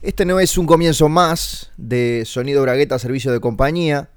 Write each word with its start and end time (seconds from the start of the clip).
Este 0.00 0.24
no 0.24 0.38
es 0.38 0.56
un 0.56 0.66
comienzo 0.66 1.08
más 1.08 1.72
de 1.76 2.22
Sonido 2.24 2.62
Bragueta 2.62 3.00
Servicio 3.00 3.32
de 3.32 3.40
Compañía, 3.40 4.10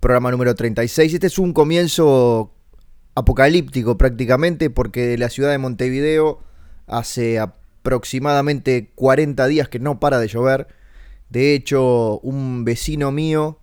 programa 0.00 0.32
número 0.32 0.56
36. 0.56 1.14
Este 1.14 1.28
es 1.28 1.38
un 1.38 1.52
comienzo 1.52 2.52
apocalíptico 3.14 3.96
prácticamente 3.96 4.68
porque 4.68 5.16
la 5.16 5.30
ciudad 5.30 5.52
de 5.52 5.58
Montevideo 5.58 6.40
hace 6.88 7.38
aproximadamente 7.38 8.90
40 8.96 9.46
días 9.46 9.68
que 9.68 9.78
no 9.78 10.00
para 10.00 10.18
de 10.18 10.26
llover. 10.26 10.66
De 11.28 11.54
hecho, 11.54 12.18
un 12.24 12.64
vecino 12.64 13.12
mío 13.12 13.60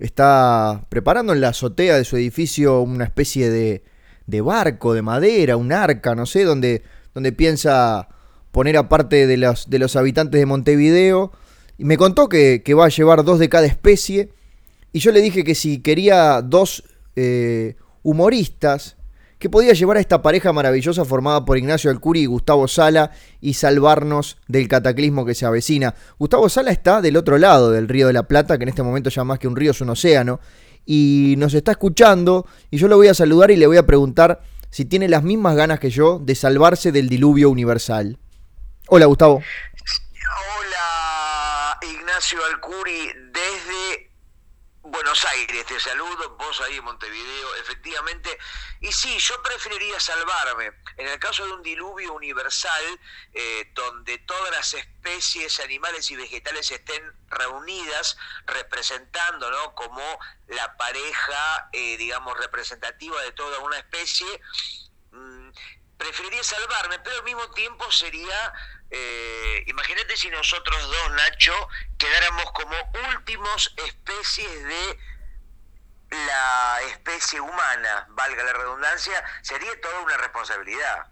está 0.00 0.84
preparando 0.88 1.32
en 1.32 1.42
la 1.42 1.50
azotea 1.50 1.96
de 1.96 2.04
su 2.04 2.16
edificio 2.16 2.80
una 2.80 3.04
especie 3.04 3.50
de, 3.50 3.84
de 4.26 4.40
barco 4.40 4.94
de 4.94 5.02
madera, 5.02 5.56
un 5.56 5.70
arca, 5.70 6.16
no 6.16 6.26
sé, 6.26 6.42
donde, 6.42 6.82
donde 7.14 7.30
piensa 7.30 8.08
poner 8.56 8.78
aparte 8.78 9.26
de 9.26 9.36
los, 9.36 9.68
de 9.68 9.78
los 9.78 9.96
habitantes 9.96 10.40
de 10.40 10.46
Montevideo. 10.46 11.30
Y 11.76 11.84
me 11.84 11.98
contó 11.98 12.26
que, 12.30 12.62
va 12.72 12.86
a 12.86 12.88
llevar 12.88 13.22
dos 13.22 13.38
de 13.38 13.50
cada 13.50 13.66
especie. 13.66 14.30
Y 14.94 15.00
yo 15.00 15.12
le 15.12 15.20
dije 15.20 15.44
que 15.44 15.54
si 15.54 15.82
quería 15.82 16.40
dos 16.40 16.82
eh, 17.16 17.76
humoristas, 18.02 18.96
que 19.38 19.50
podía 19.50 19.74
llevar 19.74 19.98
a 19.98 20.00
esta 20.00 20.22
pareja 20.22 20.54
maravillosa 20.54 21.04
formada 21.04 21.44
por 21.44 21.58
Ignacio 21.58 21.90
Alcuri 21.90 22.20
y 22.20 22.24
Gustavo 22.26 22.66
Sala 22.66 23.10
y 23.42 23.52
salvarnos 23.52 24.38
del 24.48 24.68
cataclismo 24.68 25.26
que 25.26 25.34
se 25.34 25.44
avecina. 25.44 25.94
Gustavo 26.18 26.48
Sala 26.48 26.70
está 26.70 27.02
del 27.02 27.18
otro 27.18 27.36
lado 27.36 27.70
del 27.70 27.88
Río 27.88 28.06
de 28.06 28.14
la 28.14 28.22
Plata, 28.22 28.56
que 28.56 28.62
en 28.62 28.70
este 28.70 28.82
momento 28.82 29.10
ya 29.10 29.22
más 29.22 29.38
que 29.38 29.48
un 29.48 29.56
río 29.56 29.72
es 29.72 29.82
un 29.82 29.90
océano, 29.90 30.40
y 30.86 31.34
nos 31.36 31.52
está 31.52 31.72
escuchando, 31.72 32.46
y 32.70 32.78
yo 32.78 32.88
lo 32.88 32.96
voy 32.96 33.08
a 33.08 33.14
saludar 33.14 33.50
y 33.50 33.56
le 33.56 33.66
voy 33.66 33.76
a 33.76 33.84
preguntar 33.84 34.40
si 34.70 34.86
tiene 34.86 35.10
las 35.10 35.24
mismas 35.24 35.56
ganas 35.56 35.78
que 35.78 35.90
yo 35.90 36.18
de 36.18 36.34
salvarse 36.34 36.90
del 36.90 37.10
diluvio 37.10 37.50
universal. 37.50 38.18
Hola, 38.88 39.06
Gustavo. 39.06 39.42
Hola, 40.58 41.78
Ignacio 41.82 42.44
Alcuri, 42.44 43.12
desde 43.32 44.12
Buenos 44.82 45.24
Aires, 45.24 45.66
te 45.66 45.80
saludo, 45.80 46.36
vos 46.36 46.60
ahí 46.60 46.76
en 46.76 46.84
Montevideo, 46.84 47.54
efectivamente. 47.56 48.38
Y 48.80 48.92
sí, 48.92 49.18
yo 49.18 49.42
preferiría 49.42 49.98
salvarme. 49.98 50.70
En 50.98 51.08
el 51.08 51.18
caso 51.18 51.44
de 51.44 51.52
un 51.54 51.62
diluvio 51.64 52.12
universal, 52.12 53.00
eh, 53.34 53.72
donde 53.74 54.18
todas 54.18 54.52
las 54.52 54.72
especies 54.74 55.58
animales 55.58 56.08
y 56.12 56.16
vegetales 56.16 56.70
estén 56.70 57.02
reunidas, 57.28 58.16
representando, 58.46 59.50
¿no? 59.50 59.74
Como 59.74 60.02
la 60.46 60.76
pareja, 60.76 61.70
eh, 61.72 61.96
digamos, 61.96 62.38
representativa 62.38 63.20
de 63.22 63.32
toda 63.32 63.58
una 63.58 63.78
especie, 63.78 64.40
preferiría 65.96 66.42
salvarme, 66.42 66.98
pero 67.00 67.16
al 67.16 67.24
mismo 67.24 67.48
tiempo 67.50 67.90
sería 67.90 68.52
eh, 68.90 69.64
imagínate 69.66 70.16
si 70.16 70.28
nosotros 70.30 70.80
dos, 70.80 71.16
Nacho, 71.16 71.52
quedáramos 71.98 72.44
como 72.52 72.74
últimos 73.14 73.74
especies 73.84 74.64
de 74.64 74.98
la 76.10 76.78
especie 76.90 77.40
humana, 77.40 78.06
valga 78.10 78.44
la 78.44 78.52
redundancia, 78.52 79.24
sería 79.42 79.80
toda 79.80 80.00
una 80.02 80.16
responsabilidad. 80.16 81.06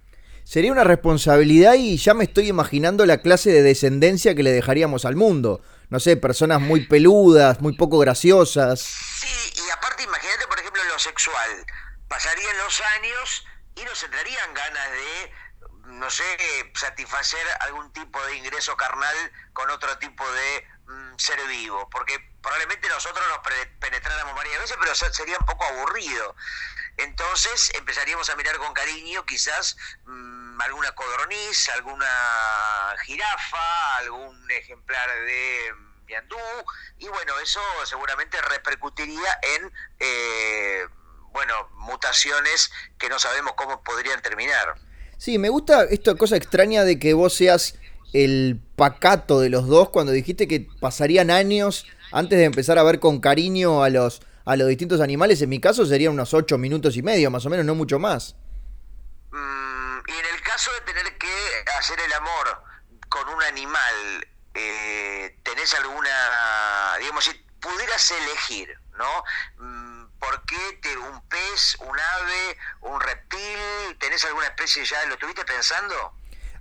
Sería 0.44 0.72
una 0.72 0.84
responsabilidad 0.84 1.74
y 1.74 1.96
ya 1.96 2.14
me 2.14 2.24
estoy 2.24 2.48
imaginando 2.48 3.06
la 3.06 3.18
clase 3.18 3.50
de 3.50 3.62
descendencia 3.62 4.34
que 4.34 4.42
le 4.42 4.52
dejaríamos 4.52 5.04
al 5.04 5.16
mundo. 5.16 5.62
No 5.88 6.00
sé, 6.00 6.16
personas 6.16 6.60
muy 6.60 6.86
peludas, 6.86 7.60
muy 7.60 7.76
poco 7.76 7.98
graciosas. 7.98 8.80
Sí, 8.80 9.52
y 9.66 9.70
aparte 9.70 10.02
imagínate, 10.02 10.46
por 10.46 10.58
ejemplo, 10.58 10.82
lo 10.84 10.98
sexual. 10.98 11.66
Pasarían 12.08 12.56
los 12.58 12.80
años 12.98 13.46
y 13.76 13.84
nos 13.84 14.02
entrarían 14.02 14.54
ganas 14.54 14.90
de 14.90 15.32
no 15.86 16.10
sé, 16.10 16.24
satisfacer 16.74 17.46
algún 17.60 17.92
tipo 17.92 18.24
de 18.26 18.36
ingreso 18.36 18.76
carnal 18.76 19.16
con 19.52 19.70
otro 19.70 19.96
tipo 19.98 20.30
de 20.30 20.68
mm, 20.86 21.18
ser 21.18 21.40
vivo, 21.46 21.88
porque 21.90 22.18
probablemente 22.42 22.88
nosotros 22.88 23.24
nos 23.28 23.38
penetráramos 23.78 24.34
varias 24.34 24.60
veces, 24.60 24.76
pero 24.80 24.94
sería 24.94 25.38
un 25.38 25.46
poco 25.46 25.64
aburrido. 25.64 26.34
Entonces 26.96 27.72
empezaríamos 27.74 28.30
a 28.30 28.36
mirar 28.36 28.56
con 28.58 28.72
cariño 28.72 29.26
quizás 29.26 29.76
mm, 30.04 30.60
alguna 30.60 30.92
codorniz, 30.92 31.68
alguna 31.70 32.94
jirafa, 33.04 33.96
algún 33.96 34.50
ejemplar 34.50 35.08
de 35.08 35.74
miandú, 36.06 36.38
y 36.98 37.08
bueno, 37.08 37.38
eso 37.40 37.60
seguramente 37.84 38.40
repercutiría 38.40 39.38
en... 39.42 39.72
Eh, 39.98 40.86
bueno, 41.34 41.68
mutaciones 41.74 42.70
que 42.96 43.10
no 43.10 43.18
sabemos 43.18 43.52
cómo 43.56 43.82
podrían 43.82 44.22
terminar. 44.22 44.76
Sí, 45.18 45.36
me 45.36 45.48
gusta 45.48 45.84
esta 45.84 46.14
cosa 46.14 46.36
extraña 46.36 46.84
de 46.84 46.98
que 46.98 47.12
vos 47.12 47.34
seas 47.34 47.74
el 48.12 48.60
pacato 48.76 49.40
de 49.40 49.50
los 49.50 49.66
dos 49.66 49.90
cuando 49.90 50.12
dijiste 50.12 50.46
que 50.46 50.68
pasarían 50.80 51.30
años 51.30 51.86
antes 52.12 52.38
de 52.38 52.44
empezar 52.44 52.78
a 52.78 52.84
ver 52.84 53.00
con 53.00 53.20
cariño 53.20 53.82
a 53.82 53.90
los, 53.90 54.22
a 54.44 54.54
los 54.54 54.68
distintos 54.68 55.00
animales. 55.00 55.42
En 55.42 55.48
mi 55.48 55.60
caso 55.60 55.84
serían 55.84 56.12
unos 56.12 56.32
ocho 56.32 56.56
minutos 56.56 56.96
y 56.96 57.02
medio, 57.02 57.30
más 57.32 57.44
o 57.44 57.50
menos, 57.50 57.66
no 57.66 57.74
mucho 57.74 57.98
más. 57.98 58.36
Mm, 59.32 59.98
y 60.06 60.12
en 60.12 60.34
el 60.34 60.40
caso 60.42 60.70
de 60.72 60.92
tener 60.92 61.18
que 61.18 61.32
hacer 61.76 61.98
el 61.98 62.12
amor 62.12 62.62
con 63.08 63.28
un 63.28 63.42
animal, 63.42 64.28
eh, 64.54 65.36
¿tenés 65.42 65.74
alguna, 65.74 66.96
digamos, 67.00 67.24
si 67.24 67.32
pudieras 67.60 68.12
elegir, 68.12 68.78
¿no? 68.96 69.24
¿Por 70.24 70.42
qué 70.46 70.78
te, 70.80 70.96
un 70.96 71.20
pez, 71.28 71.76
un 71.80 71.88
ave, 71.88 72.94
un 72.94 73.00
reptil? 73.00 73.98
¿Tenés 73.98 74.24
alguna 74.24 74.46
especie 74.46 74.82
ya? 74.84 75.04
¿Lo 75.06 75.14
estuviste 75.14 75.42
pensando? 75.44 75.94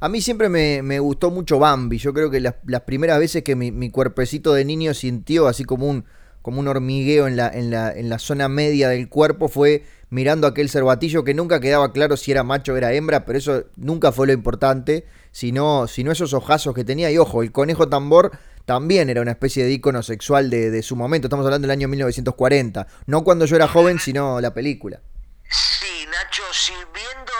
A 0.01 0.09
mí 0.09 0.21
siempre 0.21 0.49
me, 0.49 0.99
gustó 0.99 1.31
mucho 1.31 1.59
Bambi. 1.59 1.97
Yo 1.97 2.13
creo 2.13 2.29
que 2.29 2.41
las, 2.41 2.55
primeras 2.85 3.19
veces 3.19 3.43
que 3.43 3.55
mi, 3.55 3.89
cuerpecito 3.89 4.53
de 4.53 4.65
niño 4.65 4.93
sintió 4.93 5.47
así 5.47 5.63
como 5.63 5.87
un, 5.87 6.05
como 6.41 6.59
un 6.59 6.67
hormigueo 6.67 7.25
en 7.25 7.37
la, 7.37 7.47
en, 7.47 7.71
la, 7.71 7.93
en 7.93 8.09
la 8.09 8.19
zona 8.19 8.49
media 8.49 8.89
del 8.89 9.07
cuerpo 9.07 9.47
fue 9.47 9.85
mirando 10.09 10.45
aquel 10.45 10.69
cervatillo 10.69 11.23
que 11.23 11.33
nunca 11.33 11.61
quedaba 11.61 11.93
claro 11.93 12.17
si 12.17 12.31
era 12.31 12.43
macho 12.43 12.73
o 12.73 12.75
era 12.75 12.91
hembra, 12.91 13.25
pero 13.25 13.39
eso 13.39 13.63
nunca 13.77 14.11
fue 14.11 14.27
lo 14.27 14.33
importante, 14.33 15.05
sino, 15.31 15.87
sino 15.87 16.11
esos 16.11 16.33
ojazos 16.33 16.75
que 16.75 16.83
tenía. 16.83 17.09
Y 17.11 17.17
ojo, 17.17 17.41
el 17.41 17.53
conejo 17.53 17.87
tambor 17.87 18.31
también 18.65 19.09
era 19.09 19.21
una 19.21 19.31
especie 19.31 19.63
de 19.63 19.71
ícono 19.71 20.03
sexual 20.03 20.49
de, 20.49 20.83
su 20.83 20.95
momento. 20.95 21.27
Estamos 21.27 21.45
hablando 21.45 21.67
del 21.67 21.77
año 21.77 21.87
1940. 21.87 22.87
No 23.07 23.23
cuando 23.23 23.45
yo 23.45 23.55
era 23.55 23.67
joven, 23.67 23.99
sino 23.99 24.39
la 24.39 24.53
película. 24.53 25.01
Sí, 25.49 26.07
Nacho, 26.09 26.43
si 26.51 26.73
viendo 26.93 27.33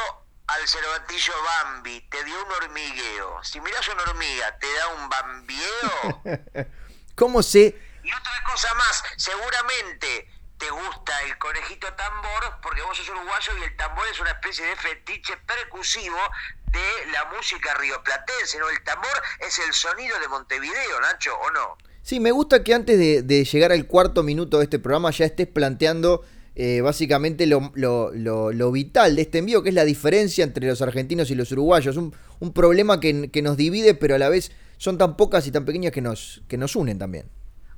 al 0.47 0.67
cervatillo 0.67 1.33
Bambi 1.45 2.01
te 2.09 2.23
dio 2.25 2.35
un 2.45 2.51
hormigueo, 2.51 3.43
si 3.43 3.59
miras 3.61 3.87
una 3.87 4.03
hormiga, 4.03 4.57
¿te 4.59 4.67
da 4.67 4.87
un 5.01 5.09
bambieo? 5.09 6.67
¿Cómo 7.15 7.41
sé? 7.41 7.75
Y 8.03 8.09
otra 8.09 8.43
cosa 8.45 8.73
más, 8.75 9.03
seguramente 9.15 10.29
te 10.57 10.69
gusta 10.69 11.21
el 11.23 11.37
conejito 11.37 11.91
tambor 11.93 12.59
porque 12.61 12.81
vos 12.81 12.97
sos 12.97 13.09
uruguayo 13.09 13.57
y 13.59 13.63
el 13.63 13.75
tambor 13.77 14.05
es 14.07 14.19
una 14.19 14.31
especie 14.31 14.65
de 14.65 14.75
fetiche 14.75 15.37
percusivo 15.37 16.17
de 16.73 17.11
la 17.11 17.25
música 17.35 17.73
rioplatense, 17.75 18.59
¿no? 18.59 18.69
El 18.69 18.83
tambor 18.83 19.21
es 19.39 19.59
el 19.59 19.73
sonido 19.73 20.19
de 20.19 20.27
Montevideo, 20.27 20.99
Nacho, 21.01 21.31
¿o 21.37 21.51
no? 21.51 21.77
Sí, 22.01 22.19
me 22.19 22.31
gusta 22.31 22.63
que 22.63 22.73
antes 22.73 22.99
de, 22.99 23.45
llegar 23.45 23.71
al 23.71 23.87
cuarto 23.87 24.23
minuto 24.23 24.57
de 24.57 24.65
este 24.65 24.79
programa 24.79 25.11
ya 25.11 25.25
estés 25.25 25.47
planteando 25.47 26.25
eh, 26.55 26.81
básicamente 26.81 27.45
lo, 27.45 27.71
lo, 27.75 28.71
vital 28.71 29.15
de 29.15 29.21
este 29.21 29.37
envío, 29.37 29.63
que 29.63 29.69
es 29.69 29.75
la 29.75 29.85
diferencia 29.85 30.43
entre 30.43 30.67
los 30.67 30.81
argentinos 30.81 31.31
y 31.31 31.35
los 31.35 31.51
uruguayos. 31.51 31.95
Un, 31.95 32.13
un 32.39 32.53
problema 32.53 32.99
que, 32.99 33.31
que, 33.31 33.41
nos 33.41 33.55
divide, 33.55 33.93
pero 33.93 34.15
a 34.15 34.17
la 34.17 34.27
vez 34.27 34.51
son 34.77 34.97
tan 34.97 35.15
pocas 35.15 35.47
y 35.47 35.51
tan 35.51 35.63
pequeñas 35.63 35.93
que 35.93 36.01
nos, 36.01 36.41
que 36.49 36.57
nos 36.57 36.75
unen 36.75 36.99
también. 36.99 37.29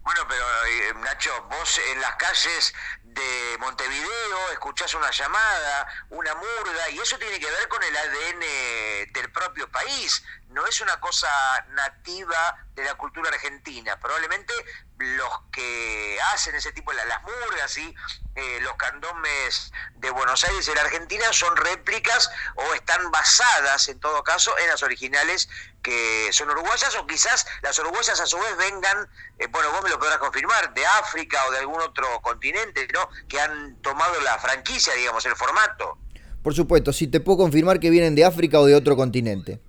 Bueno, 0.03 0.21
pero 0.27 0.43
eh, 0.43 1.03
Nacho, 1.03 1.31
vos 1.49 1.79
en 1.93 2.01
las 2.01 2.15
calles 2.15 2.73
de 3.15 3.57
Montevideo 3.59 4.51
escuchás 4.51 4.93
una 4.93 5.09
llamada, 5.09 5.87
una 6.09 6.35
murga, 6.35 6.89
y 6.89 6.99
eso 6.99 7.17
tiene 7.17 7.39
que 7.39 7.49
ver 7.49 7.67
con 7.67 7.81
el 7.81 7.95
ADN 7.95 9.13
del 9.13 9.31
propio 9.31 9.69
país. 9.71 10.23
No 10.55 10.65
es 10.65 10.79
una 10.79 10.97
cosa 11.01 11.27
nativa 11.73 12.55
de 12.75 12.85
la 12.85 12.95
cultura 12.95 13.27
argentina. 13.27 13.99
Probablemente 13.99 14.53
los 14.97 15.29
que 15.51 16.17
hacen 16.33 16.55
ese 16.55 16.71
tipo 16.71 16.93
de 16.93 17.05
las 17.05 17.21
murgas 17.23 17.77
y 17.77 17.93
eh, 18.35 18.59
los 18.61 18.73
candomes 18.75 19.73
de 19.97 20.11
Buenos 20.11 20.45
Aires 20.45 20.65
y 20.69 20.73
la 20.73 20.79
Argentina 20.79 21.25
son 21.33 21.57
réplicas 21.57 22.31
o 22.55 22.73
están 22.73 23.11
basadas 23.11 23.89
en 23.89 23.99
todo 23.99 24.23
caso 24.23 24.57
en 24.57 24.67
las 24.69 24.81
originales 24.81 25.49
que 25.83 26.29
son 26.31 26.49
uruguayas 26.49 26.95
o 26.95 27.05
quizás 27.05 27.45
las 27.61 27.77
uruguayas 27.79 28.17
a 28.21 28.25
su 28.25 28.37
vez 28.37 28.55
vengan, 28.57 29.09
eh, 29.37 29.47
bueno, 29.47 29.73
vos 29.73 29.83
me 29.83 29.89
lo 29.89 29.99
podrás 29.99 30.19
confirmar, 30.19 30.73
de 30.73 30.85
África 30.85 31.37
o 31.49 31.51
de 31.51 31.59
algún 31.59 31.81
otro 31.81 32.21
continente, 32.21 32.87
¿no? 32.93 33.09
Que 33.27 33.41
han 33.41 33.75
tomado 33.81 34.21
la 34.21 34.39
franquicia, 34.39 34.93
digamos, 34.93 35.25
el 35.25 35.35
formato. 35.35 35.97
Por 36.41 36.55
supuesto, 36.55 36.93
sí, 36.93 37.07
te 37.07 37.19
puedo 37.19 37.39
confirmar 37.39 37.81
que 37.81 37.89
vienen 37.89 38.15
de 38.15 38.23
África 38.23 38.61
o 38.61 38.65
de 38.65 38.75
otro 38.75 38.95
continente. 38.95 39.59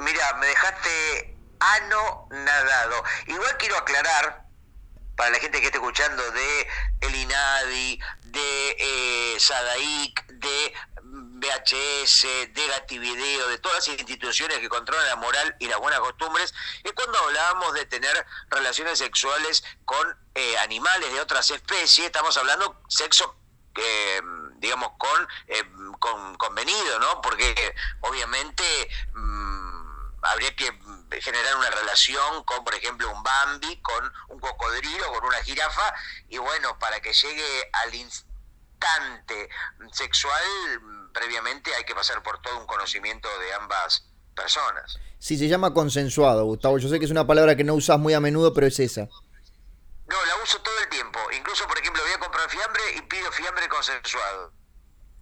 Mira, 0.00 0.34
me 0.34 0.46
dejaste 0.46 1.36
ano 1.60 2.26
nadado. 2.30 3.04
Igual 3.26 3.56
quiero 3.58 3.76
aclarar, 3.76 4.44
para 5.14 5.30
la 5.30 5.38
gente 5.38 5.60
que 5.60 5.66
esté 5.66 5.78
escuchando, 5.78 6.30
de 6.30 6.68
El 7.02 7.14
Inadi, 7.14 8.00
de 8.24 8.76
eh, 8.78 9.36
Sadaik, 9.38 10.26
de 10.26 10.74
VHS, 11.02 12.22
de 12.54 12.66
Gativideo, 12.68 13.48
de 13.48 13.58
todas 13.58 13.88
las 13.88 13.98
instituciones 13.98 14.58
que 14.58 14.68
controlan 14.70 15.06
la 15.06 15.16
moral 15.16 15.54
y 15.58 15.68
las 15.68 15.78
buenas 15.78 16.00
costumbres, 16.00 16.54
es 16.82 16.92
cuando 16.92 17.18
hablábamos 17.18 17.74
de 17.74 17.84
tener 17.84 18.26
relaciones 18.48 18.98
sexuales 18.98 19.62
con 19.84 20.16
eh, 20.34 20.56
animales 20.58 21.12
de 21.12 21.20
otras 21.20 21.50
especies, 21.50 22.06
estamos 22.06 22.36
hablando 22.38 22.82
sexo 22.88 23.36
eh, 23.76 24.20
digamos, 24.58 24.90
con, 24.98 25.28
eh, 25.48 25.62
con 25.98 26.36
convenido, 26.36 26.98
¿no? 26.98 27.20
Porque 27.22 27.74
obviamente 28.00 28.64
mm, 29.14 29.79
habría 30.22 30.54
que 30.54 30.70
generar 31.20 31.56
una 31.56 31.70
relación 31.70 32.44
con, 32.44 32.64
por 32.64 32.74
ejemplo, 32.74 33.10
un 33.10 33.22
Bambi, 33.22 33.80
con 33.80 34.12
un 34.28 34.40
cocodrilo, 34.40 35.12
con 35.12 35.24
una 35.24 35.42
jirafa, 35.42 35.94
y 36.28 36.38
bueno, 36.38 36.78
para 36.78 37.00
que 37.00 37.12
llegue 37.12 37.70
al 37.72 37.94
instante 37.94 39.48
sexual, 39.92 40.42
previamente 41.12 41.74
hay 41.74 41.84
que 41.84 41.94
pasar 41.94 42.22
por 42.22 42.40
todo 42.42 42.58
un 42.58 42.66
conocimiento 42.66 43.28
de 43.38 43.54
ambas 43.54 44.06
personas. 44.34 44.98
Sí, 45.18 45.36
se 45.36 45.48
llama 45.48 45.74
consensuado, 45.74 46.44
Gustavo. 46.44 46.78
Yo 46.78 46.88
sé 46.88 46.98
que 46.98 47.04
es 47.04 47.10
una 47.10 47.26
palabra 47.26 47.56
que 47.56 47.64
no 47.64 47.74
usas 47.74 47.98
muy 47.98 48.14
a 48.14 48.20
menudo, 48.20 48.54
pero 48.54 48.66
es 48.66 48.78
esa. 48.80 49.02
No, 49.02 50.16
la 50.26 50.42
uso 50.42 50.60
todo 50.60 50.74
el 50.82 50.88
tiempo. 50.88 51.18
Incluso, 51.36 51.66
por 51.68 51.78
ejemplo, 51.78 52.02
voy 52.02 52.12
a 52.12 52.18
comprar 52.18 52.48
fiambre 52.48 52.82
y 52.96 53.02
pido 53.02 53.30
fiambre 53.30 53.68
consensuado. 53.68 54.52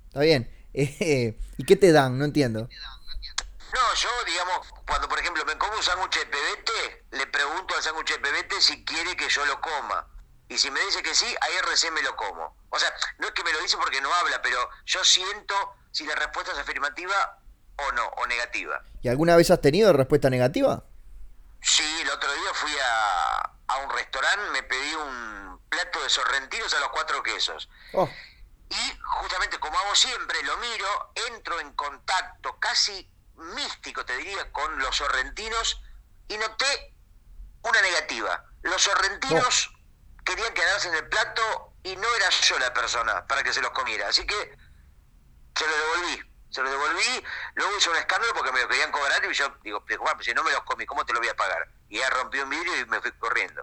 Está 0.06 0.20
bien. 0.20 0.50
¿Y 0.72 1.64
qué 1.64 1.76
te 1.76 1.92
dan? 1.92 2.18
No 2.18 2.24
entiendo. 2.24 2.68
No, 3.74 3.94
yo, 3.94 4.08
digamos, 4.24 4.66
cuando 4.86 5.08
por 5.08 5.18
ejemplo 5.18 5.44
me 5.44 5.56
como 5.58 5.76
un 5.76 5.82
sándwich 5.82 6.18
de 6.18 6.26
pebete, 6.26 7.06
le 7.10 7.26
pregunto 7.26 7.74
al 7.76 7.82
sándwich 7.82 8.12
de 8.12 8.18
pebete 8.18 8.60
si 8.60 8.84
quiere 8.84 9.16
que 9.16 9.28
yo 9.28 9.44
lo 9.46 9.60
coma. 9.60 10.06
Y 10.48 10.56
si 10.56 10.70
me 10.70 10.80
dice 10.80 11.02
que 11.02 11.14
sí, 11.14 11.26
ahí 11.42 11.52
recién 11.68 11.92
me 11.92 12.02
lo 12.02 12.16
como. 12.16 12.56
O 12.70 12.78
sea, 12.78 12.92
no 13.18 13.26
es 13.26 13.32
que 13.34 13.44
me 13.44 13.52
lo 13.52 13.60
dice 13.60 13.76
porque 13.76 14.00
no 14.00 14.12
habla, 14.14 14.40
pero 14.40 14.68
yo 14.86 15.04
siento 15.04 15.54
si 15.92 16.06
la 16.06 16.14
respuesta 16.14 16.52
es 16.52 16.58
afirmativa 16.58 17.38
o 17.76 17.92
no, 17.92 18.06
o 18.06 18.26
negativa. 18.26 18.82
¿Y 19.02 19.08
alguna 19.08 19.36
vez 19.36 19.50
has 19.50 19.60
tenido 19.60 19.92
respuesta 19.92 20.30
negativa? 20.30 20.84
Sí, 21.60 22.00
el 22.02 22.10
otro 22.10 22.32
día 22.32 22.54
fui 22.54 22.72
a, 22.78 23.52
a 23.68 23.76
un 23.78 23.90
restaurante, 23.90 24.50
me 24.52 24.62
pedí 24.62 24.94
un 24.94 25.60
plato 25.68 26.02
de 26.02 26.08
sorrentinos 26.08 26.72
a 26.72 26.80
los 26.80 26.88
cuatro 26.88 27.22
quesos. 27.22 27.68
Oh. 27.92 28.08
Y 28.70 28.98
justamente 29.02 29.58
como 29.58 29.78
hago 29.78 29.94
siempre, 29.94 30.42
lo 30.42 30.56
miro, 30.58 31.12
entro 31.28 31.60
en 31.60 31.72
contacto 31.72 32.58
casi 32.58 33.10
místico, 33.38 34.04
te 34.04 34.16
diría, 34.16 34.50
con 34.52 34.78
los 34.78 34.96
sorrentinos 34.96 35.80
y 36.28 36.36
noté 36.36 36.94
una 37.62 37.80
negativa. 37.82 38.44
Los 38.62 38.82
sorrentinos 38.82 39.70
querían 40.24 40.52
quedarse 40.52 40.88
en 40.88 40.94
el 40.94 41.08
plato 41.08 41.74
y 41.82 41.96
no 41.96 42.14
era 42.16 42.30
yo 42.30 42.58
la 42.58 42.72
persona 42.72 43.26
para 43.26 43.42
que 43.42 43.52
se 43.52 43.62
los 43.62 43.70
comiera. 43.70 44.08
Así 44.08 44.26
que 44.26 44.34
se 44.34 45.66
los 45.66 45.74
devolví. 45.76 46.28
Se 46.50 46.62
los 46.62 46.70
devolví, 46.70 47.24
luego 47.56 47.76
hice 47.76 47.90
un 47.90 47.96
escándalo 47.96 48.32
porque 48.34 48.52
me 48.52 48.62
lo 48.62 48.68
querían 48.68 48.90
cobrar 48.90 49.22
y 49.22 49.34
yo 49.34 49.52
digo, 49.62 49.84
Juan, 49.98 50.16
si 50.22 50.32
no 50.32 50.42
me 50.42 50.50
los 50.50 50.62
comí, 50.62 50.86
¿cómo 50.86 51.04
te 51.04 51.12
lo 51.12 51.18
voy 51.18 51.28
a 51.28 51.36
pagar? 51.36 51.68
Y 51.90 51.98
ya 51.98 52.08
rompió 52.08 52.42
un 52.44 52.48
vidrio 52.50 52.72
y 52.80 52.86
me 52.86 53.02
fui 53.02 53.12
corriendo. 53.18 53.62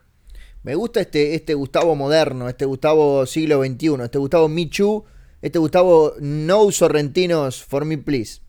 Me 0.61 0.75
gusta 0.75 1.01
este, 1.01 1.33
este 1.33 1.55
Gustavo 1.55 1.95
moderno, 1.95 2.47
este 2.47 2.65
Gustavo 2.65 3.25
siglo 3.25 3.63
XXI, 3.63 4.03
este 4.03 4.19
Gustavo 4.19 4.47
Michu, 4.49 5.05
este 5.41 5.57
Gustavo 5.57 6.13
No 6.19 6.71
Sorrentinos 6.71 7.63
for 7.63 7.85
me, 7.85 7.97
please. 7.97 8.44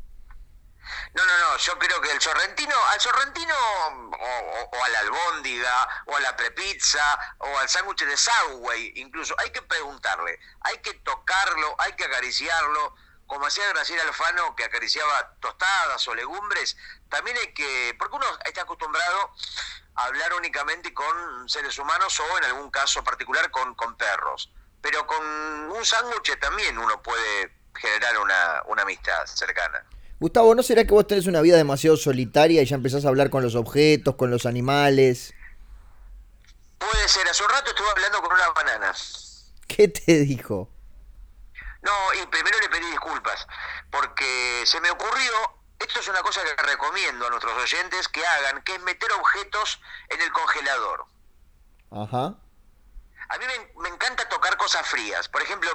No, 1.16 1.24
no, 1.24 1.38
no, 1.38 1.56
yo 1.56 1.78
creo 1.78 1.98
que 2.02 2.10
el 2.12 2.20
sorrentino, 2.20 2.74
al 2.90 3.00
sorrentino 3.00 3.54
o, 3.54 4.84
a 4.84 4.88
la 4.90 4.98
albóndiga 4.98 6.04
o 6.04 6.14
a 6.14 6.20
la 6.20 6.36
prepizza 6.36 7.18
o 7.38 7.58
al 7.58 7.66
sándwich 7.70 8.04
de 8.04 8.18
Subway, 8.18 8.92
incluso, 8.96 9.34
hay 9.38 9.48
que 9.48 9.62
preguntarle, 9.62 10.38
hay 10.60 10.76
que 10.82 10.92
tocarlo, 10.92 11.74
hay 11.78 11.94
que 11.94 12.04
acariciarlo, 12.04 12.94
como 13.26 13.46
hacía 13.46 13.66
Graciela 13.68 14.02
Alfano 14.02 14.54
que 14.56 14.64
acariciaba 14.64 15.32
tostadas 15.40 16.06
o 16.06 16.14
legumbres, 16.14 16.76
también 17.08 17.38
hay 17.38 17.54
que, 17.54 17.96
porque 17.98 18.16
uno 18.16 18.26
está 18.44 18.62
acostumbrado 18.62 19.32
a 19.94 20.04
hablar 20.04 20.34
únicamente 20.34 20.92
con 20.92 21.48
seres 21.48 21.78
humanos 21.78 22.20
o 22.20 22.38
en 22.38 22.44
algún 22.44 22.70
caso 22.70 23.02
particular 23.02 23.50
con, 23.50 23.96
perros, 23.96 24.52
pero 24.82 25.06
con 25.06 25.24
un 25.24 25.86
sándwich 25.86 26.38
también 26.38 26.76
uno 26.76 27.02
puede 27.02 27.56
generar 27.74 28.18
una 28.18 28.82
amistad 28.82 29.24
cercana. 29.24 29.82
Gustavo, 30.18 30.54
¿no 30.54 30.62
será 30.62 30.84
que 30.84 30.92
vos 30.92 31.06
tenés 31.06 31.26
una 31.26 31.42
vida 31.42 31.58
demasiado 31.58 31.96
solitaria 31.96 32.62
y 32.62 32.64
ya 32.64 32.76
empezás 32.76 33.04
a 33.04 33.08
hablar 33.08 33.28
con 33.28 33.42
los 33.42 33.54
objetos, 33.54 34.14
con 34.16 34.30
los 34.30 34.46
animales? 34.46 35.34
Puede 36.78 37.08
ser, 37.08 37.28
hace 37.28 37.42
un 37.42 37.50
rato 37.50 37.70
estuve 37.70 37.90
hablando 37.90 38.22
con 38.22 38.32
una 38.32 38.48
banana. 38.50 38.92
¿Qué 39.68 39.88
te 39.88 40.20
dijo? 40.20 40.70
No, 41.82 42.14
y 42.14 42.26
primero 42.28 42.58
le 42.60 42.68
pedí 42.70 42.90
disculpas, 42.90 43.46
porque 43.90 44.62
se 44.64 44.80
me 44.80 44.90
ocurrió, 44.90 45.32
esto 45.78 46.00
es 46.00 46.08
una 46.08 46.22
cosa 46.22 46.40
que 46.42 46.62
recomiendo 46.62 47.26
a 47.26 47.30
nuestros 47.30 47.54
oyentes 47.62 48.08
que 48.08 48.24
hagan, 48.26 48.62
que 48.62 48.74
es 48.74 48.82
meter 48.82 49.12
objetos 49.12 49.80
en 50.08 50.20
el 50.22 50.32
congelador. 50.32 51.04
Ajá. 51.90 52.34
A 53.28 53.38
mí 53.38 53.44
me, 53.44 53.82
me 53.82 53.88
encanta 53.90 54.26
tocar 54.30 54.56
cosas 54.56 54.86
frías, 54.86 55.28
por 55.28 55.42
ejemplo, 55.42 55.70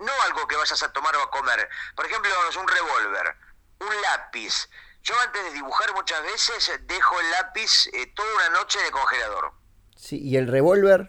no 0.00 0.12
algo 0.24 0.48
que 0.48 0.56
vayas 0.56 0.82
a 0.82 0.92
tomar 0.92 1.14
o 1.16 1.22
a 1.22 1.30
comer, 1.30 1.68
por 1.94 2.06
ejemplo, 2.06 2.30
un 2.58 2.68
revólver 2.68 3.36
un 3.80 4.02
lápiz. 4.02 4.68
Yo 5.02 5.14
antes 5.20 5.44
de 5.44 5.52
dibujar 5.52 5.94
muchas 5.94 6.22
veces 6.22 6.80
dejo 6.86 7.20
el 7.20 7.30
lápiz 7.30 7.86
eh, 7.92 8.12
toda 8.14 8.28
una 8.34 8.58
noche 8.58 8.78
de 8.82 8.90
congelador. 8.90 9.52
Sí, 9.96 10.20
¿y 10.20 10.36
el 10.36 10.48
revólver? 10.48 11.08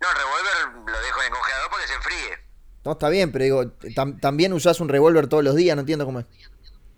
No, 0.00 0.10
el 0.10 0.16
revólver 0.16 0.92
lo 0.92 1.00
dejo 1.00 1.20
en 1.20 1.26
el 1.26 1.32
congelador 1.32 1.70
porque 1.70 1.86
se 1.88 1.94
enfríe. 1.94 2.38
No, 2.84 2.92
está 2.92 3.08
bien, 3.08 3.32
pero 3.32 3.44
digo, 3.44 3.72
¿también 4.20 4.52
usás 4.52 4.80
un 4.80 4.88
revólver 4.88 5.28
todos 5.28 5.44
los 5.44 5.54
días? 5.54 5.76
No 5.76 5.80
entiendo 5.80 6.06
cómo 6.06 6.20
es. 6.20 6.26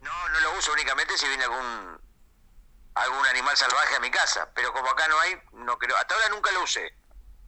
No, 0.00 0.28
no 0.28 0.40
lo 0.40 0.58
uso 0.58 0.72
únicamente 0.72 1.16
si 1.16 1.26
viene 1.26 1.44
algún 1.44 2.00
algún 2.94 3.26
animal 3.26 3.56
salvaje 3.56 3.96
a 3.96 4.00
mi 4.00 4.10
casa, 4.10 4.48
pero 4.54 4.72
como 4.72 4.88
acá 4.90 5.08
no 5.08 5.18
hay, 5.20 5.34
no 5.64 5.78
creo, 5.78 5.96
hasta 5.96 6.14
ahora 6.14 6.28
nunca 6.28 6.50
lo 6.52 6.62
usé. 6.62 6.92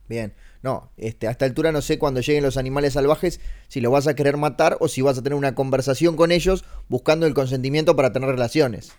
Bien. 0.08 0.34
No, 0.64 0.90
este, 0.96 1.28
a 1.28 1.30
esta 1.30 1.44
altura 1.44 1.72
no 1.72 1.82
sé 1.82 1.98
cuando 1.98 2.22
lleguen 2.22 2.42
los 2.42 2.56
animales 2.56 2.94
salvajes 2.94 3.38
si 3.68 3.82
los 3.82 3.92
vas 3.92 4.06
a 4.06 4.14
querer 4.14 4.38
matar 4.38 4.78
o 4.80 4.88
si 4.88 5.02
vas 5.02 5.18
a 5.18 5.22
tener 5.22 5.36
una 5.36 5.54
conversación 5.54 6.16
con 6.16 6.32
ellos 6.32 6.64
buscando 6.88 7.26
el 7.26 7.34
consentimiento 7.34 7.94
para 7.94 8.14
tener 8.14 8.30
relaciones. 8.30 8.94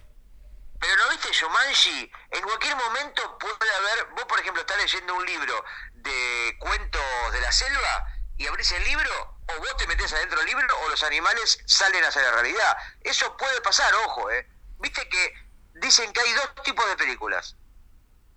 Pero 0.80 0.94
no 0.96 1.10
viste 1.10 1.28
Shumanji, 1.34 2.12
en 2.34 2.44
cualquier 2.44 2.76
momento 2.76 3.40
puede 3.40 3.72
haber, 3.80 4.14
vos 4.14 4.26
por 4.26 4.40
ejemplo 4.42 4.62
estás 4.62 4.78
leyendo 4.78 5.16
un 5.16 5.26
libro 5.26 5.56
de 5.96 6.56
cuentos 6.60 7.02
de 7.34 7.42
la 7.42 7.52
selva 7.52 8.14
y 8.38 8.46
abrís 8.46 8.72
el 8.72 8.84
libro 8.84 9.10
o 9.48 9.58
vos 9.58 9.76
te 9.78 9.88
metes 9.88 10.14
adentro 10.14 10.38
del 10.38 10.46
libro 10.46 10.68
o 10.86 10.90
los 10.90 11.02
animales 11.02 11.64
salen 11.66 12.04
hacia 12.04 12.22
la 12.22 12.32
realidad. 12.34 12.78
Eso 13.02 13.36
puede 13.38 13.60
pasar, 13.62 13.92
ojo, 14.06 14.30
eh. 14.30 14.48
Viste 14.78 15.10
que 15.10 15.34
dicen 15.82 16.14
que 16.14 16.22
hay 16.22 16.32
dos 16.34 16.64
tipos 16.64 16.88
de 16.90 16.96
películas. 16.96 17.56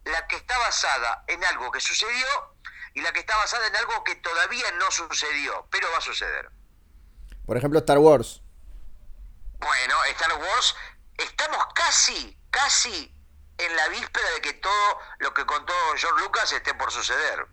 La 0.05 0.27
que 0.29 0.37
está 0.37 0.57
basada 0.57 1.25
en 1.27 1.45
algo 1.45 1.71
que 1.71 1.81
sucedió 1.81 2.57
y 2.99 3.01
la 3.01 3.13
que 3.13 3.21
está 3.21 3.37
basada 3.37 3.65
en 3.69 3.77
algo 3.77 4.03
que 4.03 4.17
todavía 4.17 4.73
no 4.73 4.91
sucedió, 4.91 5.69
pero 5.71 5.89
va 5.93 5.99
a 5.99 6.01
suceder. 6.01 6.51
Por 7.47 7.57
ejemplo, 7.57 7.79
Star 7.79 7.99
Wars. 7.99 8.43
Bueno, 9.61 10.05
Star 10.07 10.33
Wars, 10.35 10.75
estamos 11.17 11.65
casi, 11.75 12.37
casi 12.51 13.15
en 13.57 13.77
la 13.77 13.89
víspera 13.89 14.29
de 14.35 14.41
que 14.41 14.55
todo 14.55 14.99
lo 15.21 15.33
que 15.33 15.47
contó 15.47 15.73
George 15.97 16.21
Lucas 16.25 16.51
esté 16.51 16.75
por 16.75 16.91
suceder. 16.91 17.47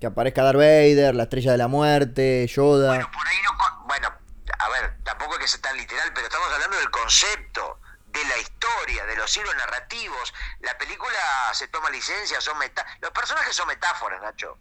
Que 0.00 0.06
aparezca 0.08 0.42
Darth 0.42 0.56
Vader, 0.56 1.14
la 1.14 1.22
estrella 1.22 1.52
de 1.52 1.58
la 1.58 1.68
muerte, 1.68 2.44
Yoda. 2.48 2.88
Bueno, 2.88 3.10
por 3.12 3.26
ahí 3.28 3.36
no. 3.44 3.86
Bueno, 3.86 4.12
a 4.58 4.68
ver, 4.68 4.98
tampoco 5.04 5.34
es 5.34 5.38
que 5.38 5.48
sea 5.48 5.60
tan 5.60 5.76
literal, 5.76 6.12
pero 6.12 6.26
estamos 6.26 6.52
hablando 6.52 6.76
del 6.76 6.90
concepto 6.90 7.78
de 8.16 8.24
la 8.28 8.38
historia, 8.38 9.04
de 9.06 9.16
los 9.16 9.36
hilos 9.36 9.54
narrativos. 9.56 10.34
La 10.60 10.76
película 10.78 11.18
se 11.52 11.68
toma 11.68 11.90
licencia, 11.90 12.40
son 12.40 12.56
los 13.00 13.10
personajes 13.10 13.54
son 13.54 13.68
metáforas, 13.68 14.20
Nacho. 14.22 14.58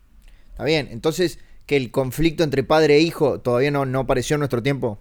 Está 0.52 0.64
bien, 0.64 0.90
entonces 0.92 1.40
que 1.66 1.78
el 1.78 1.92
conflicto 1.92 2.44
entre 2.44 2.64
padre 2.64 2.96
e 2.96 3.00
hijo 3.00 3.40
todavía 3.40 3.72
no, 3.72 3.86
no 3.86 4.02
apareció 4.02 4.36
en 4.36 4.40
nuestro 4.40 4.62
tiempo. 4.62 5.00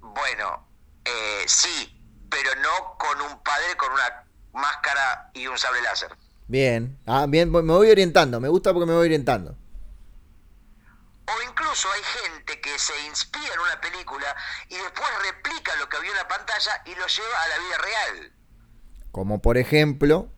Bueno, 0.00 0.66
eh, 1.04 1.44
sí, 1.46 2.00
pero 2.30 2.50
no 2.56 2.96
con 2.98 3.20
un 3.20 3.42
padre 3.42 3.76
con 3.76 3.92
una 3.92 4.24
máscara 4.52 5.30
y 5.34 5.46
un 5.46 5.58
sable 5.58 5.82
láser. 5.82 6.12
Bien, 6.46 6.98
ah, 7.06 7.26
bien, 7.28 7.50
me 7.50 7.60
voy 7.60 7.90
orientando, 7.90 8.40
me 8.40 8.48
gusta 8.48 8.72
porque 8.72 8.86
me 8.86 8.94
voy 8.94 9.06
orientando. 9.06 9.56
O 11.26 11.42
incluso 11.42 11.90
hay 11.90 12.02
gente 12.02 12.60
que 12.60 12.78
se 12.78 12.98
inspira 13.06 13.54
en 13.54 13.60
una 13.60 13.80
película 13.80 14.36
y 14.68 14.76
después 14.76 15.08
replica 15.22 15.74
lo 15.76 15.88
que 15.88 16.00
vio 16.00 16.10
en 16.10 16.18
la 16.18 16.28
pantalla 16.28 16.82
y 16.84 16.94
lo 16.94 17.06
lleva 17.06 17.42
a 17.42 17.48
la 17.48 17.58
vida 17.58 17.78
real. 17.78 18.32
Como 19.10 19.40
por 19.40 19.56
ejemplo. 19.56 20.28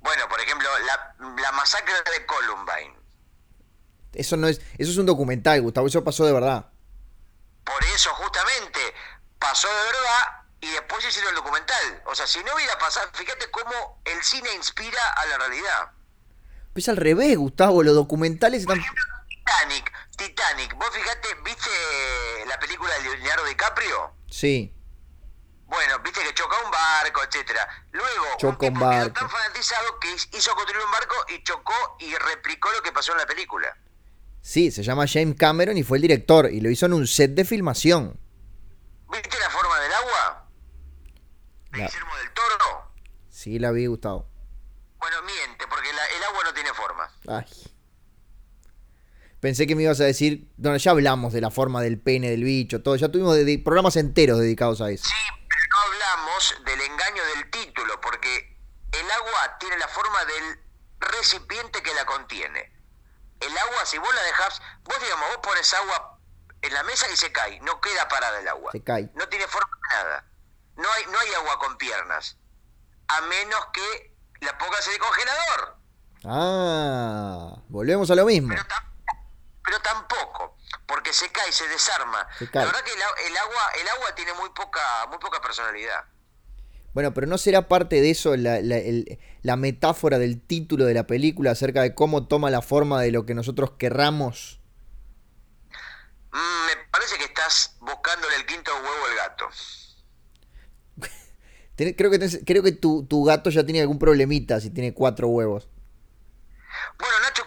Bueno, 0.00 0.28
por 0.28 0.40
ejemplo, 0.40 0.68
la, 0.78 1.52
masacre 1.52 1.92
de 1.94 2.26
Columbine. 2.26 2.98
Eso 4.14 4.36
no 4.36 4.48
es, 4.48 4.60
eso 4.78 4.90
es 4.90 4.96
un 4.96 5.06
documental, 5.06 5.60
Gustavo, 5.60 5.86
eso 5.86 6.02
pasó 6.02 6.24
de 6.24 6.32
verdad. 6.32 6.70
Por 7.64 7.84
eso, 7.94 8.10
justamente, 8.14 8.80
pasó 9.38 9.68
de 9.68 9.74
verdad 9.74 10.40
y 10.60 10.70
después 10.70 11.06
hicieron 11.06 11.30
el 11.30 11.36
documental. 11.36 12.02
O 12.06 12.14
sea, 12.14 12.26
si 12.26 12.42
no 12.42 12.54
hubiera 12.54 12.76
pasado, 12.78 13.08
fíjate 13.12 13.50
cómo 13.50 14.00
el 14.04 14.22
cine 14.22 14.52
inspira 14.54 15.12
a 15.16 15.26
la 15.26 15.38
realidad. 15.38 15.92
Pues 16.72 16.88
al 16.88 16.96
revés, 16.96 17.36
Gustavo, 17.36 17.82
los 17.82 17.94
documentales 17.94 18.62
están... 18.62 18.80
Titanic 19.28 19.92
Titanic, 20.24 20.74
vos 20.76 20.90
fijate, 20.92 21.28
¿viste 21.44 21.70
la 22.46 22.58
película 22.58 22.92
de 22.98 23.02
Leonardo 23.04 23.44
DiCaprio? 23.46 24.12
Sí. 24.30 24.74
Bueno, 25.66 25.98
viste 26.00 26.20
que 26.22 26.34
choca 26.34 26.56
un 26.62 26.70
barco, 26.70 27.22
etcétera. 27.22 27.66
Luego, 27.92 28.26
Choca 28.38 28.66
un 28.66 28.72
un 28.72 28.74
tipo 28.74 28.90
quedó 28.90 29.00
barco. 29.00 29.14
tan 29.20 29.30
fanatizado 29.30 29.98
que 29.98 30.12
hizo 30.36 30.54
construir 30.54 30.84
un 30.84 30.90
barco 30.90 31.14
y 31.28 31.42
chocó 31.42 31.96
y 32.00 32.14
replicó 32.16 32.70
lo 32.72 32.82
que 32.82 32.92
pasó 32.92 33.12
en 33.12 33.18
la 33.18 33.26
película. 33.26 33.74
Sí, 34.42 34.70
se 34.70 34.82
llama 34.82 35.06
James 35.08 35.36
Cameron 35.38 35.78
y 35.78 35.84
fue 35.84 35.96
el 35.98 36.02
director 36.02 36.50
y 36.50 36.60
lo 36.60 36.68
hizo 36.70 36.84
en 36.86 36.92
un 36.92 37.06
set 37.06 37.30
de 37.32 37.44
filmación. 37.46 38.20
¿Viste 39.10 39.38
la 39.38 39.48
forma 39.50 39.78
del 39.80 39.92
agua? 39.94 40.48
¿De 41.70 41.78
La- 41.78 41.86
Guillermo 41.86 42.16
del 42.16 42.32
Toro? 42.34 42.92
Sí, 43.30 43.58
la 43.58 43.70
vi, 43.70 43.86
Gustavo. 43.86 44.28
Bueno, 44.98 45.16
miente, 45.22 45.66
porque 45.66 45.90
la- 45.94 46.06
el 46.08 46.24
agua 46.24 46.44
no 46.44 46.52
tiene 46.52 46.74
forma. 46.74 47.10
Ay. 47.26 47.46
Pensé 49.40 49.66
que 49.66 49.74
me 49.74 49.82
ibas 49.84 50.00
a 50.00 50.04
decir. 50.04 50.50
No, 50.58 50.76
ya 50.76 50.90
hablamos 50.90 51.32
de 51.32 51.40
la 51.40 51.50
forma 51.50 51.80
del 51.80 51.98
pene 52.00 52.30
del 52.30 52.44
bicho, 52.44 52.82
todo. 52.82 52.96
Ya 52.96 53.08
tuvimos 53.08 53.34
de- 53.36 53.44
de- 53.44 53.58
programas 53.58 53.96
enteros 53.96 54.38
dedicados 54.38 54.80
a 54.80 54.90
eso. 54.90 55.04
Sí, 55.04 55.14
pero 55.48 55.62
no 55.70 55.78
hablamos 55.92 56.54
del 56.66 56.80
engaño 56.82 57.22
del 57.34 57.50
título, 57.50 58.00
porque 58.00 58.56
el 58.92 59.10
agua 59.10 59.56
tiene 59.58 59.78
la 59.78 59.88
forma 59.88 60.24
del 60.26 60.58
recipiente 61.00 61.82
que 61.82 61.94
la 61.94 62.04
contiene. 62.04 62.70
El 63.40 63.56
agua, 63.56 63.86
si 63.86 63.96
vos 63.96 64.14
la 64.14 64.22
dejás, 64.22 64.60
vos 64.84 64.96
digamos, 65.02 65.26
vos 65.28 65.38
pones 65.42 65.72
agua 65.72 66.18
en 66.60 66.74
la 66.74 66.82
mesa 66.82 67.06
y 67.10 67.16
se 67.16 67.32
cae, 67.32 67.58
no 67.60 67.80
queda 67.80 68.06
parada 68.08 68.38
el 68.40 68.48
agua. 68.48 68.72
Se 68.72 68.82
cae. 68.84 69.10
No 69.14 69.26
tiene 69.28 69.46
forma 69.46 69.70
de 69.90 69.96
nada. 69.96 70.24
No 70.76 70.84
hay, 70.92 71.04
no 71.10 71.18
hay 71.18 71.32
agua 71.34 71.58
con 71.58 71.78
piernas, 71.78 72.36
a 73.08 73.20
menos 73.22 73.60
que 73.72 74.14
la 74.42 74.58
pongas 74.58 74.86
en 74.88 74.92
el 74.92 74.98
congelador. 74.98 75.76
Ah, 76.24 77.56
volvemos 77.68 78.10
a 78.10 78.14
lo 78.14 78.26
mismo. 78.26 78.50
Pero, 78.50 78.62
pero 79.64 79.80
tampoco, 79.80 80.56
porque 80.86 81.12
se 81.12 81.30
cae, 81.30 81.52
se 81.52 81.68
desarma. 81.68 82.26
Se 82.38 82.48
cae. 82.50 82.64
La 82.64 82.72
verdad 82.72 82.84
que 82.84 82.92
el, 82.92 83.36
agua, 83.36 83.62
el 83.80 83.88
agua 83.88 84.14
tiene 84.14 84.32
muy 84.34 84.48
poca, 84.50 84.80
muy 85.08 85.18
poca 85.18 85.40
personalidad. 85.40 86.04
Bueno, 86.92 87.14
pero 87.14 87.26
¿no 87.28 87.38
será 87.38 87.68
parte 87.68 88.00
de 88.00 88.10
eso 88.10 88.36
la, 88.36 88.60
la- 88.62 88.78
el- 88.78 89.20
la 89.42 89.56
metáfora 89.56 90.18
del 90.18 90.40
título 90.44 90.86
de 90.86 90.94
la 90.94 91.06
película 91.06 91.52
acerca 91.52 91.82
de 91.82 91.94
cómo 91.94 92.26
toma 92.26 92.50
la 92.50 92.62
forma 92.62 93.00
de 93.00 93.12
lo 93.12 93.24
que 93.26 93.34
nosotros 93.34 93.72
querramos? 93.78 94.60
Mm, 96.32 96.66
me 96.66 96.76
parece 96.90 97.16
que 97.18 97.24
estás 97.24 97.76
buscándole 97.80 98.34
el 98.36 98.46
quinto 98.46 98.72
huevo 98.74 99.06
al 99.08 99.16
gato. 99.16 99.48
Creo 101.96 102.10
que, 102.10 102.18
tenés- 102.20 102.42
creo 102.44 102.62
que 102.62 102.72
tu, 102.72 103.06
tu 103.06 103.24
gato 103.24 103.48
ya 103.50 103.64
tiene 103.64 103.80
algún 103.80 103.98
problemita 103.98 104.60
si 104.60 104.68
tiene 104.70 104.92
cuatro 104.92 105.28
huevos. 105.28 105.68
Bueno, 106.98 107.14
Nacho, 107.22 107.39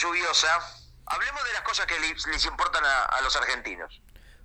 lluviosa? 0.00 0.48
Hablemos 1.06 1.42
de 1.44 1.52
las 1.52 1.62
cosas 1.62 1.86
que 1.86 1.98
les, 2.00 2.26
les 2.26 2.44
importan 2.44 2.84
a, 2.84 3.04
a 3.04 3.20
los 3.22 3.34
argentinos. 3.36 4.02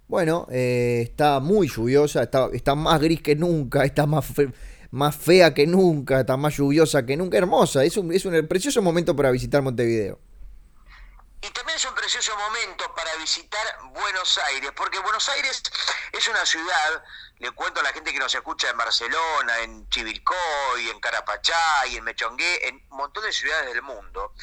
Bueno, 0.07 0.47
eh, 0.51 1.01
está 1.03 1.39
muy 1.39 1.67
lluviosa, 1.67 2.23
está, 2.23 2.47
está 2.53 2.75
más 2.75 2.99
gris 2.99 3.21
que 3.21 3.35
nunca, 3.35 3.83
está 3.83 4.05
más, 4.05 4.25
fe- 4.25 4.53
más 4.91 5.15
fea 5.15 5.53
que 5.53 5.65
nunca, 5.65 6.19
está 6.19 6.37
más 6.37 6.55
lluviosa 6.55 7.05
que 7.05 7.15
nunca, 7.17 7.37
hermosa. 7.37 7.83
Es 7.83 7.97
un, 7.97 8.13
es 8.13 8.25
un 8.25 8.47
precioso 8.47 8.81
momento 8.81 9.15
para 9.15 9.31
visitar 9.31 9.61
Montevideo. 9.61 10.19
Y 11.41 11.49
también 11.51 11.75
es 11.77 11.85
un 11.85 11.93
precioso 11.95 12.31
momento 12.37 12.85
para 12.95 13.13
visitar 13.17 13.61
Buenos 13.93 14.39
Aires, 14.49 14.71
porque 14.77 14.99
Buenos 14.99 15.27
Aires 15.27 15.61
es 16.13 16.27
una 16.29 16.45
ciudad, 16.45 17.03
le 17.39 17.51
cuento 17.51 17.81
a 17.81 17.83
la 17.83 17.91
gente 17.91 18.13
que 18.13 18.19
nos 18.19 18.33
escucha 18.33 18.69
en 18.69 18.77
Barcelona, 18.77 19.59
en 19.63 19.89
Chivilcoy, 19.89 20.89
en 20.89 20.99
Carapachay, 21.01 21.97
en 21.97 22.03
Mechongué, 22.05 22.69
en 22.69 22.75
un 22.89 22.97
montón 22.97 23.23
de 23.23 23.33
ciudades 23.33 23.73
del 23.73 23.81
mundo, 23.81 24.33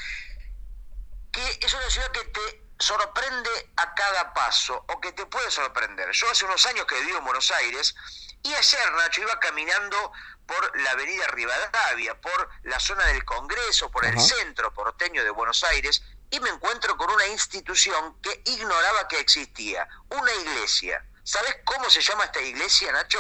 que 1.33 1.59
es 1.61 1.75
una 1.75 1.91
ciudad 1.91 2.11
que 2.13 2.25
te 2.25 2.63
sorprende 2.79 3.51
a 3.77 3.95
cada 3.95 4.33
paso, 4.33 4.85
o 4.89 5.01
que 5.01 5.13
te 5.13 5.27
puede 5.27 5.51
sorprender. 5.51 6.11
Yo 6.13 6.31
hace 6.31 6.45
unos 6.45 6.65
años 6.67 6.87
que 6.87 7.01
vivo 7.01 7.19
en 7.19 7.25
Buenos 7.25 7.51
Aires, 7.51 7.95
y 8.43 8.55
ayer, 8.55 8.93
Nacho, 8.93 9.21
iba 9.21 9.39
caminando 9.39 10.13
por 10.47 10.81
la 10.81 10.93
avenida 10.93 11.27
Rivadavia, 11.29 12.19
por 12.21 12.49
la 12.63 12.81
zona 12.81 13.05
del 13.07 13.25
Congreso, 13.25 13.91
por 13.91 14.05
el 14.07 14.19
centro 14.19 14.73
porteño 14.73 15.23
de 15.23 15.31
Buenos 15.31 15.63
Aires, 15.65 16.03
y 16.31 16.41
me 16.41 16.49
encuentro 16.49 16.97
con 16.97 17.11
una 17.11 17.27
institución 17.29 18.21
que 18.23 18.43
ignoraba 18.47 19.07
que 19.09 19.21
existía, 19.21 19.87
una 20.09 20.33
iglesia. 20.35 21.05
¿Sabes 21.23 21.57
cómo 21.65 21.91
se 21.91 22.01
llama 22.01 22.25
esta 22.25 22.41
iglesia, 22.41 22.93
Nacho? 22.93 23.19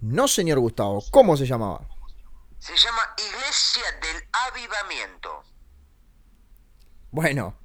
No, 0.00 0.26
señor 0.26 0.58
Gustavo, 0.58 1.04
¿cómo 1.10 1.36
se 1.36 1.46
llamaba? 1.46 1.80
Se 2.58 2.76
llama 2.76 3.14
Iglesia 3.16 3.84
del 4.02 4.28
Avivamiento. 4.32 5.44
Bueno, 7.10 7.58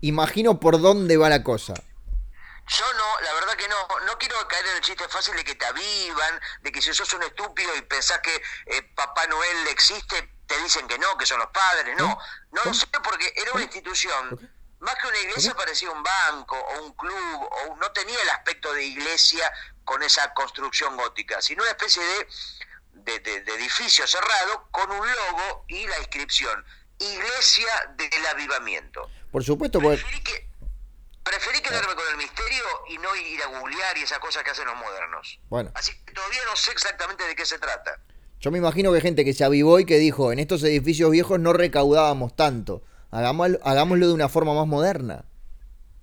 imagino 0.00 0.58
por 0.60 0.80
dónde 0.80 1.16
va 1.16 1.28
la 1.28 1.42
cosa. 1.42 1.74
Yo 1.74 2.84
no, 2.94 3.20
la 3.20 3.32
verdad 3.34 3.54
que 3.56 3.68
no, 3.68 3.76
no 4.06 4.16
quiero 4.18 4.36
caer 4.48 4.66
en 4.66 4.76
el 4.76 4.80
chiste 4.82 5.06
fácil 5.08 5.34
de 5.34 5.44
que 5.44 5.54
te 5.56 5.66
avivan, 5.66 6.40
de 6.62 6.72
que 6.72 6.80
si 6.80 6.94
sos 6.94 7.12
un 7.12 7.22
estúpido 7.24 7.74
y 7.76 7.82
pensás 7.82 8.20
que 8.20 8.34
eh, 8.66 8.82
Papá 8.94 9.26
Noel 9.26 9.66
existe, 9.68 10.32
te 10.46 10.58
dicen 10.62 10.86
que 10.86 10.98
no, 10.98 11.16
que 11.18 11.26
son 11.26 11.38
los 11.40 11.48
padres, 11.48 11.94
no. 11.98 12.12
¿Eh? 12.12 12.16
No 12.52 12.62
lo 12.64 12.72
sé 12.72 12.86
porque 13.02 13.32
era 13.36 13.52
una 13.52 13.64
institución, 13.64 14.50
más 14.78 14.94
que 14.96 15.08
una 15.08 15.18
iglesia 15.18 15.50
¿Por 15.54 15.64
parecía 15.64 15.90
un 15.90 16.02
banco 16.02 16.56
o 16.56 16.82
un 16.84 16.92
club, 16.94 17.48
o 17.50 17.72
un- 17.72 17.78
no 17.80 17.90
tenía 17.92 18.20
el 18.22 18.30
aspecto 18.30 18.72
de 18.72 18.84
iglesia 18.84 19.52
con 19.84 20.02
esa 20.02 20.32
construcción 20.32 20.96
gótica, 20.96 21.42
sino 21.42 21.62
una 21.62 21.72
especie 21.72 22.02
de, 22.04 22.28
de, 22.92 23.18
de- 23.20 23.40
de 23.42 23.54
edificio 23.56 24.06
cerrado 24.06 24.68
con 24.70 24.90
un 24.90 25.06
logo 25.06 25.64
y 25.68 25.86
la 25.88 25.98
inscripción, 25.98 26.64
Iglesia 27.02 27.94
del 27.96 28.26
Avivamiento. 28.26 29.08
Por 29.30 29.44
supuesto, 29.44 29.80
porque... 29.80 30.02
Preferí, 30.02 30.22
que, 30.22 30.48
preferí 31.22 31.60
quedarme 31.60 31.94
con 31.94 32.04
el 32.10 32.16
misterio 32.16 32.64
y 32.90 32.98
no 32.98 33.14
ir 33.16 33.42
a 33.42 33.46
googlear 33.46 33.98
y 33.98 34.02
esas 34.02 34.18
cosas 34.18 34.42
que 34.42 34.50
hacen 34.50 34.66
los 34.66 34.76
modernos. 34.76 35.40
Bueno, 35.48 35.70
Así 35.74 35.92
que 36.04 36.12
todavía 36.12 36.40
no 36.46 36.56
sé 36.56 36.72
exactamente 36.72 37.26
de 37.26 37.34
qué 37.34 37.44
se 37.46 37.58
trata. 37.58 37.98
yo 38.40 38.50
me 38.50 38.58
imagino 38.58 38.90
que 38.90 38.96
hay 38.96 39.02
gente 39.02 39.24
que 39.24 39.34
se 39.34 39.44
avivó 39.44 39.78
y 39.80 39.86
que 39.86 39.98
dijo, 39.98 40.32
en 40.32 40.38
estos 40.38 40.62
edificios 40.64 41.10
viejos 41.10 41.38
no 41.40 41.52
recaudábamos 41.52 42.34
tanto. 42.36 42.82
Hagámoslo, 43.10 43.58
hagámoslo 43.64 44.08
de 44.08 44.14
una 44.14 44.28
forma 44.28 44.54
más 44.54 44.66
moderna. 44.66 45.24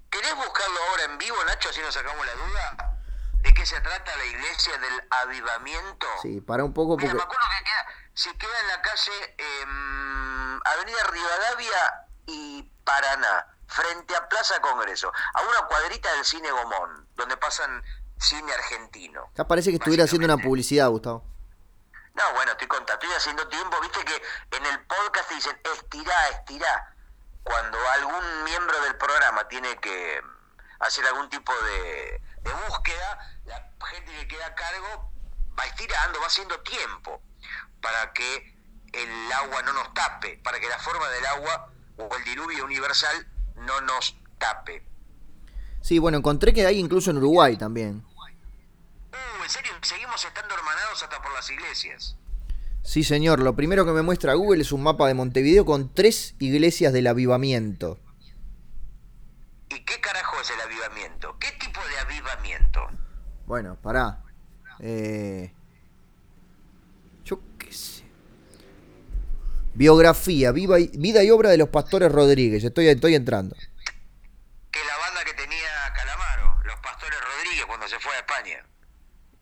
¿Querés 0.09 0.35
buscarlo 0.35 0.79
ahora 0.89 1.03
en 1.05 1.17
vivo, 1.17 1.35
Nacho, 1.47 1.69
así 1.69 1.81
nos 1.81 1.93
sacamos 1.93 2.25
la 2.25 2.33
duda? 2.33 2.95
¿De 3.41 3.53
qué 3.53 3.65
se 3.65 3.79
trata 3.81 4.15
la 4.17 4.25
iglesia 4.25 4.73
del 4.77 5.03
avivamiento? 5.09 6.07
Sí, 6.21 6.41
para 6.41 6.63
un 6.63 6.73
poco 6.73 6.97
Mira, 6.97 7.11
porque... 7.11 7.17
me 7.17 7.23
acuerdo 7.23 7.45
que 7.57 7.63
queda, 7.63 7.85
si 8.19 8.29
queda 8.33 8.59
en 8.59 8.67
la 8.67 8.81
calle 8.81 9.35
em, 9.37 10.59
Avenida 10.65 11.03
Rivadavia 11.09 12.05
y 12.25 12.63
Paraná, 12.83 13.47
frente 13.65 14.13
a 14.13 14.27
Plaza 14.27 14.59
Congreso, 14.59 15.09
a 15.33 15.41
una 15.41 15.61
cuadrita 15.67 16.11
del 16.15 16.25
cine 16.25 16.51
Gomón, 16.51 17.07
donde 17.15 17.37
pasan 17.37 17.81
cine 18.17 18.51
argentino. 18.51 19.31
Ya 19.35 19.47
parece 19.47 19.69
que 19.69 19.77
estuviera 19.77 20.03
haciendo 20.03 20.25
una 20.25 20.35
publicidad, 20.35 20.89
Gustavo. 20.89 21.23
No, 22.13 22.33
bueno, 22.33 22.51
estoy 22.51 22.67
contando, 22.67 23.01
estoy 23.01 23.15
haciendo 23.15 23.47
tiempo, 23.47 23.79
viste 23.79 24.03
que 24.03 24.21
en 24.57 24.65
el 24.65 24.85
podcast 24.85 25.29
te 25.29 25.35
dicen 25.35 25.61
estirá, 25.75 26.29
estirá. 26.31 26.93
Cuando 27.43 27.77
algún 27.91 28.43
miembro 28.43 28.81
del 28.81 28.97
programa 28.97 29.47
tiene 29.47 29.77
que 29.77 30.21
hacer 30.81 31.05
algún 31.05 31.29
tipo 31.29 31.53
de, 31.53 32.21
de 32.41 32.53
búsqueda, 32.67 33.39
la 33.45 33.71
gente 33.87 34.11
que 34.11 34.27
queda 34.27 34.47
a 34.47 34.55
cargo 34.55 35.13
va 35.57 35.63
estirando, 35.67 36.19
va 36.19 36.27
haciendo 36.27 36.59
tiempo 36.59 37.21
para 37.81 38.13
que 38.13 38.55
el 38.93 39.31
agua 39.33 39.61
no 39.63 39.73
nos 39.73 39.93
tape, 39.93 40.39
para 40.43 40.59
que 40.59 40.67
la 40.67 40.79
forma 40.79 41.07
del 41.09 41.25
agua 41.25 41.71
o 41.97 42.09
el 42.15 42.23
diluvio 42.23 42.65
universal 42.65 43.27
no 43.55 43.81
nos 43.81 44.17
tape. 44.37 44.83
Sí, 45.81 45.99
bueno, 45.99 46.17
encontré 46.17 46.53
que 46.53 46.65
hay 46.65 46.77
incluso 46.77 47.11
en 47.11 47.17
Uruguay 47.17 47.55
también. 47.57 48.03
Uh, 49.11 49.43
en 49.43 49.49
serio, 49.49 49.71
seguimos 49.81 50.23
estando 50.23 50.53
hermanados 50.53 51.01
hasta 51.03 51.21
por 51.21 51.33
las 51.33 51.49
iglesias. 51.49 52.15
Sí, 52.83 53.03
señor, 53.03 53.39
lo 53.39 53.55
primero 53.55 53.85
que 53.85 53.91
me 53.91 54.01
muestra 54.01 54.33
Google 54.33 54.61
es 54.61 54.71
un 54.71 54.81
mapa 54.83 55.07
de 55.07 55.13
Montevideo 55.13 55.65
con 55.65 55.93
tres 55.93 56.35
iglesias 56.39 56.93
del 56.93 57.07
avivamiento. 57.07 57.99
¿Y 59.69 59.81
qué 59.81 60.01
carajo 60.01 60.41
es 60.41 60.49
el 60.49 60.61
avivamiento? 60.61 61.37
¿Qué 61.39 61.51
tipo 61.59 61.79
de 61.87 61.99
avivamiento? 61.99 62.87
Bueno, 63.45 63.75
pará. 63.75 64.23
Eh, 64.79 65.53
yo 67.23 67.39
qué 67.57 67.71
sé. 67.71 68.03
Biografía, 69.73 70.51
viva 70.51 70.79
y- 70.79 70.87
vida 70.97 71.23
y 71.23 71.29
obra 71.31 71.49
de 71.49 71.57
los 71.57 71.69
pastores 71.69 72.11
Rodríguez. 72.11 72.63
Estoy, 72.63 72.87
estoy 72.87 73.15
entrando. 73.15 73.55
Que 74.71 74.83
la 74.85 74.97
banda 74.97 75.23
que 75.23 75.33
tenía 75.33 75.93
Calamaro, 75.95 76.57
los 76.63 76.79
Pastores 76.79 77.19
Rodríguez, 77.19 77.65
cuando 77.65 77.87
se 77.87 77.99
fue 77.99 78.13
a 78.15 78.19
España, 78.19 78.65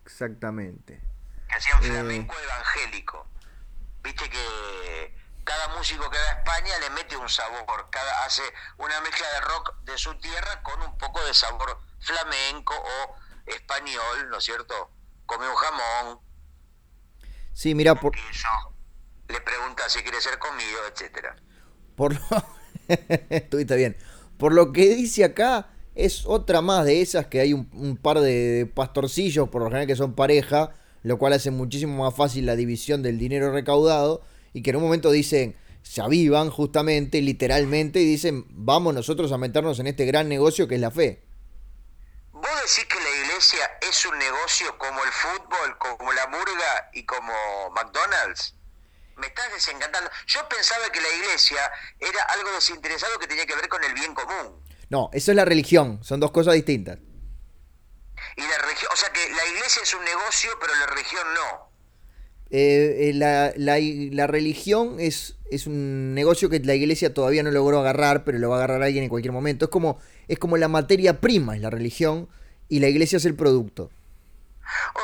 Exactamente. 0.04 1.00
que 1.48 1.54
hacían 1.54 1.82
Eh. 1.82 1.86
flamenco 1.88 2.34
evangélico. 2.38 3.26
Viste 4.02 4.28
que 4.30 5.14
cada 5.44 5.68
músico 5.76 6.08
que 6.10 6.18
va 6.18 6.24
a 6.24 6.32
España 6.38 6.78
le 6.80 6.90
mete 6.90 7.16
un 7.16 7.28
sabor, 7.28 7.88
cada 7.90 8.24
hace 8.24 8.42
una 8.78 9.00
mezcla 9.00 9.26
de 9.32 9.40
rock 9.40 9.74
de 9.84 9.98
su 9.98 10.14
tierra 10.20 10.62
con 10.62 10.80
un 10.82 10.96
poco 10.98 11.22
de 11.24 11.34
sabor 11.34 11.80
flamenco 12.00 12.74
o 12.74 13.16
español, 13.46 14.28
¿no 14.30 14.38
es 14.38 14.44
cierto? 14.44 14.90
Come 15.26 15.48
un 15.48 15.56
jamón, 15.56 16.20
Sí, 17.54 17.74
mira, 17.74 17.96
por, 17.96 18.12
queso, 18.12 18.46
le 19.28 19.40
pregunta 19.40 19.88
si 19.88 20.00
quiere 20.00 20.20
ser 20.20 20.38
comido, 20.38 20.78
etcétera. 20.92 21.36
por 21.96 22.14
lo... 22.14 22.20
Estuviste 23.28 23.76
bien. 23.76 23.96
por 24.38 24.54
lo 24.54 24.72
que 24.72 24.94
dice 24.94 25.24
acá, 25.24 25.68
es 25.94 26.24
otra 26.26 26.60
más 26.60 26.84
de 26.84 27.02
esas 27.02 27.26
que 27.26 27.40
hay 27.40 27.52
un, 27.52 27.98
par 28.00 28.20
de 28.20 28.70
pastorcillos, 28.72 29.48
por 29.48 29.62
lo 29.62 29.66
general 29.68 29.86
que 29.86 29.96
son 29.96 30.14
pareja, 30.14 30.72
lo 31.02 31.18
cual 31.18 31.32
hace 31.32 31.50
muchísimo 31.50 32.04
más 32.04 32.14
fácil 32.14 32.46
la 32.46 32.56
división 32.56 33.02
del 33.02 33.18
dinero 33.18 33.52
recaudado 33.52 34.22
y 34.52 34.62
que 34.62 34.70
en 34.70 34.76
un 34.76 34.82
momento 34.82 35.10
dicen, 35.10 35.56
se 35.82 36.00
avivan 36.00 36.50
justamente, 36.50 37.20
literalmente, 37.20 38.00
y 38.00 38.04
dicen, 38.04 38.44
vamos 38.50 38.94
nosotros 38.94 39.32
a 39.32 39.38
meternos 39.38 39.80
en 39.80 39.88
este 39.88 40.06
gran 40.06 40.28
negocio 40.28 40.68
que 40.68 40.76
es 40.76 40.80
la 40.80 40.90
fe. 40.90 41.24
¿Vos 42.32 42.48
decís 42.62 42.84
que 42.84 43.00
la 43.00 43.26
iglesia 43.26 43.70
es 43.80 44.06
un 44.06 44.16
negocio 44.18 44.78
como 44.78 45.02
el 45.02 45.10
fútbol, 45.10 45.78
como 45.78 46.12
la 46.12 46.28
murga 46.28 46.90
y 46.92 47.04
como 47.04 47.32
McDonald's? 47.74 48.54
Me 49.18 49.26
estás 49.26 49.52
desencantando. 49.52 50.10
Yo 50.26 50.48
pensaba 50.48 50.90
que 50.90 51.00
la 51.00 51.08
iglesia 51.08 51.58
era 51.98 52.22
algo 52.24 52.52
desinteresado 52.52 53.18
que 53.18 53.26
tenía 53.26 53.46
que 53.46 53.54
ver 53.54 53.68
con 53.68 53.82
el 53.84 53.92
bien 53.94 54.14
común. 54.14 54.62
No, 54.90 55.10
eso 55.12 55.32
es 55.32 55.36
la 55.36 55.44
religión, 55.44 56.02
son 56.02 56.20
dos 56.20 56.30
cosas 56.30 56.54
distintas. 56.54 56.98
Y 58.36 58.42
la 58.42 58.58
religión, 58.58 58.90
o 58.92 58.96
sea 58.96 59.10
que 59.10 59.30
la 59.30 59.46
iglesia 59.46 59.82
es 59.82 59.94
un 59.94 60.04
negocio, 60.04 60.50
pero 60.60 60.74
la 60.74 60.86
religión 60.86 61.26
no. 61.34 61.68
Eh, 62.50 63.10
eh, 63.10 63.12
la, 63.14 63.52
la, 63.56 64.26
religión 64.26 64.96
es, 64.98 65.36
es 65.50 65.66
un 65.66 66.14
negocio 66.14 66.48
que 66.48 66.60
la 66.60 66.74
iglesia 66.74 67.12
todavía 67.12 67.42
no 67.42 67.50
logró 67.50 67.80
agarrar, 67.80 68.24
pero 68.24 68.38
lo 68.38 68.48
va 68.48 68.56
a 68.56 68.58
agarrar 68.58 68.82
alguien 68.82 69.04
en 69.04 69.10
cualquier 69.10 69.32
momento. 69.32 69.66
Es 69.66 69.70
como, 69.70 70.00
es 70.28 70.38
como 70.38 70.56
la 70.56 70.68
materia 70.68 71.20
prima, 71.20 71.56
es 71.56 71.60
la 71.60 71.70
religión, 71.70 72.28
y 72.68 72.80
la 72.80 72.88
iglesia 72.88 73.18
es 73.18 73.26
el 73.26 73.34
producto. 73.34 73.90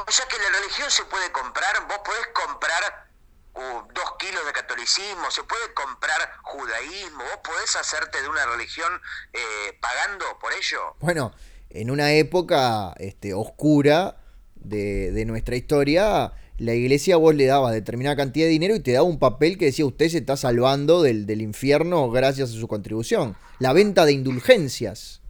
O 0.06 0.10
sea 0.10 0.26
que 0.26 0.38
la 0.38 0.58
religión 0.58 0.90
se 0.90 1.04
puede 1.04 1.30
comprar, 1.32 1.86
vos 1.86 1.98
podés 2.04 2.26
comprar 2.32 3.08
dos 3.54 4.14
kilos 4.18 4.44
de 4.46 4.52
catolicismo, 4.52 5.30
se 5.30 5.42
puede 5.44 5.72
comprar 5.74 6.38
judaísmo, 6.42 7.18
vos 7.18 7.40
podés 7.44 7.76
hacerte 7.76 8.20
de 8.20 8.28
una 8.28 8.44
religión 8.46 9.00
eh, 9.32 9.78
pagando 9.80 10.24
por 10.40 10.52
ello. 10.52 10.96
Bueno, 11.00 11.32
en 11.70 11.90
una 11.90 12.12
época 12.12 12.94
este, 12.98 13.34
oscura 13.34 14.16
de, 14.56 15.12
de, 15.12 15.24
nuestra 15.24 15.56
historia, 15.56 16.32
la 16.58 16.74
iglesia 16.74 17.16
vos 17.16 17.34
le 17.34 17.46
dabas 17.46 17.72
determinada 17.72 18.16
cantidad 18.16 18.46
de 18.46 18.50
dinero 18.50 18.74
y 18.74 18.80
te 18.80 18.92
daba 18.92 19.04
un 19.04 19.18
papel 19.18 19.58
que 19.58 19.66
decía 19.66 19.86
usted 19.86 20.08
se 20.08 20.18
está 20.18 20.36
salvando 20.36 21.02
del, 21.02 21.26
del 21.26 21.40
infierno 21.40 22.10
gracias 22.10 22.50
a 22.50 22.54
su 22.54 22.66
contribución. 22.68 23.36
La 23.58 23.72
venta 23.72 24.04
de 24.04 24.12
indulgencias. 24.12 25.20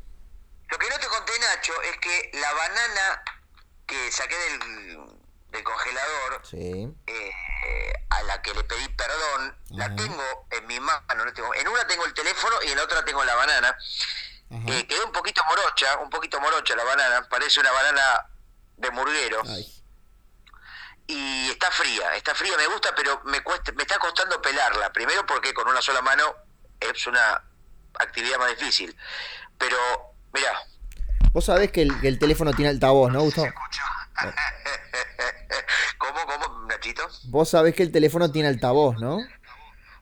Lo 0.70 0.78
que 0.78 0.88
no 0.88 0.96
te 0.96 1.06
conté, 1.06 1.32
Nacho, 1.40 1.72
es 1.82 1.98
que 1.98 2.38
la 2.38 2.52
banana 2.52 3.22
que 3.86 4.10
saqué 4.10 4.34
del 4.34 5.13
del 5.54 5.62
congelador, 5.62 6.42
eh, 6.52 7.92
a 8.10 8.22
la 8.24 8.42
que 8.42 8.52
le 8.52 8.64
pedí 8.64 8.88
perdón, 8.88 9.56
la 9.70 9.94
tengo 9.94 10.46
en 10.50 10.66
mi 10.66 10.80
mano. 10.80 11.02
En 11.08 11.68
una 11.68 11.86
tengo 11.86 12.04
el 12.04 12.12
teléfono 12.12 12.56
y 12.66 12.72
en 12.72 12.78
otra 12.78 13.04
tengo 13.04 13.24
la 13.24 13.34
banana. 13.36 13.76
Eh, 14.50 14.86
quedó 14.86 15.06
un 15.06 15.12
poquito 15.12 15.42
morocha, 15.48 15.98
un 15.98 16.10
poquito 16.10 16.40
morocha 16.40 16.76
la 16.76 16.84
banana, 16.84 17.26
parece 17.28 17.60
una 17.60 17.72
banana 17.72 18.26
de 18.76 18.90
murguero. 18.90 19.42
Y 21.06 21.50
está 21.50 21.70
fría, 21.70 22.16
está 22.16 22.34
fría, 22.34 22.56
me 22.56 22.66
gusta, 22.66 22.94
pero 22.96 23.20
me 23.24 23.42
cuesta, 23.42 23.72
me 23.72 23.82
está 23.82 23.98
costando 23.98 24.40
pelarla. 24.42 24.92
Primero 24.92 25.24
porque 25.26 25.54
con 25.54 25.68
una 25.68 25.82
sola 25.82 26.02
mano 26.02 26.34
es 26.80 27.06
una 27.06 27.44
actividad 28.00 28.38
más 28.38 28.50
difícil. 28.58 28.96
Pero, 29.58 29.76
mira. 30.32 30.52
Vos 31.32 31.44
sabés 31.44 31.70
que 31.70 31.82
el, 31.82 32.00
que 32.00 32.08
el 32.08 32.18
teléfono 32.18 32.52
tiene 32.52 32.70
altavoz, 32.70 33.12
¿no, 33.12 33.20
Gustavo? 33.20 33.48
Vos 37.26 37.50
sabés 37.50 37.74
que 37.74 37.82
el 37.82 37.92
teléfono 37.92 38.30
tiene 38.30 38.48
altavoz, 38.48 38.98
¿no? 38.98 39.18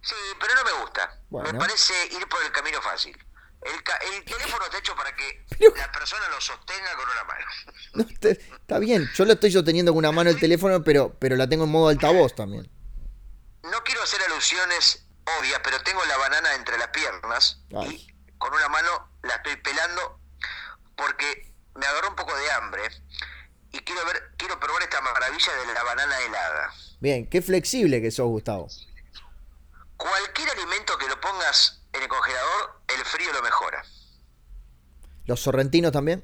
Sí, 0.02 0.14
pero 0.41 0.55
no 0.55 0.64
me 0.64 0.83
gusta. 0.83 1.21
Me 1.31 1.59
parece 1.59 1.95
ir 2.11 2.29
por 2.29 2.43
el 2.43 2.52
camino 2.52 2.81
fácil. 2.83 3.17
El, 3.62 4.25
teléfono 4.25 4.64
está 4.64 4.79
hecho 4.79 4.97
para 4.97 5.14
que 5.14 5.47
la 5.76 5.93
persona 5.93 6.29
lo 6.29 6.41
sostenga 6.41 6.97
con 6.97 7.09
una 7.09 7.25
mano. 7.25 8.38
está 8.59 8.79
bien, 8.81 9.09
yo 9.14 9.25
lo 9.25 9.35
estoy 9.35 9.52
sosteniendo 9.52 9.93
con 9.93 9.99
una 9.99 10.11
mano 10.11 10.31
el 10.31 10.41
teléfono, 10.41 10.83
pero, 10.83 11.14
pero 11.21 11.37
la 11.37 11.49
tengo 11.49 11.64
en 11.64 11.71
modo 11.71 11.88
altavoz 11.88 12.35
también. 12.35 12.69
No 13.62 13.85
quiero 13.85 14.03
hacer 14.03 14.20
alusiones 14.23 15.07
obvias, 15.38 15.61
pero 15.62 15.81
tengo 15.83 16.05
la 16.07 16.16
banana 16.16 16.55
entre 16.55 16.77
las 16.79 16.88
piernas 16.88 17.61
y 17.70 18.12
con 18.38 18.53
una 18.53 18.68
mano 18.68 19.09
la 19.23 19.37
estoy 19.37 19.57
pelando 19.57 20.20
porque 20.97 21.55
me 21.77 21.87
agarró 21.87 22.11
un 22.11 22.16
poco 22.16 22.37
de 22.37 22.51
hambre 22.51 22.83
y 23.70 23.79
quiero 23.81 24.05
ver, 24.05 24.33
quiero 24.37 24.59
probar 24.59 24.83
esta 24.83 25.01
maravilla 25.01 25.55
de 25.55 25.73
la 25.73 25.83
banana 25.85 26.18
helada. 26.20 26.75
Bien, 27.03 27.27
qué 27.27 27.43
flexible 27.43 28.01
que 28.01 28.12
sos, 28.12 28.29
Gustavo. 28.29 28.69
Cualquier 29.97 30.51
alimento 30.51 30.97
que 30.99 31.09
lo 31.09 31.21
pongas 31.21 31.83
en 31.93 32.01
el 32.01 32.09
congelador, 32.09 32.81
el 32.97 33.05
frío 33.05 33.33
lo 33.33 33.43
mejora. 33.43 33.85
¿Los 35.27 35.41
sorrentinos 35.41 35.91
también? 35.91 36.23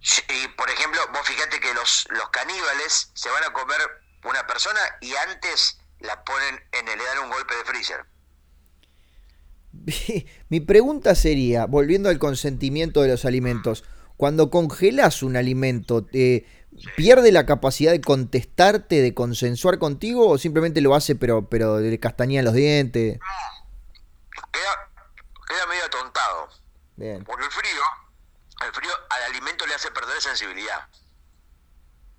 Sí, 0.00 0.22
por 0.56 0.70
ejemplo, 0.70 1.00
vos 1.12 1.26
fíjate 1.26 1.58
que 1.58 1.74
los, 1.74 2.06
los 2.10 2.28
caníbales 2.30 3.10
se 3.14 3.28
van 3.30 3.42
a 3.42 3.52
comer 3.52 3.80
una 4.22 4.46
persona 4.46 4.78
y 5.00 5.12
antes 5.16 5.76
la 5.98 6.22
ponen 6.22 6.54
en 6.70 6.86
el, 6.86 6.96
le 6.96 7.04
dan 7.06 7.18
un 7.24 7.30
golpe 7.30 7.56
de 7.56 7.64
freezer. 7.64 8.06
Mi 10.50 10.60
pregunta 10.60 11.16
sería, 11.16 11.66
volviendo 11.66 12.10
al 12.10 12.20
consentimiento 12.20 13.02
de 13.02 13.08
los 13.08 13.24
alimentos, 13.24 13.82
cuando 14.16 14.50
congelas 14.50 15.24
un 15.24 15.36
alimento, 15.36 16.06
eh, 16.12 16.46
¿pierde 16.96 17.32
la 17.32 17.46
capacidad 17.46 17.92
de 17.92 18.00
contestarte, 18.00 19.02
de 19.02 19.14
consensuar 19.14 19.78
contigo 19.78 20.28
o 20.28 20.38
simplemente 20.38 20.80
lo 20.80 20.94
hace 20.94 21.14
pero, 21.14 21.48
pero 21.48 21.80
le 21.80 21.98
castañean 22.00 22.44
los 22.44 22.54
dientes? 22.54 23.18
Queda, 24.52 24.90
queda 25.48 25.66
medio 25.66 25.84
atontado. 25.84 26.48
Bien. 26.96 27.24
Porque 27.24 27.44
el 27.44 27.50
frío, 27.50 27.82
el 28.66 28.72
frío 28.72 28.92
al 29.10 29.22
alimento 29.24 29.66
le 29.66 29.74
hace 29.74 29.90
perder 29.90 30.20
sensibilidad. 30.20 30.88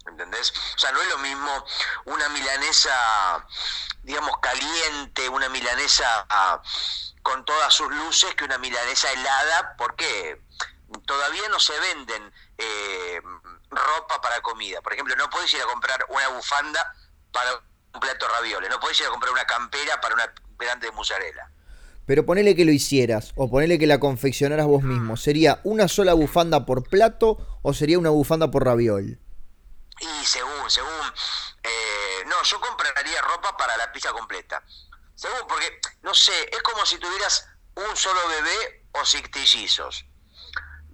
¿Entendés? 0.08 0.54
O 0.76 0.78
sea, 0.78 0.92
no 0.92 1.02
es 1.02 1.10
lo 1.10 1.18
mismo 1.18 1.66
una 2.06 2.30
milanesa, 2.30 3.48
digamos, 4.04 4.38
caliente, 4.40 5.28
una 5.30 5.50
milanesa 5.50 6.28
ah, 6.30 6.62
con 7.24 7.44
todas 7.44 7.74
sus 7.74 7.90
luces 7.90 8.36
que 8.36 8.44
una 8.44 8.60
milanesa 8.60 9.12
helada. 9.12 9.76
¿Por 9.78 9.96
qué? 9.96 10.42
Todavía 11.06 11.48
no 11.50 11.60
se 11.60 11.74
venden 11.80 12.32
eh, 12.58 13.22
ropa 13.70 14.22
para 14.22 14.42
comida. 14.42 14.82
Por 14.82 14.94
ejemplo, 14.94 15.16
no 15.16 15.30
puedes 15.30 15.54
ir 15.54 15.62
a 15.62 15.66
comprar 15.66 16.06
una 16.10 16.28
bufanda 16.30 16.94
para 17.32 17.52
un 17.94 18.00
plato 18.00 18.28
ravioles, 18.28 18.70
no 18.70 18.80
puedes 18.80 19.00
ir 19.00 19.08
a 19.08 19.10
comprar 19.10 19.32
una 19.32 19.46
campera 19.46 20.00
para 20.02 20.16
una 20.16 20.34
grande 20.58 20.92
mozzarella. 20.92 21.50
Pero 22.06 22.26
ponele 22.26 22.56
que 22.56 22.66
lo 22.66 22.72
hicieras, 22.72 23.32
o 23.36 23.50
ponele 23.50 23.80
que 23.80 23.88
la 23.88 24.00
confeccionaras 24.00 24.68
vos 24.68 24.84
mismo. 24.84 25.18
¿Sería 25.18 25.60
una 25.64 25.88
sola 25.88 26.14
bufanda 26.14 26.66
por 26.66 26.88
plato 26.88 27.60
o 27.64 27.74
sería 27.74 27.98
una 27.98 28.12
bufanda 28.12 28.52
por 28.52 28.64
raviol? 28.64 29.20
Y 30.00 30.26
según, 30.26 30.70
según. 30.70 30.92
Eh, 31.64 32.24
no, 32.28 32.44
yo 32.44 32.62
compraría 32.62 33.22
ropa 33.24 33.58
para 33.58 33.76
la 33.78 33.92
pizza 33.92 34.12
completa. 34.12 34.64
Según, 35.16 35.48
porque, 35.48 35.80
no 36.04 36.14
sé, 36.14 36.34
es 36.52 36.62
como 36.62 36.86
si 36.86 37.00
tuvieras 37.00 37.48
un 37.76 37.96
solo 37.96 38.20
bebé 38.30 38.86
o 38.92 39.04
sextillizos. 39.04 40.06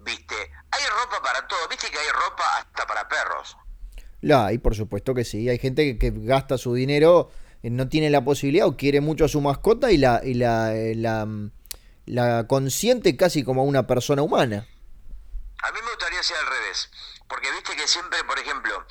¿Viste? 0.03 0.35
Hay 0.71 0.83
ropa 0.85 1.21
para 1.21 1.47
todo, 1.47 1.67
¿viste 1.69 1.89
que 1.89 1.97
hay 1.97 2.09
ropa 2.09 2.43
hasta 2.57 2.85
para 2.87 3.07
perros? 3.07 3.57
La 4.21 4.47
hay, 4.47 4.57
por 4.57 4.75
supuesto 4.75 5.13
que 5.13 5.23
sí. 5.23 5.49
Hay 5.49 5.57
gente 5.57 5.97
que, 5.97 6.11
gasta 6.13 6.57
su 6.57 6.73
dinero, 6.73 7.31
eh, 7.63 7.69
no 7.69 7.89
tiene 7.89 8.09
la 8.09 8.23
posibilidad 8.23 8.67
o 8.67 8.77
quiere 8.77 9.01
mucho 9.01 9.25
a 9.25 9.27
su 9.27 9.41
mascota 9.41 9.91
y 9.91 9.97
la, 9.97 10.21
y 10.23 10.35
la, 10.35 10.75
eh, 10.75 10.95
la, 10.95 11.27
la 12.05 12.47
consiente 12.47 13.17
casi 13.17 13.43
como 13.43 13.63
una 13.63 13.87
persona 13.87 14.21
humana. 14.21 14.67
A 15.63 15.71
mí 15.71 15.79
me 15.83 15.89
gustaría 15.89 16.23
ser 16.23 16.37
al 16.37 16.47
revés, 16.47 16.89
porque 17.27 17.51
viste 17.51 17.75
que 17.75 17.87
siempre, 17.87 18.23
por 18.23 18.37
ejemplo, 18.37 18.85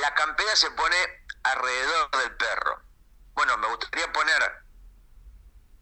la 0.00 0.14
campera 0.14 0.54
se 0.54 0.70
pone 0.70 0.96
alrededor 1.42 2.10
del 2.22 2.36
perro. 2.36 2.82
Bueno, 3.34 3.56
me 3.58 3.68
gustaría 3.68 4.12
poner 4.12 4.42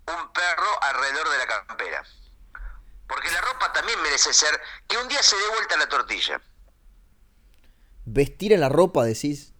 un 0.07 0.33
perro 0.33 0.83
alrededor 0.83 1.31
de 1.31 1.39
la 1.39 1.47
campera. 1.47 2.05
Porque 3.15 3.31
la 3.31 3.41
ropa 3.43 3.73
también 3.73 4.03
merece 4.03 4.35
ser 4.35 4.61
que 4.89 4.99
un 4.99 5.07
día 5.07 5.23
se 5.23 5.37
dé 5.37 5.49
vuelta 5.55 5.77
la 5.77 5.89
tortilla. 5.89 6.41
¿Vestir 8.05 8.53
en 8.53 8.61
la 8.61 8.69
ropa, 8.69 9.05
decís? 9.05 9.53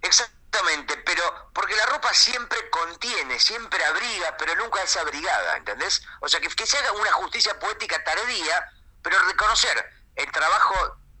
Exactamente, 0.00 0.98
pero 0.98 1.50
porque 1.52 1.74
la 1.74 1.86
ropa 1.86 2.14
siempre 2.14 2.70
contiene, 2.70 3.40
siempre 3.40 3.84
abriga, 3.84 4.36
pero 4.38 4.54
nunca 4.54 4.80
es 4.84 4.96
abrigada, 4.96 5.56
¿entendés? 5.56 6.00
O 6.20 6.28
sea, 6.28 6.40
que, 6.40 6.46
que 6.46 6.64
se 6.64 6.78
haga 6.78 6.92
una 6.92 7.10
justicia 7.14 7.58
poética 7.58 8.04
tardía, 8.04 8.70
pero 9.02 9.18
reconocer 9.26 9.84
el 10.14 10.30
trabajo 10.30 10.74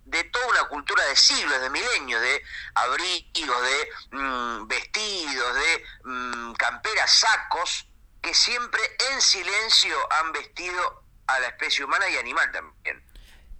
de 0.04 0.22
toda 0.22 0.46
una 0.46 0.68
cultura 0.68 1.04
de 1.06 1.16
siglos, 1.16 1.60
de 1.60 1.68
milenios, 1.68 2.20
de 2.20 2.44
abrigos, 2.76 3.62
de 3.62 4.16
mm, 4.16 4.68
vestidos, 4.68 5.54
de 5.56 5.84
mm, 6.04 6.52
camperas, 6.52 7.10
sacos, 7.10 7.88
que 8.22 8.34
siempre 8.34 8.80
en 9.12 9.20
silencio 9.20 9.96
han 10.12 10.32
vestido 10.32 11.04
a 11.26 11.40
la 11.40 11.48
especie 11.48 11.84
humana 11.84 12.08
y 12.08 12.16
animal 12.16 12.50
también. 12.52 13.02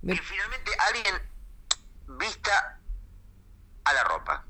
Y 0.02 0.16
finalmente 0.16 0.72
alguien 0.78 1.14
vista 2.18 2.80
a 3.84 3.92
la 3.92 4.04
ropa. 4.04 4.46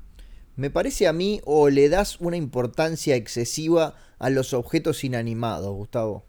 Me 0.55 0.69
parece 0.69 1.07
a 1.07 1.13
mí 1.13 1.41
o 1.45 1.69
le 1.69 1.89
das 1.89 2.17
una 2.19 2.37
importancia 2.37 3.15
excesiva 3.15 3.95
a 4.19 4.29
los 4.29 4.53
objetos 4.53 5.03
inanimados, 5.03 5.71
Gustavo. 5.71 6.27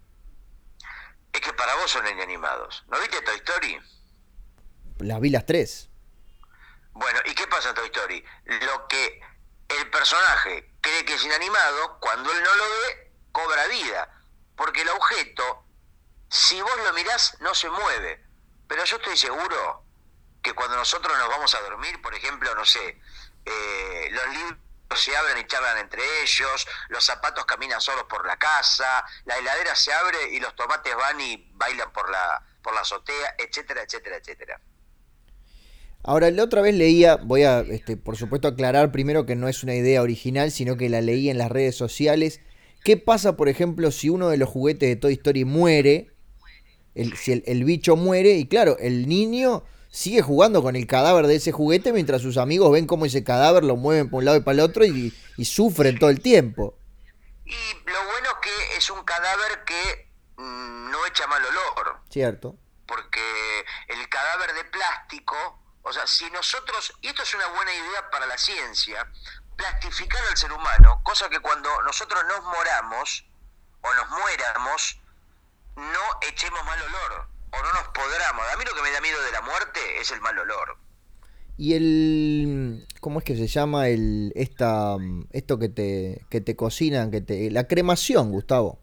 o 1.84 2.08
en 2.08 2.20
animados? 2.20 2.84
¿No 2.88 2.98
viste 2.98 3.20
Toy 3.20 3.36
Story? 3.36 3.78
Las 5.00 5.20
vi 5.20 5.30
las 5.30 5.44
tres. 5.44 5.90
Bueno, 6.92 7.20
¿y 7.26 7.34
qué 7.34 7.46
pasa 7.46 7.70
en 7.70 7.74
Toy 7.74 7.86
Story? 7.86 8.24
Lo 8.46 8.88
que 8.88 9.20
el 9.68 9.90
personaje 9.90 10.72
cree 10.80 11.04
que 11.04 11.14
es 11.14 11.24
inanimado, 11.24 11.98
cuando 12.00 12.30
él 12.32 12.42
no 12.42 12.54
lo 12.54 12.64
ve, 12.64 13.03
cobra 13.34 13.66
vida. 13.66 14.08
Porque 14.56 14.82
el 14.82 14.88
objeto, 14.88 15.64
si 16.30 16.60
vos 16.62 16.76
lo 16.84 16.92
mirás, 16.94 17.36
no 17.40 17.52
se 17.54 17.68
mueve. 17.68 18.24
Pero 18.68 18.84
yo 18.84 18.96
estoy 18.96 19.16
seguro 19.16 19.82
que 20.40 20.52
cuando 20.52 20.76
nosotros 20.76 21.18
nos 21.18 21.28
vamos 21.28 21.54
a 21.54 21.60
dormir, 21.62 22.00
por 22.00 22.14
ejemplo, 22.14 22.54
no 22.54 22.64
sé, 22.64 23.00
eh, 23.44 24.08
los 24.12 24.28
libros 24.28 24.58
se 24.94 25.16
abren 25.16 25.38
y 25.38 25.46
charlan 25.46 25.78
entre 25.78 26.02
ellos, 26.22 26.66
los 26.88 27.04
zapatos 27.04 27.44
caminan 27.46 27.80
solos 27.80 28.04
por 28.04 28.24
la 28.24 28.36
casa, 28.36 29.04
la 29.24 29.36
heladera 29.38 29.74
se 29.74 29.92
abre 29.92 30.30
y 30.30 30.38
los 30.38 30.54
tomates 30.54 30.94
van 30.94 31.20
y 31.20 31.50
bailan 31.54 31.92
por 31.92 32.08
la, 32.08 32.40
por 32.62 32.74
la 32.74 32.82
azotea, 32.82 33.34
etcétera, 33.38 33.82
etcétera, 33.82 34.16
etcétera. 34.16 34.60
Ahora, 36.04 36.30
la 36.30 36.44
otra 36.44 36.60
vez 36.60 36.74
leía, 36.74 37.16
voy 37.16 37.42
a, 37.44 37.60
este, 37.60 37.96
por 37.96 38.16
supuesto, 38.16 38.46
aclarar 38.46 38.92
primero 38.92 39.26
que 39.26 39.34
no 39.34 39.48
es 39.48 39.62
una 39.64 39.74
idea 39.74 40.02
original, 40.02 40.52
sino 40.52 40.76
que 40.76 40.90
la 40.90 41.00
leí 41.00 41.30
en 41.30 41.38
las 41.38 41.50
redes 41.50 41.76
sociales. 41.76 42.40
¿Qué 42.84 42.96
pasa, 42.96 43.36
por 43.36 43.48
ejemplo, 43.48 43.90
si 43.90 44.10
uno 44.10 44.28
de 44.28 44.36
los 44.36 44.48
juguetes 44.48 44.88
de 44.88 44.96
Toy 44.96 45.14
Story 45.14 45.44
muere? 45.44 46.10
El, 46.94 47.16
si 47.16 47.42
el 47.44 47.64
bicho 47.64 47.96
muere 47.96 48.34
y 48.34 48.46
claro, 48.46 48.76
el 48.78 49.08
niño 49.08 49.64
sigue 49.94 50.22
jugando 50.22 50.60
con 50.60 50.74
el 50.74 50.88
cadáver 50.88 51.28
de 51.28 51.36
ese 51.36 51.52
juguete 51.52 51.92
mientras 51.92 52.20
sus 52.20 52.36
amigos 52.36 52.72
ven 52.72 52.88
cómo 52.88 53.06
ese 53.06 53.22
cadáver 53.22 53.62
lo 53.62 53.76
mueven 53.76 54.10
por 54.10 54.18
un 54.18 54.24
lado 54.24 54.36
y 54.36 54.40
para 54.40 54.54
el 54.54 54.60
otro 54.60 54.84
y, 54.84 55.14
sufren 55.44 56.00
todo 56.00 56.10
el 56.10 56.20
tiempo. 56.20 56.76
Y 57.44 57.54
lo 57.86 58.04
bueno 58.06 58.28
es 58.28 58.36
que 58.42 58.76
es 58.76 58.90
un 58.90 59.04
cadáver 59.04 59.64
que 59.64 60.10
mm, 60.36 60.90
no 60.90 61.06
echa 61.06 61.28
mal 61.28 61.42
olor. 61.44 62.00
Cierto. 62.10 62.56
Porque 62.86 63.20
el 63.86 64.08
cadáver 64.08 64.52
de 64.54 64.64
plástico, 64.64 65.36
o 65.82 65.92
sea, 65.92 66.06
si 66.08 66.28
nosotros, 66.30 66.92
y 67.00 67.06
esto 67.06 67.22
es 67.22 67.32
una 67.34 67.46
buena 67.48 67.72
idea 67.72 68.10
para 68.10 68.26
la 68.26 68.36
ciencia, 68.36 69.08
plastificar 69.56 70.22
al 70.30 70.36
ser 70.36 70.52
humano, 70.52 71.00
cosa 71.02 71.28
que 71.28 71.40
cuando 71.40 71.70
nosotros 71.82 72.22
nos 72.28 72.42
moramos 72.44 73.24
o 73.80 73.94
nos 73.94 74.08
muéramos, 74.10 75.00
no 75.76 76.28
echemos 76.28 76.64
mal 76.64 76.80
olor 76.80 77.28
o 77.50 77.62
no 77.62 77.72
nos 77.72 77.88
podramos. 77.88 78.46
A 78.52 78.56
mí 78.56 78.64
lo 78.64 78.74
que 78.74 78.82
me 78.82 78.90
da 78.90 79.00
miedo 79.00 79.22
de 79.22 79.32
la 79.32 79.40
muerte 79.42 80.00
es 80.00 80.10
el 80.10 80.20
mal 80.20 80.38
olor. 80.38 80.78
Y 81.56 81.74
el 81.74 82.86
¿cómo 83.00 83.20
es 83.20 83.24
que 83.24 83.36
se 83.36 83.46
llama 83.46 83.88
el 83.88 84.32
esta 84.34 84.96
esto 85.30 85.58
que 85.58 85.68
te 85.68 86.26
que 86.28 86.40
te 86.40 86.56
cocinan, 86.56 87.12
que 87.12 87.20
te 87.20 87.50
la 87.50 87.68
cremación, 87.68 88.30
Gustavo? 88.32 88.80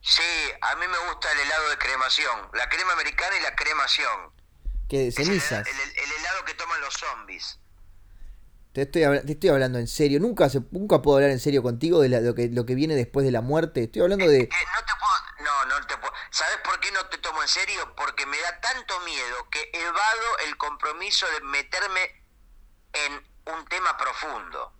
Sí, 0.00 0.22
a 0.60 0.76
mí 0.76 0.86
me 0.86 1.10
gusta 1.10 1.32
el 1.32 1.40
helado 1.40 1.70
de 1.70 1.78
cremación, 1.78 2.50
la 2.54 2.68
crema 2.68 2.92
americana 2.92 3.36
y 3.38 3.42
la 3.42 3.54
cremación. 3.54 4.32
¿Qué 4.88 5.12
cenizas? 5.12 5.66
el 5.66 6.12
helado 6.12 6.44
que 6.46 6.54
toman 6.54 6.80
los 6.80 6.94
zombies. 6.94 7.58
Te 8.78 9.00
estoy, 9.00 9.26
te 9.26 9.32
estoy 9.32 9.50
hablando 9.50 9.80
en 9.80 9.88
serio. 9.88 10.20
Nunca 10.20 10.48
se, 10.48 10.60
nunca 10.70 11.02
puedo 11.02 11.16
hablar 11.16 11.30
en 11.32 11.40
serio 11.40 11.64
contigo 11.64 12.00
de, 12.00 12.08
lo, 12.08 12.32
que, 12.36 12.48
lo 12.48 12.64
que 12.64 12.76
viene 12.76 12.94
después 12.94 13.26
de 13.26 13.32
la 13.32 13.40
muerte. 13.40 13.82
Estoy 13.82 14.02
hablando 14.02 14.28
de. 14.28 14.38
no 14.38 14.46
te 14.46 14.48
puedo. 14.48 15.44
No, 15.44 15.64
no 15.64 15.86
te 15.88 15.96
puedo. 15.96 16.12
¿Sabes 16.30 16.58
por 16.62 16.78
qué 16.78 16.92
no 16.92 17.04
te 17.06 17.18
tomo 17.18 17.42
en 17.42 17.48
serio? 17.48 17.92
Porque 17.96 18.24
me 18.26 18.36
da 18.38 18.60
tanto 18.60 18.94
miedo 19.00 19.48
que 19.50 19.68
evado 19.72 20.38
el 20.46 20.56
compromiso 20.58 21.26
de 21.26 21.46
meterme 21.46 22.00
en 22.92 23.14
un 23.52 23.64
tema 23.66 23.96
profundo. 23.96 24.72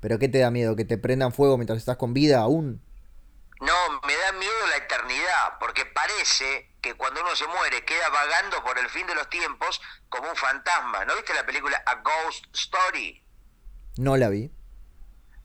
¿Pero 0.00 0.18
qué 0.18 0.26
te 0.26 0.38
da 0.38 0.50
miedo? 0.50 0.74
¿Que 0.74 0.84
te 0.84 0.98
prendan 0.98 1.32
fuego 1.32 1.56
mientras 1.56 1.78
estás 1.78 1.98
con 1.98 2.12
vida 2.12 2.40
aún? 2.40 2.82
No, 3.60 4.00
me 4.06 4.16
da 4.16 4.32
miedo 4.32 4.66
la 4.70 4.76
eternidad, 4.76 5.58
porque 5.60 5.86
parece 5.86 6.70
que 6.80 6.94
cuando 6.94 7.20
uno 7.20 7.36
se 7.36 7.46
muere 7.46 7.84
queda 7.84 8.08
vagando 8.08 8.64
por 8.64 8.78
el 8.78 8.88
fin 8.88 9.06
de 9.06 9.14
los 9.14 9.28
tiempos 9.30 9.80
como 10.08 10.30
un 10.30 10.36
fantasma. 10.36 11.04
¿No 11.04 11.14
viste 11.14 11.34
la 11.34 11.44
película 11.44 11.82
A 11.86 11.96
Ghost 11.96 12.46
Story? 12.54 13.19
No 13.96 14.16
la 14.16 14.28
vi. 14.28 14.50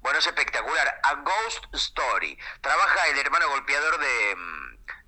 Bueno, 0.02 0.20
es 0.20 0.28
espectacular. 0.28 1.00
A 1.04 1.16
Ghost 1.16 1.66
Story. 1.74 2.38
Trabaja 2.62 3.08
el 3.08 3.18
hermano 3.18 3.50
golpeador 3.50 4.00
de, 4.00 4.36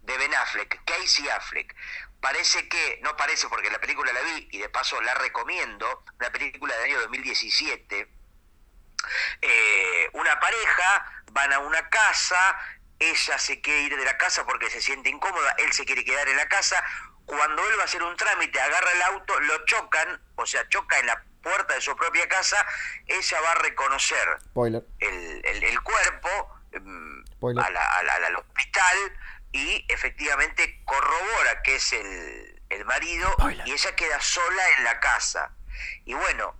de 0.02 0.18
Ben 0.18 0.34
Affleck, 0.36 0.84
Casey 0.86 1.30
Affleck. 1.30 1.76
Parece 2.20 2.68
que, 2.68 3.00
no 3.04 3.16
parece 3.16 3.48
porque 3.48 3.70
la 3.70 3.80
película 3.80 4.12
la 4.12 4.22
vi 4.22 4.50
y 4.52 4.58
de 4.58 4.70
paso 4.70 5.00
la 5.02 5.14
recomiendo, 5.14 6.04
una 6.20 6.32
película 6.32 6.76
del 6.76 6.86
año 6.86 7.00
2017. 7.02 8.12
Eh, 9.42 10.10
una 10.14 10.40
pareja 10.40 11.24
van 11.32 11.54
a 11.54 11.60
una 11.60 11.88
casa 11.90 12.58
ella 13.00 13.38
se 13.38 13.62
quiere 13.62 13.82
ir 13.82 13.96
de 13.96 14.06
la 14.06 14.18
casa 14.18 14.46
porque 14.46 14.70
se 14.70 14.82
siente 14.82 15.10
incómoda, 15.10 15.56
él 15.60 15.72
se 15.74 15.86
quiere 15.86 16.04
quedar 16.04 16.28
en 16.28 16.38
la 16.38 16.48
casa. 16.48 16.84
Cuando 17.26 17.68
él 17.70 17.78
va 17.78 17.84
a 17.84 17.86
hacer 17.86 18.02
un 18.02 18.16
trámite, 18.16 18.60
agarra 18.60 18.92
el 18.92 19.02
auto, 19.04 19.40
lo 19.42 19.66
chocan, 19.66 20.22
o 20.36 20.46
sea, 20.46 20.68
choca 20.70 20.98
en 21.00 21.08
la 21.08 21.24
puerta 21.42 21.74
de 21.74 21.82
su 21.82 21.96
propia 21.96 22.28
casa, 22.28 22.66
ella 23.06 23.42
va 23.42 23.52
a 23.52 23.56
reconocer 23.56 24.38
el, 25.00 25.82
cuerpo 25.82 26.60
em, 26.72 27.24
al 27.58 28.36
hospital 28.36 28.98
y 29.52 29.86
efectivamente 29.88 30.82
corrobora 30.86 31.62
que 31.64 31.76
es 31.76 31.94
el, 31.94 32.62
el 32.70 32.86
marido 32.86 33.34
y 33.66 33.72
ella 33.72 33.96
queda 33.96 34.20
sola 34.20 34.64
en 34.78 34.84
la 34.84 35.00
casa. 35.00 35.52
Y 36.06 36.14
bueno, 36.14 36.56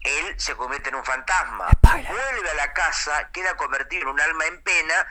él 0.00 0.34
se 0.38 0.54
convierte 0.56 0.90
en 0.90 0.96
un 0.96 1.04
fantasma, 1.04 1.68
vuelve 1.82 2.50
a 2.50 2.54
la 2.54 2.72
casa, 2.72 3.30
queda 3.32 3.56
convertido 3.56 4.02
en 4.02 4.08
un 4.08 4.20
alma 4.20 4.46
en 4.46 4.62
pena 4.62 5.06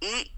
y 0.00 0.36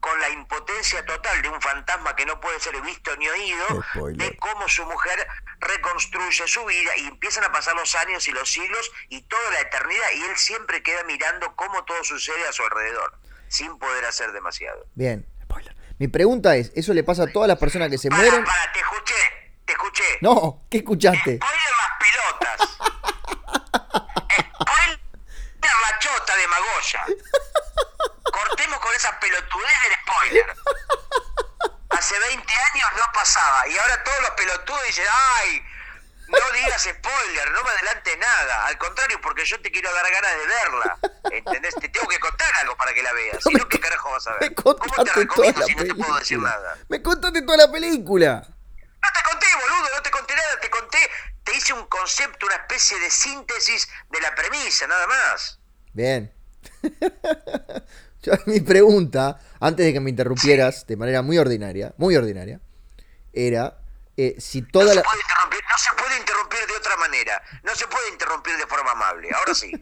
con 0.00 0.18
la 0.20 0.28
impotencia 0.30 1.04
total 1.06 1.42
de 1.42 1.48
un 1.48 1.62
fantasma 1.62 2.16
que 2.16 2.26
no 2.26 2.40
puede 2.40 2.58
ser 2.58 2.80
visto 2.82 3.16
ni 3.16 3.28
oído, 3.28 3.66
de 4.14 4.36
cómo 4.36 4.68
su 4.68 4.84
mujer 4.84 5.28
reconstruye 5.62 6.46
su 6.46 6.64
vida 6.64 6.96
y 6.96 7.06
empiezan 7.06 7.44
a 7.44 7.52
pasar 7.52 7.74
los 7.74 7.94
años 7.94 8.26
y 8.28 8.32
los 8.32 8.50
siglos 8.50 8.90
y 9.08 9.22
toda 9.22 9.50
la 9.50 9.60
eternidad 9.60 10.06
y 10.14 10.22
él 10.22 10.36
siempre 10.36 10.82
queda 10.82 11.04
mirando 11.04 11.54
cómo 11.56 11.84
todo 11.84 12.02
sucede 12.04 12.46
a 12.48 12.52
su 12.52 12.62
alrededor, 12.64 13.18
sin 13.48 13.78
poder 13.78 14.04
hacer 14.04 14.32
demasiado. 14.32 14.86
Bien, 14.94 15.26
Mi 15.98 16.08
pregunta 16.08 16.56
es, 16.56 16.72
¿eso 16.74 16.92
le 16.94 17.04
pasa 17.04 17.24
a 17.24 17.26
todas 17.28 17.48
las 17.48 17.58
personas 17.58 17.88
que 17.88 17.98
se 17.98 18.10
mueren? 18.10 18.44
Para, 18.44 18.72
te 18.72 18.80
escuché, 18.80 19.14
te 19.64 19.72
escuché. 19.72 20.18
No, 20.20 20.66
¿qué 20.68 20.78
escuchaste? 20.78 21.38
Spoiler 21.38 21.72
las 21.80 21.90
pelotas. 22.02 22.60
Spoiler 24.62 25.00
la 25.62 25.98
chota 25.98 26.36
de 26.36 26.48
Magoya 26.48 27.06
cortemos 28.32 28.78
con 28.80 28.94
esa 28.94 29.18
pelotudez 29.20 29.76
del 29.82 29.92
spoiler. 30.02 30.56
Hace 31.92 32.18
20 32.18 32.52
años 32.52 32.90
no 32.96 33.04
pasaba 33.12 33.68
y 33.68 33.76
ahora 33.78 34.02
todos 34.02 34.20
los 34.20 34.30
pelotudos 34.30 34.82
dicen, 34.86 35.04
ay, 35.10 35.62
no 36.32 36.52
digas 36.52 36.82
spoiler, 36.82 37.50
no 37.52 37.62
me 37.62 37.70
adelante 37.70 38.16
nada. 38.16 38.66
Al 38.66 38.78
contrario, 38.78 39.20
porque 39.20 39.44
yo 39.44 39.60
te 39.60 39.70
quiero 39.70 39.92
dar 39.92 40.10
ganas 40.10 40.30
de 40.38 40.46
verla. 40.46 40.98
¿Entendés? 41.30 41.74
Te 41.74 41.88
tengo 41.88 42.08
que 42.08 42.18
contar 42.18 42.50
algo 42.60 42.76
para 42.76 42.94
que 42.94 43.02
la 43.02 43.12
veas. 43.12 43.42
Si 43.42 43.52
no, 43.54 43.68
¿qué 43.68 43.78
carajo 43.78 44.10
vas 44.10 44.26
a 44.26 44.34
ver? 44.38 44.54
¿Cómo 44.54 45.04
te 45.04 45.12
recomiendo 45.12 45.62
si 45.66 45.74
no 45.74 45.84
te 45.84 45.94
puedo 45.94 46.18
decir 46.18 46.38
nada? 46.38 46.78
Me 46.88 47.02
contaste 47.02 47.42
toda 47.42 47.58
la 47.58 47.70
película. 47.70 48.46
No 48.46 49.08
te 49.12 49.30
conté, 49.30 49.46
boludo, 49.60 49.94
no 49.94 50.02
te 50.02 50.10
conté 50.10 50.34
nada. 50.34 50.60
Te 50.60 50.70
conté, 50.70 50.98
te 51.44 51.56
hice 51.56 51.72
un 51.74 51.86
concepto, 51.86 52.46
una 52.46 52.56
especie 52.56 52.98
de 52.98 53.10
síntesis 53.10 53.88
de 54.10 54.20
la 54.20 54.34
premisa, 54.34 54.86
nada 54.86 55.06
más. 55.06 55.58
Bien. 55.92 56.32
mi 58.46 58.60
pregunta, 58.60 59.38
antes 59.60 59.86
de 59.86 59.92
que 59.92 60.00
me 60.00 60.10
interrumpieras 60.10 60.86
de 60.86 60.96
manera 60.96 61.22
muy 61.22 61.38
ordinaria, 61.38 61.94
muy 61.96 62.16
ordinaria, 62.16 62.60
era 63.32 63.78
eh, 64.16 64.36
si 64.38 64.62
toda 64.62 64.86
no 64.86 64.92
Se 64.92 65.02
puede 65.02 65.22
no 65.70 65.78
se 65.78 65.90
puede 65.96 66.18
interrumpir 66.18 66.66
de 66.66 66.76
otra 66.76 66.96
manera, 66.96 67.42
no 67.64 67.74
se 67.74 67.86
puede 67.86 68.10
interrumpir 68.10 68.56
de 68.56 68.66
forma 68.66 68.92
amable, 68.92 69.30
ahora 69.34 69.54
sí. 69.54 69.72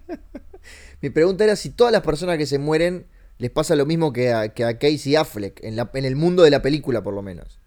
mi 1.00 1.10
pregunta 1.10 1.44
era 1.44 1.56
si 1.56 1.70
todas 1.70 1.92
las 1.92 2.02
personas 2.02 2.38
que 2.38 2.46
se 2.46 2.58
mueren 2.58 3.08
les 3.38 3.50
pasa 3.50 3.74
lo 3.74 3.86
mismo 3.86 4.12
que 4.12 4.32
a, 4.32 4.52
que 4.52 4.64
a 4.64 4.78
Casey 4.78 5.16
Affleck, 5.16 5.64
en, 5.64 5.74
la, 5.74 5.90
en 5.94 6.04
el 6.04 6.14
mundo 6.14 6.42
de 6.42 6.50
la 6.50 6.62
película 6.62 7.02
por 7.02 7.14
lo 7.14 7.22
menos. 7.22 7.58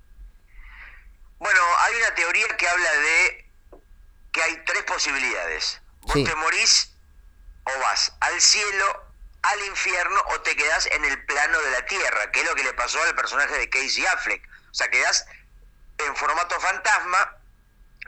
Bueno, 1.40 1.60
hay 1.80 1.96
una 1.96 2.16
teoría 2.16 2.46
que 2.58 2.68
habla 2.68 2.92
de 2.92 3.52
que 4.32 4.42
hay 4.42 4.58
tres 4.66 4.84
posibilidades. 4.84 5.82
Vos 6.04 6.14
te 6.14 6.36
morís 6.36 6.96
o 7.66 7.80
vas 7.82 8.14
al 8.20 8.40
cielo 8.40 9.03
al 9.44 9.66
infierno 9.66 10.22
o 10.34 10.42
te 10.42 10.56
quedas 10.56 10.88
en 10.88 11.04
el 11.06 11.26
plano 11.26 11.60
de 11.60 11.72
la 11.72 11.86
tierra, 11.86 12.32
que 12.32 12.42
es 12.42 12.46
lo 12.46 12.56
que 12.56 12.64
le 12.64 12.74
pasó 12.74 13.02
al 13.04 13.14
personaje 13.16 13.58
de 13.58 13.70
Casey 13.70 14.06
Affleck. 14.06 14.42
O 14.72 14.74
sea, 14.74 14.90
quedas 14.90 15.26
en 15.98 16.16
formato 16.16 16.60
fantasma 16.60 17.38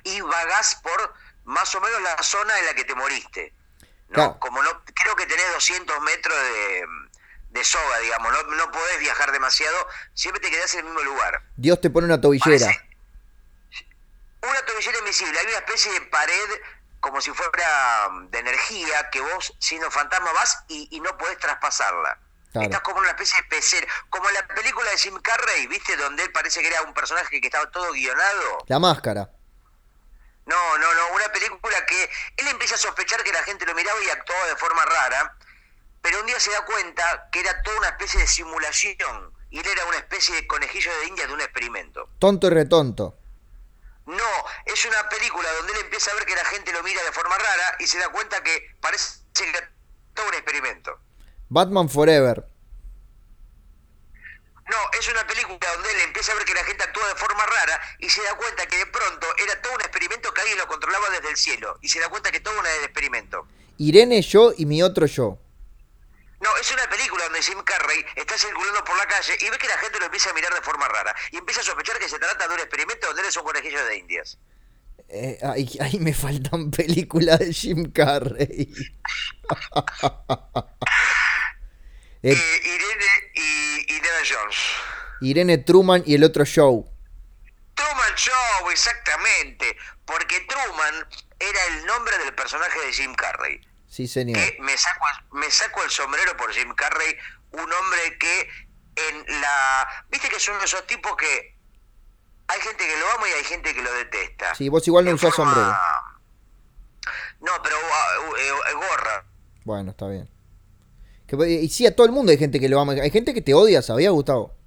y 0.04 0.22
vagás 0.22 0.76
por 0.76 1.14
más 1.44 1.74
o 1.76 1.82
menos 1.82 2.02
la 2.02 2.24
zona 2.24 2.58
en 2.60 2.66
la 2.66 2.74
que 2.74 2.86
te 2.86 2.96
moriste. 2.96 3.54
¿no? 4.10 4.40
Como 4.40 4.64
no, 4.64 4.84
creo 4.94 5.16
que 5.16 5.26
tenés 5.26 5.52
200 5.54 6.02
metros 6.02 6.38
de, 7.50 7.64
soga, 7.64 8.00
digamos, 8.00 8.32
no, 8.32 8.44
no, 8.56 8.72
podés 8.72 9.00
viajar 9.00 9.32
demasiado, 9.32 9.88
siempre 10.14 10.42
te 10.42 10.52
quedás 10.52 10.74
en 10.74 10.80
el 10.80 10.86
mismo 10.86 11.02
lugar. 11.02 11.42
Dios 11.56 11.80
te 11.82 11.90
pone 11.90 12.06
una 12.06 12.20
tobillera. 12.20 12.68
una 14.42 14.66
tobillera 14.66 15.00
invisible, 15.00 15.40
hay 15.40 15.48
una 15.48 15.58
especie 15.58 15.92
de 15.94 16.02
pared 16.02 16.50
como 17.06 17.22
si 17.22 17.30
fuera 17.30 18.10
mm, 18.10 18.30
de 18.32 18.40
energía, 18.40 19.12
que 19.12 19.22
vos 19.22 19.54
siendo 19.60 19.92
fantasma 19.92 20.34
vas 20.34 20.64
y, 20.68 21.00
no 21.02 21.16
podés 21.20 21.38
traspasarla. 21.38 22.18
Estás 22.52 22.82
como 22.82 23.00
una 23.00 23.10
especie 23.10 23.40
de 23.44 23.48
pecera. 23.50 23.86
Como 24.10 24.28
la 24.32 24.48
película 24.48 24.90
de 24.90 24.98
Jim 24.98 25.20
Carrey, 25.22 25.68
¿viste? 25.68 25.96
Donde 25.98 26.24
él 26.24 26.32
parece 26.32 26.62
que 26.62 26.68
era 26.68 26.82
un 26.82 26.96
personaje 26.96 27.40
que 27.40 27.46
estaba 27.46 27.70
todo 27.70 27.92
guionado. 27.92 28.64
La 28.68 28.80
máscara. 28.80 29.30
No, 30.46 30.78
no, 30.80 30.94
no. 30.96 31.16
Una 31.16 31.28
película 31.32 31.86
que 31.86 32.10
él 32.38 32.48
empieza 32.48 32.74
a 32.74 32.78
sospechar 32.80 33.22
que 33.24 33.32
la 33.34 33.44
gente 33.44 33.66
lo 33.68 33.76
miraba 33.76 34.02
y 34.02 34.10
actuaba 34.10 34.48
de 34.48 34.56
forma 34.56 34.84
rara. 34.86 35.38
Pero 36.02 36.22
un 36.22 36.26
día 36.26 36.40
se 36.40 36.50
da 36.52 36.66
cuenta 36.66 37.30
que 37.32 37.42
era 37.42 37.62
toda 37.62 37.78
una 37.78 37.90
especie 37.90 38.20
de 38.22 38.28
simulación. 38.28 39.32
Y 39.52 39.60
él 39.60 39.68
era 39.68 39.86
una 39.86 39.98
especie 39.98 40.34
de 40.34 40.48
conejillo 40.48 40.92
de 41.02 41.08
India 41.08 41.28
de 41.28 41.34
un 41.34 41.42
experimento. 41.42 42.10
Tonto 42.18 42.48
y 42.48 42.52
retonto. 42.52 43.18
No, 44.06 44.24
es 44.66 44.86
una 44.86 45.10
película 45.10 45.52
donde 45.54 45.74
él 45.74 45.80
empieza 45.84 46.12
a 46.12 46.16
ver 46.16 46.26
que 46.26 46.36
la 46.36 46.46
gente 46.46 46.72
lo 46.72 46.84
mira 46.84 47.04
de 47.04 47.12
forma 47.12 47.38
rara 47.38 47.76
y 47.80 47.88
se 47.88 47.98
da 47.98 48.10
cuenta 48.10 48.44
que 48.44 48.76
parece 48.80 49.20
que 49.34 49.50
era 49.50 49.72
todo 50.14 50.28
un 50.28 50.34
experimento. 50.36 51.00
Batman 51.50 51.90
Forever. 51.90 52.46
No, 54.68 54.78
es 55.00 55.08
una 55.10 55.26
película 55.28 55.58
donde 55.74 55.92
él 55.92 56.02
empieza 56.02 56.32
a 56.32 56.36
ver 56.36 56.46
que 56.46 56.54
la 56.54 56.64
gente 56.64 56.84
actúa 56.84 57.08
de 57.08 57.16
forma 57.16 57.46
rara 57.46 57.80
y 58.00 58.10
se 58.10 58.24
da 58.24 58.36
cuenta 58.36 58.66
que 58.66 58.78
de 58.78 58.86
pronto 58.88 59.28
era 59.38 59.62
todo 59.62 59.74
un 59.74 59.82
experimento 59.82 60.34
que 60.34 60.42
alguien 60.42 60.58
lo 60.58 60.68
controlaba 60.68 61.10
desde 61.12 61.30
el 61.30 61.38
cielo. 61.38 61.78
Y 61.82 61.90
se 61.90 62.00
da 62.00 62.10
cuenta 62.10 62.32
que 62.32 62.40
todo 62.40 62.60
un 62.60 62.66
experimento. 62.66 63.48
Irene, 63.78 64.22
yo 64.22 64.54
y 64.58 64.66
mi 64.66 64.82
otro 64.82 65.06
yo. 65.06 65.38
No, 66.42 66.56
es 66.58 66.72
una 66.72 66.88
película 66.90 67.24
donde 67.26 67.42
Jim 67.42 67.62
Carrey 67.64 68.06
está 68.16 68.38
circulando 68.38 68.84
por 68.84 68.98
la 68.98 69.06
calle 69.08 69.38
y 69.40 69.50
ve 69.50 69.58
que 69.58 69.68
la 69.68 69.78
gente 69.78 70.00
lo 70.00 70.06
empieza 70.06 70.30
a 70.30 70.34
mirar 70.34 70.54
de 70.54 70.62
forma 70.62 70.88
rara. 70.88 71.16
Y 71.32 71.38
empieza 71.38 71.62
a 71.62 71.64
sospechar 71.64 71.98
que 71.98 72.10
se 72.10 72.20
trata 72.20 72.48
de 72.48 72.54
un 72.54 72.60
experimento 72.60 73.08
donde 73.08 73.22
él 73.22 73.28
es 73.28 73.38
un 73.38 73.44
conejillo 73.44 73.86
de 73.86 73.98
indias. 73.98 74.38
Eh, 75.08 75.38
ahí, 75.44 76.00
me 76.00 76.14
faltan 76.14 76.72
películas 76.76 77.40
de 77.40 77.54
Jim 77.54 77.92
Carrey. 77.92 78.74
Eh, 82.28 82.32
Irene 82.34 83.06
y 83.36 83.94
Indiana 83.94 84.18
Jones. 84.28 84.58
Irene 85.22 85.60
Truman 85.60 86.02
y 86.08 86.16
el 86.16 86.24
otro 86.24 86.44
show. 86.44 86.92
Truman 87.76 88.16
Show, 88.16 88.72
exactamente. 88.72 89.78
Porque 90.06 90.42
Truman 90.42 91.08
era 91.40 91.66
el 91.66 91.86
nombre 91.86 92.18
del 92.18 92.34
personaje 92.34 92.80
de 92.80 92.94
Jim 92.94 93.14
Carrey. 93.14 93.62
Sí, 93.96 94.10
señor. 94.10 94.38
me, 94.60 94.78
saco, 94.78 95.06
me 95.32 95.50
saco 95.50 95.82
el 95.82 95.90
sombrero 95.90 96.36
por 96.36 96.52
Jim 96.52 96.76
Carrey, 96.76 97.16
un 97.52 97.62
hombre 97.62 98.18
que 98.20 98.50
en 98.94 99.40
la... 99.40 99.88
Viste 100.10 100.28
que 100.28 100.38
son 100.38 100.62
esos 100.62 100.86
tipos 100.86 101.16
que 101.16 101.56
hay 102.46 102.60
gente 102.60 102.86
que 102.86 103.00
lo 103.00 103.12
ama 103.12 103.30
y 103.30 103.32
hay 103.32 103.44
gente 103.46 103.74
que 103.74 103.82
lo 103.82 103.94
detesta. 103.94 104.54
Sí, 104.54 104.68
vos 104.68 104.86
igual 104.86 105.06
no 105.06 105.14
usás 105.14 105.34
sombrero. 105.34 105.74
No, 107.40 107.52
pero 107.64 107.78
uh, 107.78 108.36
eh, 108.36 108.50
eh, 108.50 108.74
gorra. 108.74 109.26
Bueno, 109.64 109.92
está 109.92 110.10
bien. 110.10 110.30
y 111.48 111.70
sí, 111.70 111.88
a 111.88 111.96
todo 111.96 112.06
el 112.06 112.12
mundo 112.12 112.34
hay 112.34 112.38
gente 112.38 112.60
que 112.60 112.68
lo 112.68 112.78
ama. 112.82 112.92
Hay 113.02 113.12
gente 113.12 113.34
que 113.34 113.42
te 113.42 113.54
odia, 113.54 113.82
¿sabía, 113.82 114.10
Gustavo? 114.10 114.58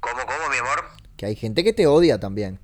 ¿Cómo, 0.00 0.26
cómo, 0.26 0.50
mi 0.50 0.58
amor? 0.58 0.90
Que 1.16 1.24
hay 1.24 1.36
gente 1.36 1.64
que 1.64 1.72
te 1.72 1.86
odia 1.86 2.20
también. 2.20 2.60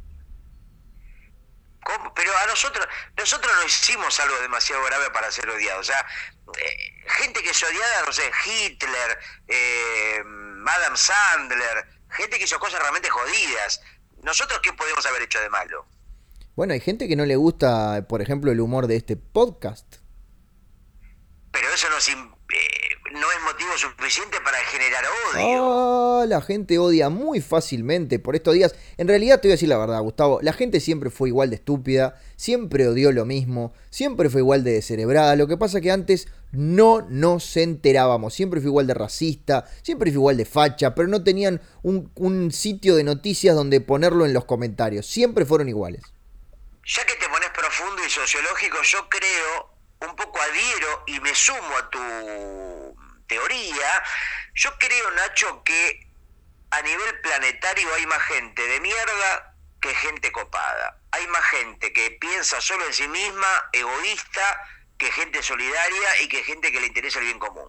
Pero 2.14 2.30
a 2.36 2.46
nosotros, 2.46 2.85
nosotros 3.16 3.52
no 3.56 3.66
hicimos 3.66 4.18
algo 4.20 4.38
demasiado 4.40 4.84
grave 4.84 5.10
para 5.10 5.30
ser 5.30 5.48
odiados. 5.48 5.88
O 5.88 5.92
sea, 5.92 6.06
eh, 6.58 7.02
gente 7.06 7.42
que 7.42 7.54
se 7.54 7.66
odiada, 7.66 8.04
no 8.06 8.12
sé, 8.12 8.30
Hitler, 8.44 9.18
eh, 9.48 10.22
Adam 10.66 10.96
Sandler, 10.96 11.86
gente 12.10 12.38
que 12.38 12.44
hizo 12.44 12.58
cosas 12.58 12.80
realmente 12.80 13.08
jodidas. 13.08 13.80
¿Nosotros 14.22 14.60
qué 14.62 14.72
podemos 14.72 15.04
haber 15.06 15.22
hecho 15.22 15.40
de 15.40 15.48
malo? 15.48 15.86
Bueno, 16.56 16.72
hay 16.72 16.80
gente 16.80 17.08
que 17.08 17.16
no 17.16 17.26
le 17.26 17.36
gusta, 17.36 18.06
por 18.08 18.22
ejemplo, 18.22 18.50
el 18.50 18.60
humor 18.60 18.86
de 18.86 18.96
este 18.96 19.16
podcast. 19.16 19.96
Pero 21.52 21.68
eso 21.68 21.88
no, 21.90 21.96
no 23.12 23.30
es 23.30 23.42
motivo 23.44 23.76
suficiente 23.76 24.38
para 24.44 24.58
generar 24.58 25.04
odio. 25.04 25.62
Oh, 25.62 26.24
la 26.26 26.40
gente 26.40 26.78
odia 26.78 27.08
muy 27.08 27.40
fácilmente 27.40 28.18
por 28.18 28.34
estos 28.36 28.54
días. 28.54 28.74
En 28.96 29.08
realidad 29.08 29.40
te 29.40 29.48
voy 29.48 29.52
a 29.52 29.54
decir 29.54 29.68
la 29.68 29.78
verdad, 29.78 30.00
Gustavo. 30.00 30.40
La 30.42 30.52
gente 30.52 30.80
siempre 30.80 31.10
fue 31.10 31.28
igual 31.28 31.50
de 31.50 31.56
estúpida, 31.56 32.20
siempre 32.36 32.88
odió 32.88 33.12
lo 33.12 33.24
mismo, 33.24 33.72
siempre 33.90 34.30
fue 34.30 34.40
igual 34.40 34.64
de 34.64 34.72
descerebrada. 34.72 35.36
Lo 35.36 35.46
que 35.46 35.56
pasa 35.56 35.80
que 35.80 35.90
antes 35.90 36.28
no 36.52 37.06
nos 37.08 37.56
enterábamos. 37.56 38.34
Siempre 38.34 38.60
fue 38.60 38.68
igual 38.68 38.86
de 38.86 38.94
racista, 38.94 39.66
siempre 39.82 40.10
fue 40.10 40.18
igual 40.18 40.36
de 40.36 40.44
facha, 40.44 40.94
pero 40.94 41.08
no 41.08 41.22
tenían 41.22 41.60
un, 41.82 42.10
un 42.14 42.52
sitio 42.52 42.96
de 42.96 43.04
noticias 43.04 43.54
donde 43.54 43.80
ponerlo 43.80 44.24
en 44.26 44.32
los 44.32 44.44
comentarios. 44.44 45.06
Siempre 45.06 45.44
fueron 45.44 45.68
iguales. 45.68 46.02
Ya 46.84 47.04
que 47.04 47.14
te 47.14 47.28
pones 47.28 47.50
profundo 47.50 48.02
y 48.06 48.10
sociológico, 48.10 48.78
yo 48.84 49.08
creo, 49.08 49.75
un 50.00 50.16
poco 50.16 50.40
adhiero 50.40 51.04
y 51.06 51.20
me 51.20 51.34
sumo 51.34 51.76
a 51.78 51.90
tu 51.90 52.96
teoría, 53.26 54.02
yo 54.54 54.70
creo, 54.78 55.10
Nacho, 55.12 55.62
que 55.64 56.06
a 56.70 56.82
nivel 56.82 57.20
planetario 57.22 57.92
hay 57.94 58.06
más 58.06 58.22
gente 58.22 58.62
de 58.62 58.80
mierda 58.80 59.54
que 59.80 59.94
gente 59.94 60.32
copada. 60.32 60.98
Hay 61.12 61.26
más 61.28 61.44
gente 61.44 61.92
que 61.92 62.10
piensa 62.12 62.60
solo 62.60 62.86
en 62.86 62.92
sí 62.92 63.08
misma, 63.08 63.70
egoísta, 63.72 64.60
que 64.98 65.10
gente 65.12 65.42
solidaria 65.42 66.22
y 66.24 66.28
que 66.28 66.42
gente 66.42 66.72
que 66.72 66.80
le 66.80 66.86
interesa 66.86 67.18
el 67.18 67.26
bien 67.26 67.38
común. 67.38 67.68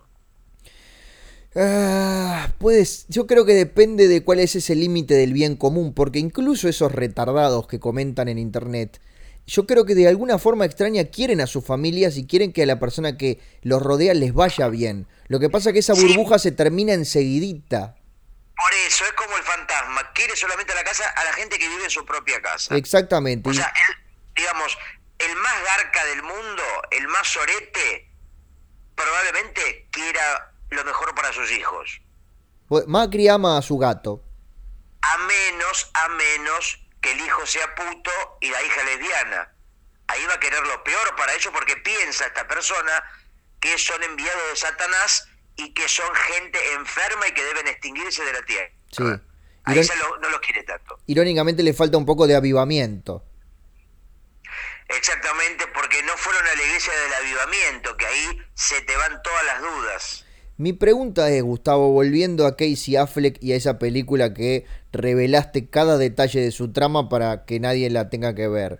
Ah, 1.55 2.49
pues 2.59 3.05
yo 3.07 3.25
creo 3.25 3.45
que 3.45 3.53
depende 3.53 4.07
de 4.07 4.23
cuál 4.23 4.39
es 4.39 4.55
ese 4.55 4.75
límite 4.75 5.15
del 5.15 5.33
bien 5.33 5.55
común, 5.55 5.93
porque 5.93 6.19
incluso 6.19 6.67
esos 6.67 6.91
retardados 6.91 7.67
que 7.67 7.79
comentan 7.79 8.27
en 8.27 8.37
internet 8.37 9.01
yo 9.47 9.65
creo 9.65 9.85
que 9.85 9.95
de 9.95 10.09
alguna 10.09 10.37
forma 10.37 10.65
extraña 10.65 11.05
quieren 11.05 11.39
a 11.39 11.47
sus 11.47 11.65
familias 11.65 12.17
y 12.17 12.27
quieren 12.27 12.51
que 12.51 12.63
a 12.63 12.65
la 12.65 12.79
persona 12.79 13.17
que 13.17 13.39
los 13.61 13.81
rodea 13.81 14.13
les 14.13 14.33
vaya 14.33 14.67
bien. 14.67 15.07
Lo 15.29 15.39
que 15.39 15.49
pasa 15.49 15.69
es 15.69 15.73
que 15.73 15.79
esa 15.79 15.93
burbuja 15.93 16.37
se 16.37 16.51
termina 16.51 16.93
enseguidita. 16.93 17.95
Por 18.57 18.73
eso, 18.87 19.05
es 19.05 19.13
como 19.13 19.37
el 19.37 19.43
fantasma, 19.43 20.11
quiere 20.13 20.35
solamente 20.35 20.73
a 20.73 20.75
la 20.75 20.83
casa 20.83 21.05
a 21.09 21.23
la 21.23 21.33
gente 21.33 21.57
que 21.57 21.69
vive 21.69 21.85
en 21.85 21.89
su 21.89 22.05
propia 22.05 22.41
casa. 22.41 22.75
Exactamente. 22.75 23.49
O 23.49 23.53
sea, 23.53 23.71
digamos, 24.35 24.77
el 25.19 25.35
más 25.37 25.53
garca 25.63 26.05
del 26.07 26.23
mundo, 26.23 26.63
el 26.91 27.07
más 27.07 27.27
sorete, 27.27 28.11
probablemente 28.95 29.87
quiera 29.91 30.51
lo 30.71 30.83
mejor 30.83 31.15
para 31.15 31.31
sus 31.31 31.49
hijos. 31.51 32.01
Macri 32.87 33.29
ama 33.29 33.57
a 33.57 33.61
su 33.61 33.77
gato. 33.77 34.21
A 35.01 35.17
menos, 35.19 35.89
a 35.93 36.09
menos 36.09 36.86
que 37.01 37.11
el 37.11 37.19
hijo 37.19 37.45
sea 37.45 37.75
puto 37.75 38.11
y 38.41 38.49
la 38.49 38.61
hija 38.61 38.83
lesbiana. 38.83 39.53
Ahí 40.07 40.25
va 40.25 40.35
a 40.35 40.39
querer 40.39 40.65
lo 40.65 40.83
peor 40.83 41.15
para 41.15 41.33
ellos 41.33 41.51
porque 41.53 41.75
piensa 41.77 42.25
esta 42.25 42.47
persona 42.47 43.03
que 43.59 43.77
son 43.77 44.01
enviados 44.03 44.41
de 44.51 44.55
Satanás 44.55 45.27
y 45.55 45.73
que 45.73 45.87
son 45.87 46.13
gente 46.15 46.59
enferma 46.73 47.27
y 47.27 47.33
que 47.33 47.43
deben 47.43 47.67
extinguirse 47.67 48.23
de 48.23 48.33
la 48.33 48.41
tierra. 48.43 48.71
Sí. 48.91 49.03
Ahí 49.63 49.81
no 50.21 50.29
los 50.29 50.39
quiere 50.39 50.63
tanto. 50.63 50.97
Irónicamente 51.07 51.61
le 51.61 51.73
falta 51.73 51.97
un 51.97 52.05
poco 52.05 52.25
de 52.25 52.35
avivamiento. 52.35 53.25
Exactamente, 54.87 55.65
porque 55.73 56.01
no 56.03 56.15
fueron 56.15 56.45
a 56.47 56.55
la 56.55 56.63
iglesia 56.63 56.93
del 56.93 57.13
avivamiento, 57.13 57.97
que 57.97 58.05
ahí 58.05 58.41
se 58.53 58.81
te 58.81 58.95
van 58.95 59.21
todas 59.21 59.45
las 59.45 59.61
dudas. 59.61 60.25
Mi 60.55 60.71
pregunta 60.71 61.29
es, 61.29 61.43
Gustavo, 61.43 61.91
volviendo 61.91 62.47
a 62.47 62.55
Casey 62.55 62.95
Affleck 62.95 63.37
y 63.43 63.51
a 63.51 63.57
esa 63.57 63.77
película 63.77 64.33
que 64.33 64.65
revelaste 64.91 65.69
cada 65.69 65.97
detalle 65.97 66.41
de 66.41 66.51
su 66.51 66.71
trama 66.71 67.09
para 67.09 67.45
que 67.45 67.59
nadie 67.59 67.89
la 67.89 68.09
tenga 68.09 68.35
que 68.35 68.47
ver. 68.47 68.79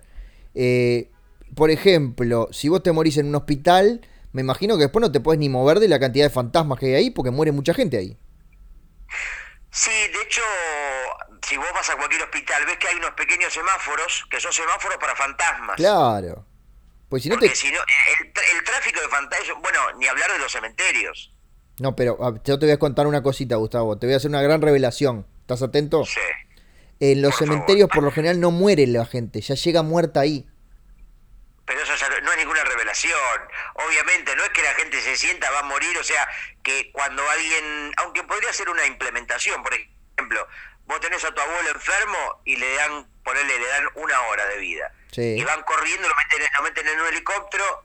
Eh, 0.54 1.10
por 1.54 1.70
ejemplo, 1.70 2.48
si 2.50 2.68
vos 2.68 2.82
te 2.82 2.92
morís 2.92 3.16
en 3.16 3.26
un 3.26 3.34
hospital, 3.34 4.00
me 4.32 4.42
imagino 4.42 4.76
que 4.76 4.84
después 4.84 5.00
no 5.00 5.12
te 5.12 5.20
puedes 5.20 5.38
ni 5.38 5.48
mover 5.48 5.80
de 5.80 5.88
la 5.88 5.98
cantidad 5.98 6.26
de 6.26 6.30
fantasmas 6.30 6.78
que 6.78 6.86
hay 6.86 6.94
ahí 6.94 7.10
porque 7.10 7.30
muere 7.30 7.52
mucha 7.52 7.74
gente 7.74 7.96
ahí. 7.96 8.16
Sí, 9.70 9.90
de 9.90 10.22
hecho, 10.22 10.42
si 11.46 11.56
vos 11.56 11.66
vas 11.74 11.88
a 11.90 11.96
cualquier 11.96 12.22
hospital, 12.22 12.64
ves 12.66 12.76
que 12.78 12.88
hay 12.88 12.96
unos 12.96 13.12
pequeños 13.12 13.52
semáforos 13.52 14.26
que 14.30 14.40
son 14.40 14.52
semáforos 14.52 14.98
para 14.98 15.14
fantasmas. 15.14 15.76
Claro. 15.76 16.44
Pues 17.08 17.22
si 17.22 17.30
no 17.30 17.36
Porque 17.36 17.54
si 17.54 17.70
no, 17.70 17.78
el, 18.20 18.26
el 18.26 18.64
tráfico 18.64 19.00
de 19.00 19.08
fantasmas, 19.08 19.56
bueno, 19.62 19.78
ni 19.98 20.06
hablar 20.06 20.30
de 20.32 20.38
los 20.38 20.52
cementerios. 20.52 21.32
No, 21.80 21.94
pero 21.94 22.18
ah, 22.20 22.34
yo 22.44 22.58
te 22.58 22.66
voy 22.66 22.72
a 22.72 22.78
contar 22.78 23.06
una 23.06 23.22
cosita, 23.22 23.56
Gustavo. 23.56 23.98
Te 23.98 24.06
voy 24.06 24.14
a 24.14 24.16
hacer 24.16 24.30
una 24.30 24.42
gran 24.42 24.60
revelación. 24.60 25.26
¿Estás 25.48 25.62
atento? 25.62 26.04
Sí. 26.04 26.20
En 27.00 27.22
los 27.22 27.34
cementerios 27.34 27.88
por 27.88 28.02
lo 28.02 28.10
general 28.10 28.38
no 28.38 28.50
muere 28.50 28.86
la 28.86 29.06
gente, 29.06 29.40
ya 29.40 29.54
llega 29.54 29.82
muerta 29.82 30.20
ahí. 30.20 30.46
Pero 31.64 31.80
eso 31.80 31.94
no 32.22 32.32
es 32.32 32.36
ninguna 32.36 32.62
revelación. 32.64 33.18
Obviamente, 33.72 34.36
no 34.36 34.44
es 34.44 34.50
que 34.50 34.62
la 34.62 34.74
gente 34.74 35.00
se 35.00 35.16
sienta, 35.16 35.50
va 35.50 35.60
a 35.60 35.62
morir, 35.62 35.96
o 35.96 36.04
sea, 36.04 36.28
que 36.62 36.92
cuando 36.92 37.26
alguien, 37.30 37.94
aunque 37.96 38.24
podría 38.24 38.52
ser 38.52 38.68
una 38.68 38.84
implementación, 38.84 39.62
por 39.62 39.72
ejemplo, 39.72 40.46
vos 40.84 41.00
tenés 41.00 41.24
a 41.24 41.32
tu 41.32 41.40
abuelo 41.40 41.70
enfermo 41.70 42.42
y 42.44 42.56
le 42.56 42.74
dan, 42.74 43.08
ponerle, 43.24 43.58
le 43.58 43.68
dan 43.68 43.84
una 43.94 44.20
hora 44.26 44.44
de 44.48 44.58
vida. 44.58 44.92
Sí. 45.12 45.34
Y 45.38 45.44
van 45.44 45.62
corriendo, 45.62 46.06
lo 46.06 46.14
meten, 46.14 46.46
lo 46.58 46.62
meten 46.62 46.88
en 46.88 47.00
un 47.00 47.06
helicóptero, 47.06 47.84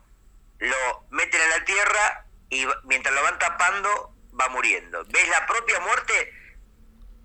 lo 0.59 1.05
meten 1.11 1.39
en 1.41 1.49
la 1.49 1.63
tierra 1.63 2.25
y 2.49 2.67
mientras 2.83 3.15
lo 3.15 3.23
van 3.23 3.39
tapando 3.39 4.13
va 4.37 4.49
muriendo. 4.49 5.05
¿Ves 5.05 5.29
la 5.29 5.45
propia 5.45 5.79
muerte 5.79 6.42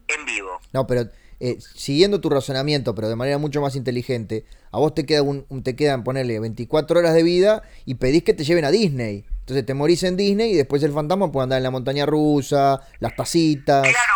en 0.09 0.25
vivo? 0.25 0.61
No, 0.73 0.87
pero 0.87 1.09
eh, 1.41 1.59
siguiendo 1.61 2.21
tu 2.21 2.31
razonamiento, 2.31 2.95
pero 2.95 3.09
de 3.09 3.17
manera 3.17 3.39
mucho 3.39 3.61
más 3.61 3.77
inteligente, 3.77 4.45
a 4.73 4.79
vos 4.79 4.95
te, 4.95 5.07
queda 5.07 5.23
un, 5.23 5.45
te 5.63 5.77
quedan, 5.77 6.03
ponerle 6.03 6.41
24 6.41 6.99
horas 6.99 7.15
de 7.15 7.23
vida 7.23 7.63
y 7.85 7.95
pedís 7.95 8.25
que 8.25 8.35
te 8.35 8.45
lleven 8.45 8.65
a 8.65 8.71
Disney. 8.71 9.25
Entonces 9.41 9.65
te 9.65 9.75
morís 9.75 10.03
en 10.03 10.17
Disney 10.17 10.53
y 10.53 10.57
después 10.57 10.83
el 10.83 10.93
fantasma 10.93 11.31
puede 11.31 11.45
andar 11.45 11.59
en 11.59 11.63
la 11.63 11.71
montaña 11.71 12.07
rusa, 12.07 12.81
las 12.99 13.15
tacitas. 13.15 13.83
Claro, 13.83 14.15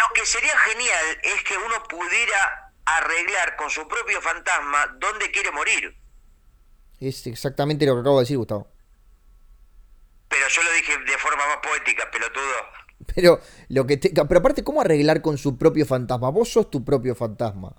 lo 0.00 0.14
que 0.14 0.24
sería 0.24 0.56
genial 0.70 1.18
es 1.22 1.42
que 1.42 1.56
uno 1.56 1.82
pudiera 1.88 2.72
arreglar 2.84 3.56
con 3.56 3.68
su 3.68 3.86
propio 3.86 4.20
fantasma 4.22 4.96
dónde 4.98 5.30
quiere 5.30 5.50
morir. 5.50 5.96
Es 7.00 7.26
exactamente 7.26 7.84
lo 7.84 7.94
que 7.94 8.00
acabo 8.00 8.18
de 8.18 8.22
decir, 8.22 8.36
Gustavo. 8.36 8.68
Pero 10.28 10.48
yo 10.48 10.62
lo 10.62 10.72
dije 10.72 10.96
de 10.96 11.18
forma 11.18 11.46
más 11.46 11.56
poética, 11.56 12.08
pelotudo. 12.10 12.79
Pero 13.14 13.40
lo 13.68 13.86
que 13.86 13.96
te, 13.96 14.10
pero 14.10 14.38
aparte, 14.40 14.62
¿cómo 14.64 14.80
arreglar 14.80 15.22
con 15.22 15.38
su 15.38 15.56
propio 15.58 15.86
fantasma? 15.86 16.30
Vos 16.30 16.50
sos 16.52 16.70
tu 16.70 16.84
propio 16.84 17.14
fantasma. 17.14 17.74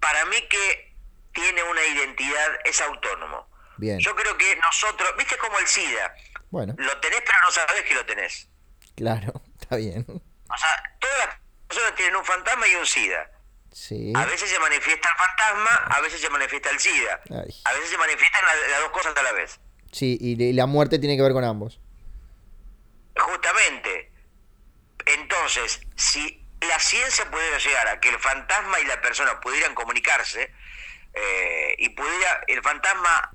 Para 0.00 0.24
mí 0.26 0.36
que 0.48 0.94
tiene 1.32 1.62
una 1.62 1.84
identidad, 1.86 2.48
es 2.64 2.80
autónomo. 2.80 3.46
Bien. 3.76 3.98
Yo 3.98 4.14
creo 4.14 4.36
que 4.36 4.56
nosotros, 4.56 5.08
viste 5.18 5.36
como 5.38 5.58
el 5.58 5.66
SIDA, 5.66 6.14
Bueno, 6.50 6.74
lo 6.76 7.00
tenés 7.00 7.20
pero 7.26 7.38
no 7.42 7.50
sabés 7.50 7.82
que 7.82 7.94
lo 7.94 8.04
tenés. 8.06 8.48
claro, 8.96 9.42
está 9.60 9.76
bien. 9.76 10.04
O 10.08 10.56
sea, 10.58 10.82
todas 11.00 11.18
las 11.26 11.36
personas 11.68 11.94
tienen 11.94 12.16
un 12.16 12.24
fantasma 12.24 12.66
y 12.68 12.74
un 12.76 12.86
SIDA. 12.86 13.30
Sí. 13.72 14.12
A 14.16 14.24
veces 14.26 14.50
se 14.50 14.58
manifiesta 14.58 15.08
el 15.08 15.16
fantasma, 15.16 15.96
a 15.96 16.00
veces 16.00 16.20
se 16.20 16.28
manifiesta 16.28 16.70
el 16.70 16.78
SIDA. 16.80 17.20
Ay. 17.30 17.54
A 17.64 17.72
veces 17.72 17.90
se 17.90 17.98
manifiestan 17.98 18.42
la- 18.44 18.68
las 18.72 18.80
dos 18.80 18.90
cosas 18.90 19.16
a 19.16 19.22
la 19.22 19.32
vez. 19.32 19.60
Sí, 19.92 20.18
y 20.20 20.52
la 20.52 20.66
muerte 20.66 20.98
tiene 20.98 21.16
que 21.16 21.22
ver 21.22 21.32
con 21.32 21.44
ambos. 21.44 21.80
Justamente. 23.16 24.09
Entonces, 25.06 25.80
si 25.96 26.44
la 26.60 26.78
ciencia 26.78 27.30
pudiera 27.30 27.58
llegar 27.58 27.88
a 27.88 28.00
que 28.00 28.08
el 28.10 28.18
fantasma 28.18 28.80
y 28.80 28.84
la 28.84 29.00
persona 29.00 29.40
pudieran 29.40 29.74
comunicarse 29.74 30.52
eh, 31.14 31.74
y 31.78 31.88
pudiera 31.90 32.44
el 32.46 32.62
fantasma 32.62 33.30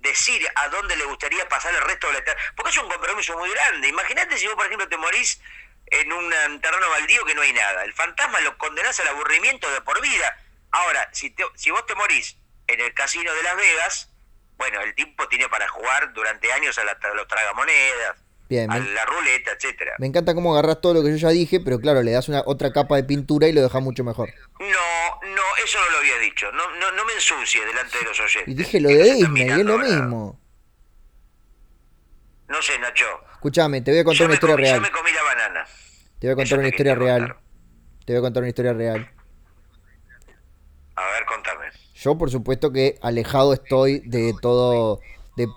decir 0.00 0.46
a 0.54 0.68
dónde 0.68 0.96
le 0.96 1.04
gustaría 1.04 1.46
pasar 1.48 1.74
el 1.74 1.82
resto 1.82 2.06
de 2.06 2.14
la 2.14 2.18
eternidad, 2.20 2.46
porque 2.56 2.70
es 2.70 2.78
un 2.78 2.88
compromiso 2.88 3.36
muy 3.36 3.50
grande. 3.50 3.88
Imagínate 3.88 4.38
si 4.38 4.46
vos, 4.46 4.56
por 4.56 4.64
ejemplo, 4.66 4.88
te 4.88 4.96
morís 4.96 5.40
en 5.86 6.12
un 6.12 6.30
terreno 6.60 6.88
baldío 6.88 7.24
que 7.26 7.34
no 7.34 7.42
hay 7.42 7.52
nada. 7.52 7.84
El 7.84 7.92
fantasma 7.92 8.40
lo 8.40 8.56
condenás 8.56 8.98
al 9.00 9.08
aburrimiento 9.08 9.70
de 9.70 9.80
por 9.82 10.00
vida. 10.00 10.38
Ahora, 10.70 11.08
si, 11.12 11.30
te- 11.30 11.44
si 11.56 11.70
vos 11.70 11.84
te 11.86 11.94
morís 11.94 12.36
en 12.66 12.80
el 12.80 12.94
casino 12.94 13.32
de 13.34 13.42
Las 13.42 13.56
Vegas, 13.56 14.10
bueno, 14.56 14.80
el 14.80 14.94
tipo 14.94 15.28
tiene 15.28 15.48
para 15.48 15.68
jugar 15.68 16.12
durante 16.12 16.52
años 16.52 16.78
a, 16.78 16.84
la- 16.84 16.92
a 17.02 17.08
los 17.14 17.26
tragamonedas, 17.28 18.16
Bien, 18.50 18.70
a 18.70 18.74
me, 18.78 18.90
la 18.90 19.04
ruleta, 19.06 19.52
etcétera. 19.52 19.92
me 19.98 20.06
encanta 20.08 20.34
cómo 20.34 20.52
agarrás 20.52 20.80
todo 20.80 20.92
lo 20.94 21.02
que 21.04 21.10
yo 21.10 21.16
ya 21.16 21.28
dije, 21.30 21.60
pero 21.60 21.78
claro, 21.78 22.02
le 22.02 22.10
das 22.10 22.28
una 22.28 22.42
otra 22.44 22.72
capa 22.72 22.96
de 22.96 23.04
pintura 23.04 23.46
y 23.46 23.52
lo 23.52 23.62
dejas 23.62 23.80
mucho 23.80 24.02
mejor. 24.04 24.28
No, 24.58 24.66
no, 24.66 25.42
eso 25.64 25.78
no 25.78 25.90
lo 25.92 25.98
había 25.98 26.18
dicho. 26.18 26.50
No, 26.52 26.68
no, 26.78 26.90
no 26.90 27.04
me 27.04 27.12
ensucie 27.14 27.64
delante 27.64 27.96
de 27.98 28.04
los 28.04 28.18
oyentes. 28.20 28.48
Y 28.52 28.54
dije 28.56 28.80
lo 28.80 28.88
de 28.88 29.04
Disney, 29.14 29.48
es 29.48 29.58
lo 29.58 29.72
ahora. 29.74 29.84
mismo. 29.88 30.40
No 32.48 32.60
sé, 32.60 32.76
Nacho. 32.80 33.04
Escuchame, 33.34 33.80
te 33.82 33.92
voy 33.92 34.00
a 34.00 34.04
contar 34.04 34.18
Yo 34.18 34.24
una 34.26 34.34
historia 34.34 34.56
comí, 34.56 34.66
yo 34.66 34.72
real. 34.72 34.82
me 34.82 34.90
comí 34.90 35.10
la 35.12 35.22
banana. 35.22 35.64
Te 36.18 36.26
voy 36.26 36.28
a 36.28 36.32
Eso 36.32 36.36
contar 36.36 36.58
una 36.58 36.68
historia 36.68 36.94
real. 36.96 37.20
contar. 37.20 37.40
Te 38.04 38.12
voy 38.12 38.18
a 38.18 38.22
contar 38.22 38.42
una 38.42 38.48
historia 38.48 38.72
real. 38.72 39.10
A 40.96 41.06
ver, 41.12 41.24
contame. 41.26 41.66
Yo, 41.94 42.18
por 42.18 42.30
supuesto, 42.30 42.72
que 42.72 42.98
alejado 43.00 43.52
estoy 43.54 44.00
de 44.00 44.34
todo, 44.42 45.00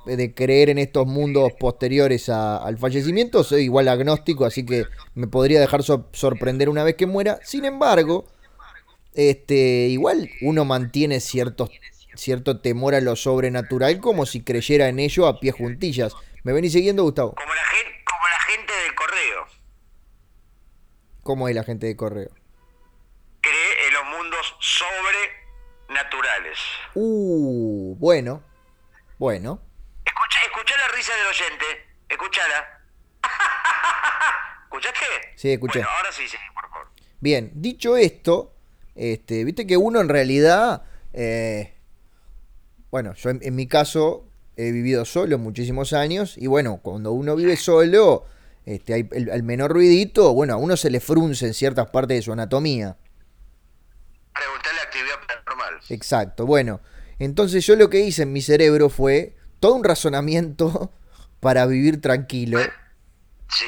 de, 0.05 0.15
de 0.17 0.33
creer 0.33 0.69
en 0.69 0.77
estos 0.77 1.05
mundos 1.07 1.51
posteriores 1.59 2.29
a- 2.29 2.57
al 2.57 2.77
fallecimiento. 2.77 3.43
Soy 3.43 3.63
igual 3.63 3.87
agnóstico, 3.87 4.45
así 4.45 4.65
que 4.65 4.85
me 5.15 5.27
podría 5.27 5.59
dejar 5.59 5.83
sor- 5.83 6.07
sorprender 6.13 6.69
una 6.69 6.83
vez 6.83 6.95
que 6.95 7.05
muera. 7.05 7.39
Sin 7.43 7.65
embargo, 7.65 8.25
este, 9.13 9.87
igual 9.89 10.29
uno 10.41 10.65
mantiene 10.65 11.19
ciertos, 11.19 11.69
cierto 12.15 12.59
temor 12.59 12.95
a 12.95 13.01
lo 13.01 13.15
sobrenatural, 13.15 13.99
como 13.99 14.25
si 14.25 14.43
creyera 14.43 14.87
en 14.87 14.99
ello 14.99 15.27
a 15.27 15.39
pie 15.39 15.51
juntillas. 15.51 16.13
¿Me 16.43 16.51
venís 16.53 16.73
siguiendo, 16.73 17.03
Gustavo? 17.03 17.35
Como 17.35 17.53
la, 17.53 17.63
gente, 17.63 18.03
como 18.05 18.23
la 18.27 18.39
gente 18.53 18.73
del 18.85 18.95
correo. 18.95 19.45
¿Cómo 21.23 21.47
es 21.47 21.55
la 21.55 21.63
gente 21.63 21.87
de 21.87 21.95
correo? 21.95 22.29
Cree 23.39 23.87
en 23.87 23.93
los 23.93 24.03
mundos 24.05 24.55
sobrenaturales. 25.87 26.57
Uh, 26.95 27.95
bueno, 27.97 28.43
bueno. 29.17 29.61
Escucha, 30.05 30.39
escucha 30.45 30.75
la 30.77 30.87
risa 30.95 31.13
del 31.15 31.27
oyente. 31.27 31.65
Escúchala. 32.13 32.81
¿Escuchaste? 34.65 35.05
Sí, 35.35 35.51
escuché. 35.51 35.79
Bueno, 35.79 35.89
ahora 35.97 36.11
sí, 36.11 36.27
sí, 36.27 36.37
por 36.53 36.69
favor. 36.69 36.87
Bien, 37.19 37.51
dicho 37.55 37.97
esto, 37.97 38.53
este, 38.95 39.43
viste 39.43 39.65
que 39.65 39.77
uno 39.77 39.99
en 39.99 40.09
realidad, 40.09 40.83
eh, 41.13 41.73
bueno, 42.91 43.13
yo 43.15 43.31
en, 43.31 43.39
en 43.41 43.55
mi 43.55 43.65
caso 43.65 44.27
he 44.55 44.71
vivido 44.71 45.05
solo 45.05 45.39
muchísimos 45.39 45.93
años 45.93 46.37
y 46.37 46.45
bueno, 46.45 46.81
cuando 46.83 47.11
uno 47.11 47.35
vive 47.35 47.57
solo, 47.57 48.25
este, 48.65 48.93
hay 48.93 49.09
el, 49.11 49.29
el 49.29 49.43
menor 49.43 49.71
ruidito, 49.71 50.33
bueno, 50.33 50.53
a 50.53 50.57
uno 50.57 50.77
se 50.77 50.91
le 50.91 50.99
frunce 50.99 51.47
en 51.47 51.55
ciertas 51.55 51.89
partes 51.89 52.17
de 52.17 52.21
su 52.21 52.31
anatomía. 52.31 52.95
Preguntarle 54.33 54.81
actividad 54.81 55.15
paranormal. 55.27 55.79
Exacto, 55.89 56.45
bueno, 56.45 56.79
entonces 57.17 57.65
yo 57.65 57.75
lo 57.75 57.89
que 57.89 58.01
hice 58.01 58.21
en 58.21 58.33
mi 58.33 58.41
cerebro 58.41 58.89
fue 58.89 59.35
todo 59.59 59.73
un 59.73 59.83
razonamiento 59.83 60.91
para 61.43 61.67
vivir 61.67 62.01
tranquilo. 62.01 62.59
Sí. 63.49 63.65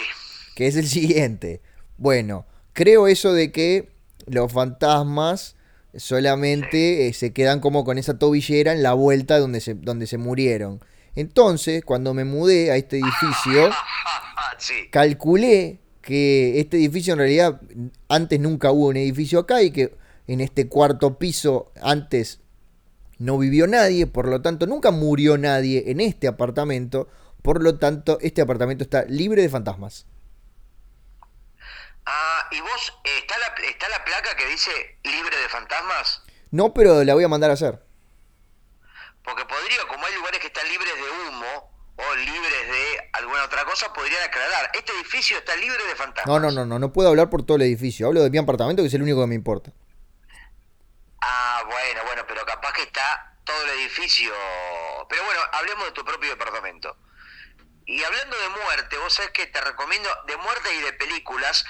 que 0.56 0.68
es 0.68 0.76
el 0.76 0.88
siguiente. 0.90 1.62
Bueno, 1.98 2.46
creo 2.74 3.08
eso 3.08 3.34
de 3.34 3.52
que 3.52 3.92
los 4.26 4.52
fantasmas 4.52 5.56
solamente 5.96 7.08
eh, 7.08 7.14
se 7.14 7.32
quedan 7.32 7.60
como 7.60 7.84
con 7.84 7.98
esa 7.98 8.18
tobillera 8.18 8.74
en 8.74 8.84
la 8.84 8.94
vuelta 8.94 9.38
donde 9.38 9.62
se, 9.62 9.76
donde 9.76 10.08
se 10.08 10.18
murieron. 10.18 10.84
Entonces, 11.16 11.84
cuando 11.86 12.14
me 12.14 12.26
mudé 12.26 12.72
a 12.72 12.76
este 12.76 12.98
edificio, 12.98 13.70
sí. 14.58 14.74
calculé 14.92 15.80
que 16.02 16.60
este 16.60 16.78
edificio 16.78 17.14
en 17.14 17.20
realidad 17.20 17.62
antes 18.10 18.40
nunca 18.40 18.72
hubo 18.72 18.88
un 18.88 18.98
edificio 18.98 19.40
acá 19.40 19.62
y 19.64 19.72
que 19.72 19.96
en 20.28 20.42
este 20.42 20.68
cuarto 20.68 21.18
piso 21.18 21.72
antes 21.82 22.40
no 23.18 23.38
vivió 23.38 23.66
nadie, 23.66 24.08
por 24.08 24.28
lo 24.28 24.42
tanto 24.42 24.68
nunca 24.68 24.92
murió 24.92 25.38
nadie 25.38 25.86
en 25.88 26.02
este 26.02 26.28
apartamento, 26.28 27.08
por 27.46 27.62
lo 27.62 27.78
tanto 27.78 28.18
este 28.22 28.42
apartamento 28.42 28.84
está 28.84 29.06
libre 29.06 29.44
de 29.44 29.50
fantasmas. 29.50 30.08
Ah, 32.04 32.48
¿y 32.52 32.60
vos, 32.60 33.00
eh, 33.04 33.20
está 33.20 33.38
la, 33.38 33.54
está 33.68 33.88
la 33.88 34.04
placa 34.04 34.36
que 34.36 34.48
dice 34.48 34.72
libre 35.04 35.38
de 35.38 35.48
fantasmas? 35.50 36.24
No, 36.50 36.74
pero 36.74 37.04
la 37.04 37.14
voy 37.14 37.24
a 37.24 37.28
mandar 37.28 37.52
a 37.52 37.54
hacer. 37.54 37.86
Porque 39.24 39.46
podría, 39.46 39.88
como 39.88 40.04
hay 40.08 40.16
lugares 40.16 40.40
que 40.40 40.48
están 40.48 40.68
libres 40.68 40.94
de 40.96 41.30
humo 41.30 41.72
o 41.98 42.16
libres 42.16 42.68
de 42.68 43.10
alguna 43.14 43.44
otra 43.44 43.64
cosa, 43.66 43.94
podrían 43.94 44.24
aclarar. 44.24 44.72
Este 44.74 44.92
edificio 44.94 45.38
está 45.38 45.56
libre 45.56 45.84
de 45.86 45.96
fantasmas. 45.96 46.28
No, 46.28 46.40
no, 46.40 46.52
no, 46.52 46.66
no, 46.66 46.80
no 46.80 46.94
puedo 46.94 47.10
hablar 47.10 47.30
por 47.30 47.46
todo 47.46 47.58
el 47.58 47.64
edificio. 47.64 48.08
Hablo 48.08 48.24
de 48.24 48.32
mi 48.32 48.40
apartamento, 48.40 48.82
que 48.82 48.88
es 48.88 48.94
el 48.96 49.04
único 49.04 49.22
que 49.22 49.28
me 49.28 49.36
importa. 49.36 49.72
Ah, 51.22 51.64
bueno, 51.66 52.02
bueno, 52.06 52.24
pero 52.28 52.44
capaz 52.44 52.74
que 52.74 52.84
está 52.84 53.38
todo 53.44 53.64
el 53.66 53.80
edificio. 53.82 54.34
Pero 55.10 55.24
bueno, 55.26 55.42
hablemos 55.54 55.86
de 55.86 55.92
tu 55.92 56.04
propio 56.04 56.32
departamento. 56.32 56.98
Y 57.86 58.04
hablando 58.04 58.36
de 58.38 58.50
muerte, 58.50 58.98
vos 58.98 59.14
sabés 59.14 59.32
que 59.32 59.48
te 59.48 59.62
recomiendo 59.62 60.10
de 60.28 60.38
muerte 60.38 60.74
y 60.76 60.82
de 60.82 60.94
películas. 60.94 61.66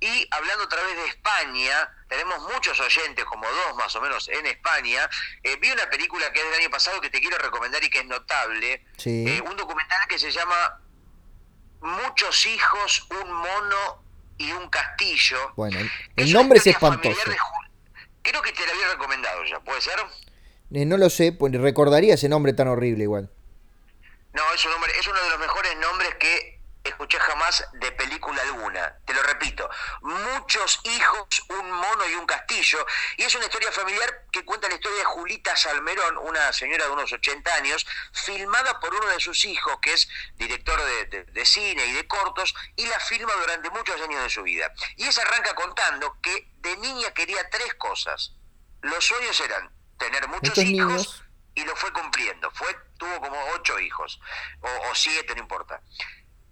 Y 0.00 0.26
hablando 0.30 0.64
otra 0.64 0.82
vez 0.82 0.96
de 0.96 1.06
España, 1.06 1.90
tenemos 2.08 2.40
muchos 2.52 2.80
oyentes, 2.80 3.24
como 3.24 3.46
dos 3.46 3.76
más 3.76 3.94
o 3.94 4.00
menos 4.00 4.28
en 4.28 4.46
España. 4.46 5.08
Eh, 5.42 5.56
vi 5.60 5.70
una 5.70 5.88
película 5.88 6.32
que 6.32 6.40
es 6.40 6.46
del 6.46 6.60
año 6.60 6.70
pasado 6.70 7.00
que 7.00 7.10
te 7.10 7.20
quiero 7.20 7.38
recomendar 7.38 7.82
y 7.84 7.90
que 7.90 8.00
es 8.00 8.06
notable. 8.06 8.84
Sí. 8.96 9.24
Eh, 9.28 9.42
un 9.42 9.56
documental 9.56 10.00
que 10.08 10.18
se 10.18 10.30
llama 10.30 10.80
Muchos 11.80 12.46
hijos, 12.46 13.06
un 13.10 13.32
mono 13.32 14.04
y 14.38 14.52
un 14.52 14.68
castillo. 14.68 15.52
Bueno, 15.56 15.78
el, 16.16 16.32
nombre 16.32 16.58
es 16.58 16.66
espantoso. 16.66 17.30
de 17.30 17.36
Creo 18.22 18.40
que 18.40 18.52
te 18.52 18.64
lo 18.64 18.72
había 18.72 18.88
recomendado 18.88 19.44
ya, 19.44 19.60
¿puede 19.60 19.80
ser? 19.80 19.98
Eh, 20.72 20.84
no 20.84 20.96
lo 20.96 21.10
sé, 21.10 21.32
pues 21.32 21.52
recordaría 21.52 22.14
ese 22.14 22.28
nombre 22.28 22.52
tan 22.52 22.68
horrible 22.68 23.04
igual. 23.04 23.30
No, 24.32 24.52
es, 24.52 24.64
un 24.64 24.70
nombre, 24.72 24.92
es 24.98 25.06
uno 25.06 25.20
de 25.22 25.30
los 25.30 25.38
mejores 25.38 25.76
nombres 25.76 26.14
que 26.16 26.60
escuché 26.84 27.18
jamás 27.20 27.64
de 27.74 27.92
película 27.92 28.42
alguna. 28.42 28.96
Te 29.06 29.14
lo 29.14 29.22
repito. 29.22 29.68
Muchos 30.00 30.80
hijos, 30.84 31.26
un 31.50 31.70
mono 31.70 32.08
y 32.08 32.14
un 32.14 32.26
castillo. 32.26 32.84
Y 33.18 33.22
es 33.22 33.34
una 33.36 33.44
historia 33.44 33.70
familiar 33.70 34.26
que 34.32 34.44
cuenta 34.44 34.68
la 34.68 34.74
historia 34.74 34.98
de 34.98 35.04
Julita 35.04 35.54
Salmerón, 35.56 36.18
una 36.18 36.52
señora 36.52 36.86
de 36.86 36.90
unos 36.90 37.12
80 37.12 37.54
años, 37.54 37.86
filmada 38.12 38.80
por 38.80 38.92
uno 38.94 39.06
de 39.08 39.20
sus 39.20 39.44
hijos, 39.44 39.78
que 39.80 39.92
es 39.92 40.08
director 40.34 40.82
de, 40.84 41.04
de- 41.06 41.24
de 41.24 41.44
cine 41.46 41.86
y 41.86 41.92
de 41.92 42.06
cortos, 42.08 42.52
y 42.74 42.86
la 42.86 42.98
filma 42.98 43.32
durante 43.34 43.70
muchos 43.70 44.00
años 44.00 44.22
de 44.22 44.30
su 44.30 44.42
vida. 44.42 44.72
Y 44.96 45.06
ella 45.06 45.22
arranca 45.22 45.54
contando 45.54 46.16
que 46.20 46.50
de 46.56 46.76
niña 46.78 47.12
quería 47.14 47.48
tres 47.50 47.74
cosas. 47.74 48.32
Los 48.80 49.04
sueños 49.06 49.38
eran 49.40 49.70
tener 49.98 50.26
muchos 50.26 50.48
Muchos 50.48 50.64
hijos 50.64 50.88
niños. 50.90 51.22
Y 51.54 51.64
lo 51.64 51.74
fue 51.76 51.92
cumpliendo. 51.92 52.50
Fue, 52.50 52.74
tuvo 52.98 53.20
como 53.20 53.38
ocho 53.54 53.78
hijos, 53.78 54.20
o, 54.60 54.68
o 54.90 54.94
siete, 54.94 55.34
no 55.34 55.42
importa. 55.42 55.80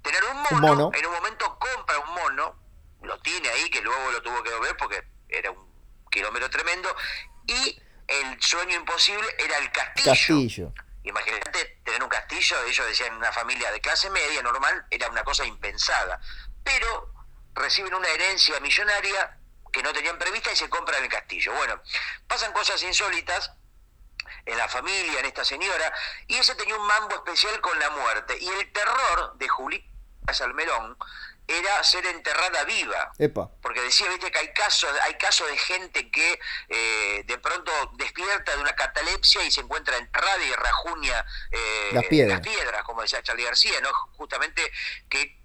Tener 0.02 0.24
un 0.24 0.42
mono, 0.42 0.60
mono. 0.60 0.90
en 0.94 1.06
un 1.06 1.12
momento 1.12 1.58
compra 1.58 1.98
un 1.98 2.14
mono, 2.14 2.58
lo 3.02 3.18
tiene 3.20 3.48
ahí, 3.48 3.70
que 3.70 3.82
luego 3.82 4.10
lo 4.10 4.22
tuvo 4.22 4.42
que 4.42 4.50
ver 4.58 4.76
porque 4.76 5.02
era 5.28 5.50
un 5.50 5.68
kilómetro 6.10 6.48
tremendo, 6.50 6.94
y 7.46 7.80
el 8.08 8.42
sueño 8.42 8.76
imposible 8.76 9.26
era 9.38 9.58
el 9.58 9.70
castillo. 9.70 10.10
Castillo. 10.10 10.72
Imagínate 11.02 11.80
tener 11.84 12.02
un 12.02 12.08
castillo 12.08 12.20
castillo, 12.30 12.64
ellos 12.64 12.86
decían 12.86 13.14
una 13.14 13.32
familia 13.32 13.70
de 13.72 13.80
clase 13.80 14.08
media 14.10 14.42
normal, 14.42 14.86
era 14.90 15.08
una 15.08 15.24
cosa 15.24 15.44
impensada. 15.44 16.20
Pero 16.62 17.12
reciben 17.54 17.94
una 17.94 18.08
herencia 18.08 18.60
millonaria 18.60 19.36
que 19.72 19.82
no 19.82 19.92
tenían 19.92 20.18
prevista 20.18 20.52
y 20.52 20.56
se 20.56 20.68
compran 20.68 21.02
el 21.02 21.08
castillo. 21.08 21.52
Bueno, 21.54 21.80
pasan 22.28 22.52
cosas 22.52 22.82
insólitas 22.82 23.52
en 24.46 24.56
la 24.56 24.68
familia, 24.68 25.20
en 25.20 25.26
esta 25.26 25.44
señora, 25.44 25.92
y 26.26 26.36
ella 26.36 26.56
tenía 26.56 26.76
un 26.76 26.86
mambo 26.86 27.16
especial 27.16 27.60
con 27.60 27.78
la 27.78 27.90
muerte. 27.90 28.36
Y 28.40 28.48
el 28.48 28.72
terror 28.72 29.36
de 29.36 29.48
Julita 29.48 29.88
Salmerón 30.32 30.96
era 31.50 31.82
ser 31.82 32.06
enterrada 32.06 32.64
viva. 32.64 33.12
Porque 33.60 33.80
decía, 33.80 34.08
viste, 34.08 34.30
que 34.30 34.38
hay 34.38 34.52
casos, 34.52 34.90
hay 35.02 35.14
casos 35.14 35.48
de 35.48 35.58
gente 35.58 36.10
que 36.10 36.38
eh, 36.68 37.24
de 37.26 37.38
pronto 37.38 37.72
despierta 37.94 38.54
de 38.54 38.60
una 38.60 38.74
catalepsia 38.74 39.44
y 39.44 39.50
se 39.50 39.60
encuentra 39.60 39.96
enterrada 39.96 40.44
y 40.44 40.52
rajuña 40.52 41.24
eh, 41.50 41.90
las, 41.92 42.06
piedras. 42.06 42.84
como 42.84 43.02
decía 43.02 43.22
Charlie 43.22 43.44
García, 43.44 43.80
¿no? 43.80 43.90
Justamente 44.16 44.70
que 45.08 45.39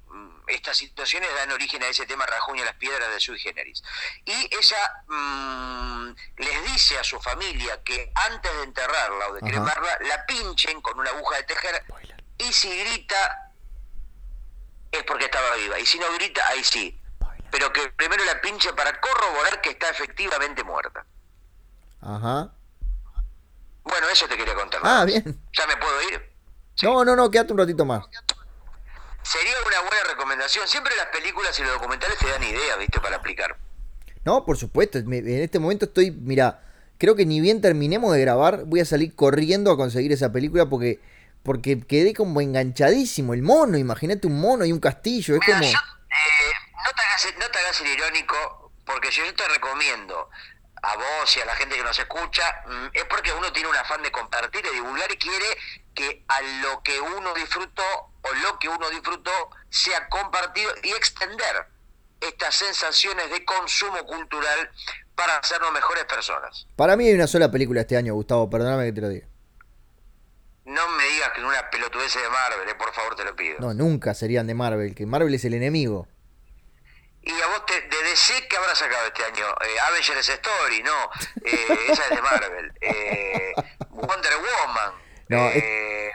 estas 0.48 0.78
situaciones 0.78 1.30
dan 1.36 1.52
origen 1.52 1.82
a 1.84 1.88
ese 1.88 2.06
tema 2.06 2.26
rajuña 2.26 2.66
las 2.66 2.76
piedras 2.76 3.10
de 3.14 3.20
sui 3.20 3.40
generis. 3.40 3.84
Y 4.26 4.32
ella 4.56 5.04
mm, 5.08 6.16
les 6.38 6.74
dice 6.74 6.98
a 6.98 7.04
su 7.04 7.20
familia 7.20 7.82
que 7.84 8.12
antes 8.16 8.52
de 8.52 8.64
enterrarla 8.64 9.30
o 9.30 9.34
de 9.34 9.42
cremarla, 9.42 9.98
la 10.02 10.26
pinchen 10.26 10.82
con 10.82 11.00
una 11.00 11.10
aguja 11.12 11.38
de 11.38 11.44
tejer 11.44 11.84
y 12.38 12.52
si 12.52 12.70
grita 12.80 13.52
es 14.92 15.04
porque 15.04 15.26
estaba 15.26 15.56
viva. 15.56 15.80
Y 15.80 15.86
si 15.86 16.00
no 16.00 16.06
grita, 16.14 16.48
ahí 16.48 16.64
sí. 16.64 17.00
Pero 17.52 17.72
que 17.72 17.90
primero 17.90 18.24
la 18.26 18.42
pinche 18.42 18.74
para 18.74 19.00
corroborar 19.00 19.62
que 19.62 19.72
está 19.72 19.90
efectivamente 19.90 20.64
muerta. 20.64 21.06
Ajá. 22.02 22.52
Bueno, 23.84 24.10
eso 24.10 24.28
te 24.28 24.36
quería 24.36 24.56
contar. 24.56 24.82
Ah, 24.84 25.06
bien. 25.06 25.24
¿Ya 25.54 25.68
me 25.68 25.78
puedo 25.78 26.02
ir? 26.10 26.36
No, 26.84 27.06
no, 27.06 27.16
no, 27.16 27.32
quédate 27.32 27.54
un 27.54 27.60
ratito 27.60 27.86
más. 27.86 28.04
Sería 29.26 29.54
una 29.66 29.82
buena 29.82 30.04
recomendación. 30.08 30.68
Siempre 30.68 30.96
las 30.96 31.08
películas 31.08 31.58
y 31.60 31.64
los 31.64 31.74
documentales 31.74 32.18
te 32.20 32.30
dan 32.30 32.44
ideas, 32.44 32.78
¿viste? 32.78 33.00
Para 33.00 33.18
aplicar. 33.18 33.58
No, 34.24 34.46
por 34.46 34.58
supuesto. 34.58 35.00
En 35.00 35.42
este 35.42 35.58
momento 35.58 35.86
estoy, 35.86 36.12
mira, 36.12 36.62
creo 37.00 37.16
que 37.16 37.26
ni 37.26 37.42
bien 37.42 37.60
terminemos 37.60 38.14
de 38.14 38.22
grabar, 38.22 38.66
voy 38.66 38.82
a 38.82 38.86
salir 38.86 39.16
corriendo 39.16 39.72
a 39.72 39.78
conseguir 39.78 40.12
esa 40.12 40.32
película 40.32 40.68
porque 40.68 41.00
porque 41.46 41.80
quedé 41.80 42.14
como 42.16 42.42
enganchadísimo. 42.42 43.36
El 43.36 43.44
mono, 43.44 43.78
imagínate 43.78 44.26
un 44.26 44.42
mono 44.42 44.66
y 44.66 44.72
un 44.72 44.80
castillo. 44.80 45.36
Es 45.36 45.42
como. 45.46 45.64
Eh, 45.64 45.74
no, 45.74 46.92
te 46.96 47.02
hagas, 47.04 47.28
no 47.40 47.48
te 47.52 47.60
hagas 47.60 47.82
el 47.82 47.88
irónico, 47.88 48.72
porque 48.84 49.12
yo 49.12 49.24
te 49.36 49.48
recomiendo 49.48 50.30
a 50.82 50.96
vos 50.96 51.38
y 51.38 51.42
a 51.42 51.46
la 51.46 51.56
gente 51.56 51.76
que 51.76 51.84
nos 51.84 51.98
escucha, 51.98 52.44
mm, 52.68 52.88
es 52.94 53.06
porque 53.06 53.32
uno 53.32 53.52
tiene 53.54 53.70
un 53.70 53.76
afán 53.76 54.02
de 54.02 54.12
compartir, 54.12 54.64
de 54.64 54.72
divulgar 54.72 55.12
y 55.12 55.18
quiere 55.18 55.46
que 55.96 56.24
a 56.28 56.42
lo 56.62 56.84
que 56.84 57.00
uno 57.00 57.34
disfrutó 57.34 57.84
o 58.22 58.34
lo 58.44 58.60
que 58.60 58.70
uno 58.70 58.90
disfrutó 58.90 59.32
sea 59.70 60.08
compartido 60.10 60.72
y 60.84 60.90
extender 60.92 61.68
estas 62.22 62.56
sensaciones 62.56 63.30
de 63.32 63.44
consumo 63.46 64.06
cultural 64.06 64.70
para 65.16 65.38
hacernos 65.38 65.72
mejores 65.72 66.06
personas. 66.06 66.68
Para 66.76 66.96
mí 66.96 67.08
hay 67.08 67.14
una 67.14 67.28
sola 67.28 67.50
película 67.50 67.82
este 67.82 67.98
año, 67.98 68.14
Gustavo, 68.14 68.50
perdóname 68.50 68.86
que 68.86 68.94
te 68.94 69.02
lo 69.02 69.10
diga. 69.10 69.28
No 70.66 70.88
me 70.90 71.04
digas 71.06 71.32
que 71.34 71.44
una 71.44 71.70
pelotudez 71.70 72.14
de 72.14 72.30
Marvel, 72.30 72.68
eh, 72.68 72.76
por 72.76 72.92
favor, 72.94 73.16
te 73.16 73.24
lo 73.24 73.36
pido. 73.36 73.58
No, 73.60 73.74
nunca 73.74 74.14
serían 74.14 74.48
de 74.48 74.56
Marvel, 74.56 74.96
que 74.96 75.06
Marvel 75.06 75.34
es 75.34 75.46
el 75.46 75.54
enemigo. 75.54 76.08
Y 77.22 77.32
a 77.32 77.48
vos 77.48 77.66
te, 77.66 77.82
de 77.82 78.04
DC, 78.04 78.48
¿qué 78.48 78.58
habrá 78.58 78.76
sacado 78.76 79.08
este 79.08 79.24
año? 79.24 79.46
Eh, 79.62 79.80
Avengers 79.80 80.30
Story, 80.30 80.84
no. 80.84 81.10
Eh, 81.44 81.80
esa 81.90 82.04
es 82.04 82.10
de 82.12 82.22
Marvel. 82.22 82.72
Eh, 82.82 83.54
Wonder 83.90 84.34
Woman. 84.38 85.05
No, 85.28 85.50
eh, 85.50 86.12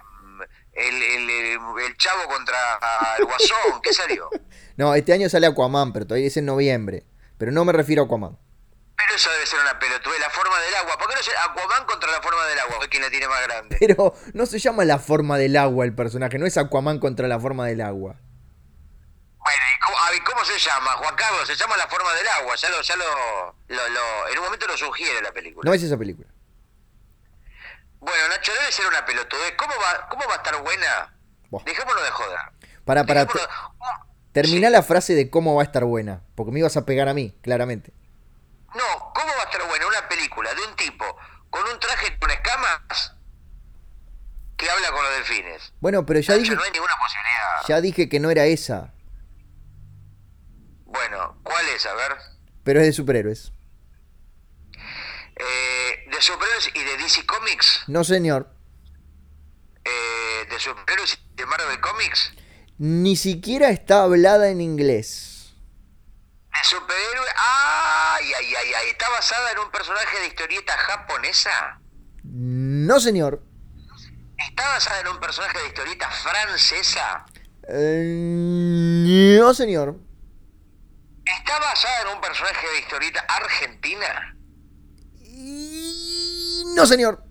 el, 0.72 1.02
el, 1.02 1.30
el, 1.30 1.96
chavo 1.96 2.28
contra 2.28 2.56
el 3.18 3.24
guasón, 3.24 3.80
¿qué 3.82 3.92
salió? 3.92 4.28
No, 4.76 4.94
este 4.94 5.12
año 5.12 5.28
sale 5.28 5.46
Aquaman, 5.46 5.92
pero 5.92 6.06
todavía 6.06 6.28
es 6.28 6.38
en 6.38 6.46
noviembre. 6.46 7.04
Pero 7.36 7.52
no 7.52 7.66
me 7.66 7.72
refiero 7.74 8.02
a 8.02 8.06
Aquaman. 8.06 8.38
Pero 8.96 9.14
eso 9.14 9.30
debe 9.30 9.44
ser 9.44 9.60
una 9.60 9.78
pelotudez, 9.78 10.18
la 10.20 10.30
forma 10.30 10.58
del 10.58 10.74
agua. 10.76 10.96
¿Por 10.96 11.06
qué 11.08 11.16
no 11.16 11.22
se 11.22 11.32
Aquaman 11.36 11.84
contra 11.84 12.10
la 12.10 12.22
forma 12.22 12.46
del 12.46 12.58
agua? 12.60 12.78
¿Quién 12.88 13.02
la 13.02 13.10
tiene 13.10 13.28
más 13.28 13.42
grande? 13.42 13.76
Pero 13.78 14.14
no 14.32 14.46
se 14.46 14.58
llama 14.58 14.86
la 14.86 14.98
forma 14.98 15.36
del 15.36 15.58
agua 15.58 15.84
el 15.84 15.94
personaje, 15.94 16.38
no 16.38 16.46
es 16.46 16.56
Aquaman 16.56 16.98
contra 16.98 17.28
la 17.28 17.38
forma 17.38 17.66
del 17.66 17.82
agua. 17.82 18.16
Bueno, 19.38 19.64
¿y 20.16 20.20
cómo, 20.20 20.44
se 20.44 20.58
llama, 20.58 20.92
Juan 20.92 21.14
Carlos? 21.14 21.46
Se 21.46 21.56
llama 21.56 21.76
la 21.76 21.86
forma 21.88 22.14
del 22.14 22.28
agua. 22.28 22.56
Ya 22.56 22.68
lo, 22.70 22.80
ya 22.80 22.96
lo, 22.96 23.54
lo, 23.68 24.28
en 24.28 24.38
un 24.38 24.44
momento 24.44 24.66
lo 24.66 24.76
sugiere 24.76 25.20
la 25.22 25.32
película. 25.32 25.68
No 25.68 25.74
es 25.74 25.82
esa 25.82 25.96
película. 25.96 26.28
Nacho, 28.40 28.52
debe 28.58 28.72
ser 28.72 28.86
una 28.86 29.04
pelotudez. 29.04 29.52
¿Cómo 29.56 29.74
va, 29.74 30.08
cómo 30.08 30.24
va 30.26 30.34
a 30.34 30.36
estar 30.36 30.62
buena? 30.62 31.14
Dejémoslo 31.66 32.02
de 32.02 32.10
joder. 32.10 32.38
Para, 32.86 33.04
para. 33.04 33.26
Terminá 34.32 34.70
la 34.70 34.82
frase 34.82 35.14
de 35.14 35.28
cómo 35.28 35.54
va 35.56 35.62
a 35.62 35.64
estar 35.64 35.84
buena, 35.84 36.22
porque 36.36 36.52
me 36.52 36.60
ibas 36.60 36.76
a 36.78 36.86
pegar 36.86 37.08
a 37.08 37.14
mí, 37.14 37.36
claramente. 37.42 37.92
No, 38.74 39.12
¿cómo 39.12 39.26
va 39.36 39.42
a 39.42 39.44
estar 39.44 39.68
buena 39.68 39.86
una 39.86 40.08
película 40.08 40.54
de 40.54 40.62
un 40.62 40.76
tipo 40.76 41.04
con 41.50 41.68
un 41.68 41.78
traje 41.80 42.16
con 42.18 42.30
escamas 42.30 43.14
que 44.56 44.70
habla 44.70 44.90
con 44.92 45.02
los 45.02 45.12
delfines? 45.16 45.74
Bueno, 45.80 46.06
pero 46.06 46.20
ya 46.20 46.34
dije. 46.34 46.54
No 46.54 46.62
hay 46.62 46.70
ninguna 46.70 46.94
posibilidad. 46.96 47.68
Ya 47.68 47.80
dije 47.82 48.08
que 48.08 48.20
no 48.20 48.30
era 48.30 48.46
esa. 48.46 48.94
Bueno, 50.86 51.38
¿cuál 51.42 51.68
es? 51.76 51.84
A 51.84 51.94
ver. 51.94 52.16
Pero 52.64 52.80
es 52.80 52.86
de 52.86 52.92
superhéroes. 52.92 53.52
¿De 56.20 56.26
superhéroes 56.26 56.70
y 56.74 56.84
de 56.84 56.96
DC 56.98 57.24
Comics? 57.24 57.84
No, 57.86 58.04
señor. 58.04 58.54
Eh, 59.82 60.46
¿De 60.50 60.60
superhéroes 60.60 61.14
y 61.14 61.34
de 61.34 61.46
Marvel 61.46 61.80
Comics? 61.80 62.34
Ni 62.76 63.16
siquiera 63.16 63.70
está 63.70 64.02
hablada 64.02 64.50
en 64.50 64.60
inglés. 64.60 65.54
¿De 66.52 66.58
superhéroe? 66.62 67.26
¡Ay, 67.38 68.32
ay, 68.38 68.54
ay, 68.54 68.72
ay! 68.74 68.88
¿Está 68.90 69.08
basada 69.08 69.52
en 69.52 69.60
un 69.60 69.70
personaje 69.70 70.20
de 70.20 70.26
historieta 70.26 70.76
japonesa? 70.76 71.80
No, 72.24 73.00
señor. 73.00 73.42
¿Está 74.46 74.68
basada 74.68 75.00
en 75.00 75.08
un 75.08 75.20
personaje 75.20 75.58
de 75.58 75.68
historieta 75.68 76.10
francesa? 76.10 77.24
Eh, 77.66 79.38
no, 79.40 79.54
señor. 79.54 79.96
¿Está 81.24 81.58
basada 81.60 82.02
en 82.02 82.08
un 82.14 82.20
personaje 82.20 82.66
de 82.68 82.78
historieta 82.80 83.20
argentina? 83.20 84.36
No, 86.74 86.86
señor. 86.86 87.22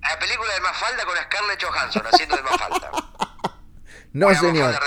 La 0.00 0.18
película 0.18 0.54
de 0.54 0.60
Mafalda 0.60 1.04
con 1.04 1.16
Scarlett 1.16 1.62
Johansson 1.62 2.06
haciendo 2.06 2.36
de 2.36 2.42
Mafalda. 2.42 2.90
no, 4.12 4.34
señor. 4.34 4.80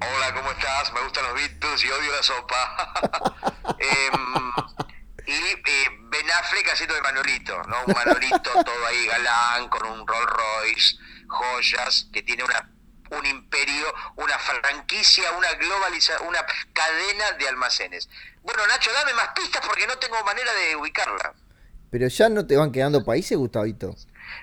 Hola, 0.00 0.34
¿cómo 0.34 0.50
estás? 0.50 0.92
Me 0.92 1.00
gustan 1.00 1.24
los 1.24 1.34
Beatles 1.34 1.84
y 1.84 1.90
odio 1.90 2.12
la 2.12 2.22
sopa. 2.22 2.92
Em, 3.78 4.52
y 5.26 5.32
eh, 5.32 5.88
Ben 6.02 6.30
Affleck 6.30 6.68
haciendo 6.70 6.94
de 6.94 7.02
Manolito, 7.02 7.62
¿no? 7.64 7.84
Un 7.84 7.94
Manolito 7.94 8.50
todo 8.64 8.86
ahí 8.86 9.06
galán, 9.06 9.68
con 9.68 9.86
un 9.86 10.06
Rolls 10.06 10.30
Royce, 10.30 10.96
joyas, 11.28 12.08
que 12.12 12.22
tiene 12.22 12.44
una 12.44 12.70
un 13.10 13.24
imperio, 13.24 13.94
una 14.16 14.36
franquicia, 14.36 15.30
una 15.32 15.52
globalización, 15.54 16.26
una 16.26 16.44
cadena 16.72 17.32
de 17.32 17.48
almacenes. 17.48 18.08
Bueno, 18.42 18.66
Nacho, 18.66 18.92
dame 18.92 19.14
más 19.14 19.28
pistas 19.28 19.64
porque 19.64 19.86
no 19.86 19.96
tengo 19.98 20.22
manera 20.24 20.52
de 20.52 20.74
ubicarla. 20.74 21.34
Pero 21.90 22.08
ya 22.08 22.28
no 22.28 22.46
te 22.46 22.56
van 22.56 22.72
quedando 22.72 23.04
países, 23.04 23.36
Gustavito. 23.38 23.94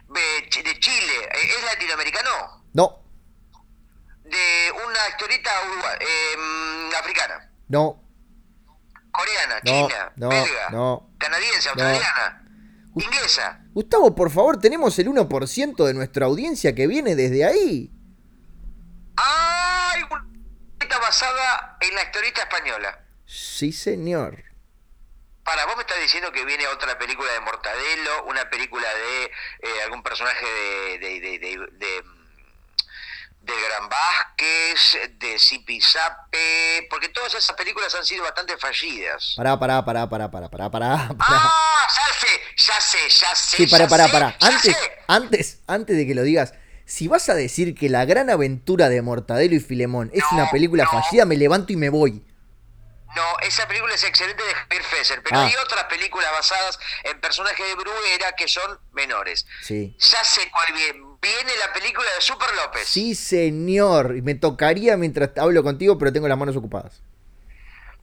De 0.08 0.80
Chile, 0.80 1.30
¿es 1.32 1.64
latinoamericano? 1.66 2.64
No 2.74 3.04
de 4.34 4.72
una 4.72 5.10
historieta 5.10 5.52
eh, 6.00 6.96
africana. 7.00 7.50
No. 7.68 8.02
Coreana, 9.12 9.62
china, 9.64 10.12
belga, 10.16 11.00
canadiense, 11.20 11.70
australiana, 11.70 12.44
inglesa. 12.96 13.62
Gustavo, 13.74 14.16
por 14.16 14.32
favor, 14.32 14.60
tenemos 14.60 14.98
el 14.98 15.08
1% 15.08 15.86
de 15.86 15.94
nuestra 15.94 16.26
audiencia 16.26 16.74
que 16.74 16.88
viene 16.88 17.16
desde 17.16 17.46
ahí. 17.46 17.92
¡Ay! 19.16 20.02
Una 20.10 20.26
historieta 20.74 21.00
basada 21.00 21.78
en 21.80 21.94
la 21.94 22.04
historieta 22.04 22.42
española. 22.42 23.06
Sí, 23.28 23.72
señor. 23.72 24.44
Para, 25.44 25.66
vos 25.66 25.76
me 25.76 25.82
estás 25.82 26.00
diciendo 26.00 26.32
que 26.32 26.46
viene 26.46 26.68
otra 26.68 26.98
película 26.98 27.32
de 27.34 27.40
Mortadelo, 27.42 28.24
una 28.26 28.50
película 28.50 28.88
de 28.94 29.26
eh, 29.26 29.82
algún 29.84 30.02
personaje 30.02 30.46
de, 31.00 31.20
de, 31.20 31.40
de 31.40 32.04
de 33.44 33.54
Gran 33.68 33.90
Vázquez, 33.90 35.20
de 35.20 35.38
Zipizape, 35.38 36.88
porque 36.90 37.10
todas 37.10 37.34
esas 37.36 37.56
películas 37.58 37.94
han 37.94 38.06
sido 38.06 38.24
bastante 38.24 38.58
fallidas. 38.58 39.34
Pará, 39.36 39.60
pará, 39.60 39.84
pará, 39.84 40.08
pará, 40.08 40.32
pará, 40.32 40.50
pará, 40.50 40.72
pará. 40.72 41.10
Ah, 41.20 41.88
ya 41.90 42.20
sé, 42.20 42.28
ya 42.56 42.82
sé, 42.82 43.10
ya 43.10 43.36
sé. 43.36 43.58
Sí, 43.58 43.68
pará, 43.68 43.88
pará, 43.88 44.08
pará. 44.08 44.38
Antes, 44.40 44.78
antes, 45.08 45.60
antes 45.68 45.98
de 45.98 46.08
que 46.08 46.16
lo 46.16 46.24
digas, 46.24 46.54
si 46.86 47.10
vas 47.10 47.28
a 47.28 47.34
decir 47.34 47.76
que 47.76 47.90
La 47.90 48.06
Gran 48.06 48.30
Aventura 48.30 48.88
de 48.88 49.02
Mortadelo 49.02 49.56
y 49.56 49.60
Filemón 49.60 50.10
es 50.14 50.24
una 50.32 50.50
película 50.50 50.88
fallida, 50.88 51.26
me 51.26 51.36
levanto 51.36 51.74
y 51.74 51.76
me 51.76 51.90
voy. 51.90 52.24
No, 53.16 53.40
esa 53.42 53.68
película 53.68 53.94
es 53.94 54.04
excelente 54.04 54.44
de 54.44 54.54
Javier 54.54 54.84
Fesser, 54.84 55.22
pero 55.22 55.38
ah. 55.38 55.46
hay 55.46 55.56
otras 55.64 55.84
películas 55.86 56.32
basadas 56.32 56.80
en 57.04 57.20
personajes 57.22 57.66
de 57.66 57.76
Bruera 57.76 58.32
que 58.36 58.48
son 58.48 58.80
menores. 58.92 59.46
Sí. 59.62 59.96
Ya 60.00 60.24
sé 60.24 60.50
cuál 60.50 60.74
bien 60.74 61.14
viene 61.24 61.52
la 61.58 61.72
película 61.72 62.08
de 62.16 62.22
Super 62.22 62.54
López. 62.56 62.88
Sí, 62.88 63.16
señor. 63.16 64.16
Y 64.18 64.22
me 64.22 64.36
tocaría 64.36 64.98
mientras 64.98 65.32
hablo 65.38 65.64
contigo, 65.64 65.98
pero 65.98 66.12
tengo 66.12 66.28
las 66.28 66.38
manos 66.38 66.56
ocupadas. 66.56 67.02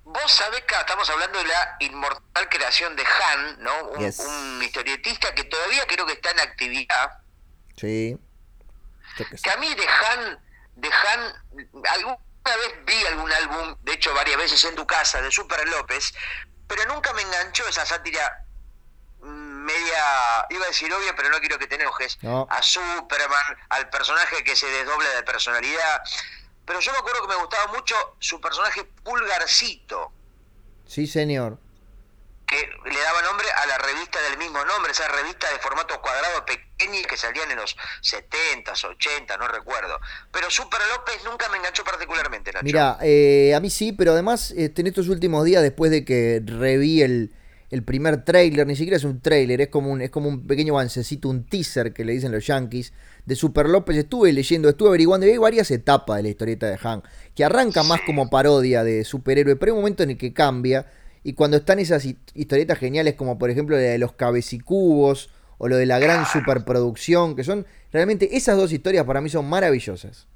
Vos 0.04 0.32
sabés 0.32 0.62
que 0.62 0.74
estamos 0.74 1.08
hablando 1.08 1.38
de 1.38 1.44
la 1.44 1.76
inmortal 1.80 2.48
creación 2.48 2.96
de 2.96 3.04
Han, 3.04 3.62
¿no? 3.62 3.72
Un, 3.90 4.62
historietista 4.62 5.32
que 5.34 5.44
todavía 5.44 5.84
creo 5.86 6.06
que 6.06 6.14
está 6.14 6.30
en 6.32 6.40
actividad. 6.40 7.18
Sí. 7.76 8.18
Que 9.42 9.50
a 9.50 9.56
mí 9.58 9.68
de 9.74 9.86
Han, 9.86 10.40
de 10.76 10.88
Han, 10.88 12.18
alguna 12.50 12.56
vez 12.56 12.84
vi 12.86 13.06
algún 13.06 13.32
álbum, 13.32 13.76
de 13.82 13.92
hecho 13.92 14.12
varias 14.14 14.36
veces 14.36 14.64
en 14.64 14.74
tu 14.74 14.86
casa, 14.86 15.20
de 15.20 15.30
Super 15.30 15.66
López, 15.68 16.12
pero 16.66 16.84
nunca 16.86 17.12
me 17.12 17.22
enganchó 17.22 17.66
esa 17.68 17.84
sátira 17.86 18.46
media, 19.22 20.46
iba 20.50 20.64
a 20.64 20.68
decir 20.68 20.92
obvia, 20.92 21.14
pero 21.14 21.28
no 21.28 21.38
quiero 21.38 21.58
que 21.58 21.66
te 21.66 21.76
enojes, 21.76 22.18
a 22.22 22.62
Superman, 22.62 23.58
al 23.68 23.88
personaje 23.90 24.42
que 24.42 24.56
se 24.56 24.66
desdobla 24.66 25.08
de 25.10 25.22
personalidad. 25.22 26.02
Pero 26.64 26.80
yo 26.80 26.92
me 26.92 26.98
acuerdo 26.98 27.22
que 27.22 27.28
me 27.28 27.40
gustaba 27.40 27.72
mucho 27.72 27.94
su 28.18 28.40
personaje 28.40 28.84
Pulgarcito. 29.02 30.12
Sí, 30.86 31.06
señor. 31.06 31.58
Que 32.50 32.90
le 32.90 33.00
daba 33.00 33.22
nombre 33.22 33.46
a 33.62 33.66
la 33.66 33.78
revista 33.78 34.18
del 34.28 34.36
mismo 34.36 34.64
nombre, 34.64 34.90
esa 34.90 35.06
revista 35.06 35.48
de 35.52 35.58
formato 35.60 36.00
cuadrado 36.02 36.44
pequeña 36.44 36.70
que 37.08 37.16
salían 37.16 37.50
en 37.50 37.58
los 37.58 37.76
70, 38.02 38.72
80, 38.72 39.36
no 39.36 39.48
recuerdo. 39.48 40.00
Pero 40.32 40.50
Super 40.50 40.80
López 40.96 41.22
nunca 41.24 41.48
me 41.50 41.58
enganchó 41.58 41.84
particularmente, 41.84 42.52
Nacho. 42.52 42.64
Mira, 42.64 42.98
eh, 43.02 43.54
a 43.54 43.60
mí 43.60 43.70
sí, 43.70 43.92
pero 43.92 44.12
además 44.12 44.52
este, 44.56 44.80
en 44.80 44.88
estos 44.88 45.08
últimos 45.08 45.44
días, 45.44 45.62
después 45.62 45.90
de 45.90 46.04
que 46.04 46.42
reví 46.44 47.02
el, 47.02 47.34
el 47.70 47.84
primer 47.84 48.24
trailer, 48.24 48.66
ni 48.66 48.76
siquiera 48.76 48.96
es 48.96 49.04
un 49.04 49.20
trailer, 49.20 49.60
es 49.60 49.68
como 49.68 49.90
un, 49.90 50.02
es 50.02 50.10
como 50.10 50.28
un 50.28 50.46
pequeño 50.46 50.74
avancecito, 50.74 51.28
un 51.28 51.44
teaser 51.46 51.92
que 51.92 52.04
le 52.04 52.12
dicen 52.12 52.32
los 52.32 52.46
yankees 52.46 52.92
de 53.26 53.36
Super 53.36 53.68
López. 53.68 53.96
Estuve 53.96 54.32
leyendo, 54.32 54.68
estuve 54.68 54.88
averiguando 54.88 55.26
y 55.26 55.30
hay 55.30 55.38
varias 55.38 55.70
etapas 55.70 56.16
de 56.16 56.22
la 56.24 56.28
historieta 56.30 56.66
de 56.66 56.78
Han, 56.82 57.02
que 57.34 57.44
arranca 57.44 57.82
más 57.82 58.00
como 58.06 58.28
parodia 58.30 58.82
de 58.82 59.04
superhéroe, 59.04 59.56
pero 59.56 59.72
hay 59.72 59.74
un 59.74 59.82
momento 59.82 60.02
en 60.02 60.10
el 60.10 60.18
que 60.18 60.32
cambia. 60.32 60.86
Y 61.22 61.34
cuando 61.34 61.58
están 61.58 61.78
esas 61.78 62.04
historietas 62.34 62.78
geniales, 62.78 63.14
como 63.14 63.38
por 63.38 63.50
ejemplo 63.50 63.76
la 63.76 63.82
de 63.82 63.98
los 63.98 64.12
cabecicubos 64.12 65.30
o 65.58 65.68
lo 65.68 65.76
de 65.76 65.86
la 65.86 65.98
gran 65.98 66.26
superproducción, 66.26 67.36
que 67.36 67.44
son 67.44 67.66
realmente 67.92 68.36
esas 68.36 68.56
dos 68.56 68.72
historias 68.72 69.04
para 69.04 69.20
mí 69.20 69.28
son 69.28 69.48
maravillosas. 69.48 70.26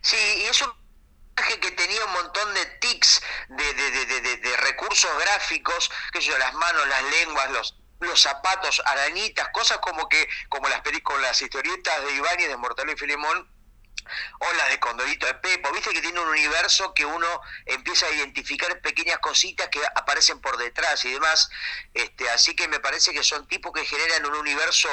Sí, 0.00 0.16
y 0.16 0.50
es 0.50 0.60
un 0.62 0.68
que 1.60 1.70
tenía 1.70 2.04
un 2.04 2.12
montón 2.12 2.54
de 2.54 2.66
tics 2.80 3.22
de, 3.48 4.56
recursos 4.58 5.10
gráficos, 5.20 5.90
que 6.12 6.20
yo, 6.20 6.36
las 6.38 6.52
manos, 6.54 6.86
las 6.88 7.02
lenguas, 7.04 7.50
los, 7.52 7.80
los 8.00 8.20
zapatos, 8.20 8.82
arañitas, 8.84 9.48
cosas 9.50 9.78
como 9.78 10.08
que, 10.08 10.28
como 10.48 10.68
las 10.68 10.80
películas, 10.82 11.22
las 11.22 11.42
historietas 11.42 12.04
de 12.04 12.16
Ibáñez 12.16 12.48
de 12.48 12.56
Mortal 12.56 12.90
y 12.90 12.96
Filemón, 12.96 13.50
o 14.40 14.52
las 14.56 14.70
de 14.70 14.80
Condorito 14.80 15.26
de 15.26 15.34
Pepo, 15.34 15.72
viste 15.72 15.90
que 15.90 16.00
tiene 16.00 16.20
un 16.20 16.28
universo 16.28 16.92
que 16.94 17.04
uno 17.04 17.26
empieza 17.66 18.06
a 18.06 18.12
identificar 18.12 18.80
pequeñas 18.80 19.18
cositas 19.18 19.68
que 19.68 19.80
aparecen 19.94 20.40
por 20.40 20.56
detrás 20.56 21.04
y 21.04 21.12
demás, 21.12 21.50
este, 21.94 22.28
así 22.30 22.54
que 22.54 22.68
me 22.68 22.80
parece 22.80 23.12
que 23.12 23.22
son 23.22 23.46
tipos 23.46 23.72
que 23.72 23.84
generan 23.84 24.26
un 24.26 24.34
universo 24.34 24.88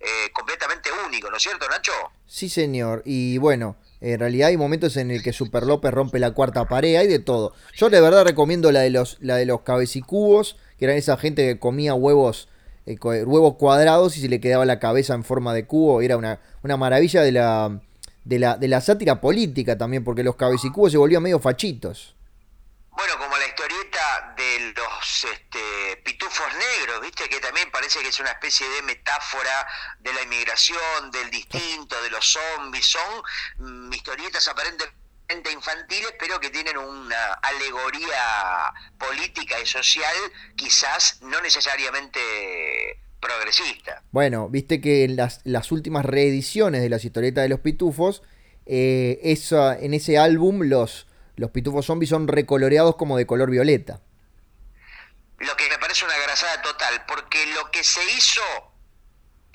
eh, 0.00 0.30
completamente 0.32 0.90
único, 1.06 1.30
¿no 1.30 1.36
es 1.36 1.42
cierto, 1.42 1.68
Nacho? 1.68 1.92
Sí, 2.26 2.48
señor, 2.48 3.02
y 3.04 3.38
bueno, 3.38 3.76
en 4.00 4.18
realidad 4.18 4.48
hay 4.48 4.56
momentos 4.56 4.96
en 4.96 5.10
el 5.10 5.22
que 5.22 5.32
Super 5.32 5.64
López 5.64 5.92
rompe 5.92 6.18
la 6.18 6.30
cuarta 6.30 6.66
pared, 6.66 6.96
hay 6.96 7.06
de 7.06 7.18
todo. 7.18 7.54
Yo 7.74 7.90
de 7.90 8.00
verdad 8.00 8.24
recomiendo 8.24 8.72
la 8.72 8.80
de 8.80 8.90
los, 8.90 9.18
la 9.20 9.36
de 9.36 9.44
los 9.44 9.60
cabecicubos, 9.60 10.56
que 10.78 10.86
eran 10.86 10.96
esa 10.96 11.18
gente 11.18 11.46
que 11.46 11.58
comía 11.58 11.92
huevos, 11.92 12.48
eh, 12.86 12.96
huevos 13.00 13.56
cuadrados 13.56 14.16
y 14.16 14.22
se 14.22 14.28
le 14.28 14.40
quedaba 14.40 14.64
la 14.64 14.78
cabeza 14.78 15.14
en 15.14 15.22
forma 15.22 15.52
de 15.52 15.66
cubo. 15.66 16.00
Era 16.00 16.16
una, 16.16 16.40
una 16.62 16.78
maravilla 16.78 17.22
de 17.22 17.32
la, 17.32 17.80
de, 18.24 18.38
la, 18.38 18.56
de 18.56 18.68
la 18.68 18.80
sátira 18.80 19.20
política 19.20 19.76
también, 19.76 20.04
porque 20.04 20.22
los 20.22 20.36
cabecicubos 20.36 20.92
se 20.92 20.98
volvían 20.98 21.22
medio 21.22 21.40
fachitos. 21.40 22.14
Bueno, 22.90 23.18
como 23.18 23.36
la 23.38 23.46
historieta 23.46 24.34
de 24.36 24.74
los 24.76 25.24
este, 25.24 25.96
pitufos 26.04 26.48
negros, 26.54 27.00
¿viste? 27.00 27.28
Que 27.28 27.40
también 27.40 27.70
parece 27.70 28.00
que 28.00 28.08
es 28.08 28.20
una 28.20 28.32
especie 28.32 28.68
de 28.68 28.82
metáfora 28.82 29.66
de 30.00 30.12
la 30.12 30.22
inmigración, 30.22 31.10
del 31.10 31.30
distinto, 31.30 32.00
de 32.02 32.10
los 32.10 32.24
zombies. 32.24 32.84
Son 32.84 33.22
mm, 33.58 33.92
historietas 33.92 34.46
aparentemente 34.48 35.52
infantiles, 35.52 36.14
pero 36.18 36.38
que 36.40 36.50
tienen 36.50 36.76
una 36.76 37.34
alegoría 37.34 38.72
política 38.98 39.58
y 39.60 39.66
social, 39.66 40.16
quizás 40.56 41.22
no 41.22 41.40
necesariamente 41.40 43.00
progresista. 43.20 44.02
Bueno, 44.10 44.48
viste 44.48 44.80
que 44.80 45.04
en 45.04 45.16
las, 45.16 45.40
las 45.44 45.72
últimas 45.72 46.04
reediciones 46.04 46.80
de 46.82 46.88
las 46.88 47.04
historietas 47.04 47.42
de 47.42 47.48
los 47.48 47.60
pitufos, 47.60 48.22
eh, 48.66 49.20
esa, 49.22 49.78
en 49.78 49.94
ese 49.94 50.18
álbum 50.18 50.62
los 50.62 51.06
los 51.40 51.50
pitufos 51.52 51.86
zombies 51.86 52.10
son 52.10 52.28
recoloreados 52.28 52.96
como 52.96 53.16
de 53.16 53.26
color 53.26 53.50
violeta. 53.50 54.02
Lo 55.38 55.56
que 55.56 55.70
me 55.70 55.78
parece 55.78 56.04
una 56.04 56.18
grasada 56.18 56.60
total, 56.60 57.06
porque 57.08 57.46
lo 57.54 57.70
que 57.70 57.82
se 57.82 58.04
hizo 58.12 58.42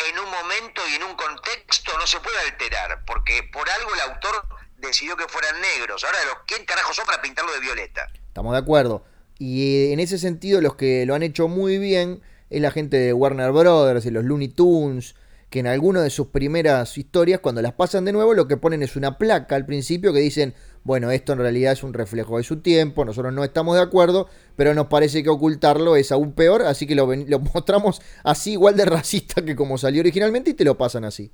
en 0.10 0.18
un 0.18 0.26
momento 0.26 0.82
y 0.90 0.96
en 0.96 1.04
un 1.04 1.16
contexto 1.16 1.96
no 2.00 2.08
se 2.08 2.20
puede 2.22 2.40
alterar, 2.40 3.06
porque 3.06 3.44
por 3.54 3.70
algo 3.70 3.94
el 3.94 4.00
autor 4.12 4.48
decidió 4.78 5.16
que 5.16 5.28
fueran 5.28 5.62
negros. 5.62 6.04
Ahora, 6.04 6.18
¿quién 6.48 6.66
carajo 6.66 6.92
son 6.92 7.06
para 7.06 7.22
pintarlo 7.22 7.54
de 7.54 7.60
violeta? 7.60 8.12
Estamos 8.30 8.54
de 8.54 8.60
acuerdo. 8.60 9.06
Y 9.38 9.94
en 9.94 10.00
ese 10.00 10.18
sentido, 10.18 10.62
los 10.62 10.76
que 10.76 11.06
lo 11.06 11.14
han 11.14 11.22
hecho 11.22 11.48
muy 11.48 11.78
bien 11.78 12.24
es 12.58 12.62
la 12.62 12.72
gente 12.72 12.98
de 12.98 13.14
Warner 13.14 13.52
Brothers 13.52 14.06
y 14.06 14.12
los 14.12 14.24
Looney 14.24 14.50
Tunes, 14.50 15.16
que 15.50 15.60
en 15.60 15.68
alguna 15.68 16.02
de 16.02 16.10
sus 16.10 16.28
primeras 16.28 16.98
historias, 16.98 17.40
cuando 17.40 17.62
las 17.62 17.74
pasan 17.74 18.06
de 18.06 18.12
nuevo, 18.12 18.34
lo 18.34 18.48
que 18.48 18.58
ponen 18.58 18.84
es 18.84 18.96
una 18.96 19.18
placa 19.18 19.56
al 19.56 19.66
principio 19.66 20.12
que 20.14 20.20
dicen 20.20 20.54
bueno, 20.86 21.10
esto 21.10 21.34
en 21.34 21.40
realidad 21.40 21.74
es 21.74 21.82
un 21.82 21.96
reflejo 21.96 22.38
de 22.38 22.44
su 22.44 22.58
tiempo, 22.58 23.06
nosotros 23.06 23.34
no 23.34 23.44
estamos 23.44 23.76
de 23.76 23.82
acuerdo, 23.82 24.30
pero 24.56 24.76
nos 24.76 24.86
parece 24.86 25.24
que 25.24 25.30
ocultarlo 25.30 25.96
es 25.96 26.12
aún 26.12 26.34
peor, 26.34 26.62
así 26.62 26.86
que 26.86 26.94
lo, 26.94 27.08
mostramos 27.54 28.04
así 28.24 28.52
igual 28.52 28.78
de 28.78 28.86
racista 28.86 29.44
que 29.44 29.56
como 29.56 29.80
salió 29.80 30.02
originalmente 30.02 30.52
y 30.52 30.54
te 30.54 30.64
lo 30.64 30.78
pasan 30.78 31.04
así. 31.04 31.32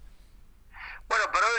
Bueno, 1.09 1.25
probablemente 1.29 1.50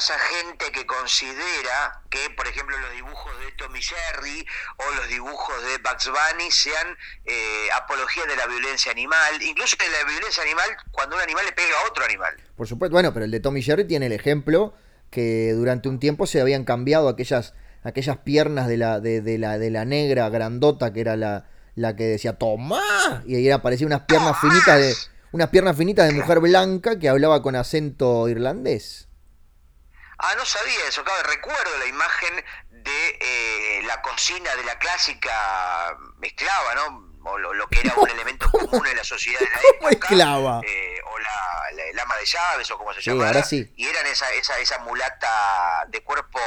haya 0.00 0.18
gente 0.18 0.72
que 0.72 0.86
considera 0.86 2.00
que, 2.08 2.30
por 2.34 2.46
ejemplo, 2.46 2.76
los 2.78 2.92
dibujos 2.92 3.38
de 3.38 3.52
Tommy 3.52 3.80
Jerry 3.82 4.46
o 4.78 4.94
los 4.96 5.08
dibujos 5.08 5.62
de 5.62 5.76
Bugs 5.78 6.08
Bunny 6.08 6.50
sean 6.50 6.96
eh, 7.26 7.68
apología 7.76 8.24
de 8.24 8.34
la 8.34 8.46
violencia 8.46 8.92
animal, 8.92 9.42
incluso 9.42 9.76
de 9.78 9.90
la 9.90 10.10
violencia 10.10 10.42
animal 10.42 10.68
cuando 10.90 11.16
un 11.16 11.22
animal 11.22 11.44
le 11.44 11.52
pega 11.52 11.74
a 11.84 11.88
otro 11.88 12.02
animal. 12.04 12.34
Por 12.56 12.66
supuesto, 12.66 12.94
bueno, 12.94 13.12
pero 13.12 13.26
el 13.26 13.30
de 13.30 13.40
Tommy 13.40 13.62
Jerry 13.62 13.84
tiene 13.84 14.06
el 14.06 14.12
ejemplo 14.12 14.72
que 15.10 15.52
durante 15.52 15.90
un 15.90 16.00
tiempo 16.00 16.26
se 16.26 16.40
habían 16.40 16.64
cambiado 16.64 17.08
aquellas, 17.08 17.52
aquellas 17.82 18.16
piernas 18.18 18.68
de 18.68 18.78
la, 18.78 19.00
de, 19.00 19.38
la, 19.38 19.58
de 19.58 19.70
la 19.70 19.84
negra 19.84 20.30
grandota 20.30 20.94
que 20.94 21.00
era 21.02 21.16
la, 21.16 21.46
la 21.74 21.94
que 21.94 22.04
decía 22.04 22.38
¡Toma! 22.38 23.22
Y 23.26 23.34
ahí 23.34 23.50
aparecían 23.50 23.88
unas 23.88 24.02
piernas 24.02 24.40
finitas 24.40 24.78
de. 24.78 24.94
Unas 25.32 25.50
piernas 25.50 25.76
finitas 25.76 26.08
de 26.08 26.14
mujer 26.14 26.40
blanca 26.40 26.98
que 26.98 27.08
hablaba 27.08 27.40
con 27.40 27.54
acento 27.54 28.28
irlandés. 28.28 29.09
Ah, 30.22 30.34
no 30.36 30.44
sabía 30.44 30.86
eso, 30.88 31.02
claro, 31.02 31.22
recuerdo 31.28 31.78
la 31.78 31.86
imagen 31.86 32.44
de 32.70 33.18
eh, 33.20 33.82
la 33.84 34.02
cocina 34.02 34.54
de 34.56 34.64
la 34.64 34.78
clásica 34.78 35.96
esclava, 36.22 36.74
¿no? 36.74 37.10
o 37.24 37.38
lo, 37.38 37.68
que 37.68 37.80
era 37.80 37.94
un 37.96 38.08
elemento 38.10 38.50
común 38.50 38.86
en 38.86 38.96
la 38.96 39.04
sociedad 39.04 39.40
de 39.40 39.46
la 39.46 39.60
época. 39.76 40.06
esclava? 40.06 40.60
Eh, 40.66 40.98
o 41.04 41.18
la, 41.18 42.02
ama 42.02 42.16
de 42.16 42.24
llaves, 42.24 42.70
o 42.70 42.78
como 42.78 42.92
se 42.94 43.02
llama. 43.02 43.42
Sí. 43.42 43.70
Y 43.76 43.86
eran 43.86 44.06
esa, 44.06 44.30
esa, 44.32 44.58
esa 44.58 44.78
mulata 44.80 45.86
de 45.88 46.02
cuerpo 46.02 46.38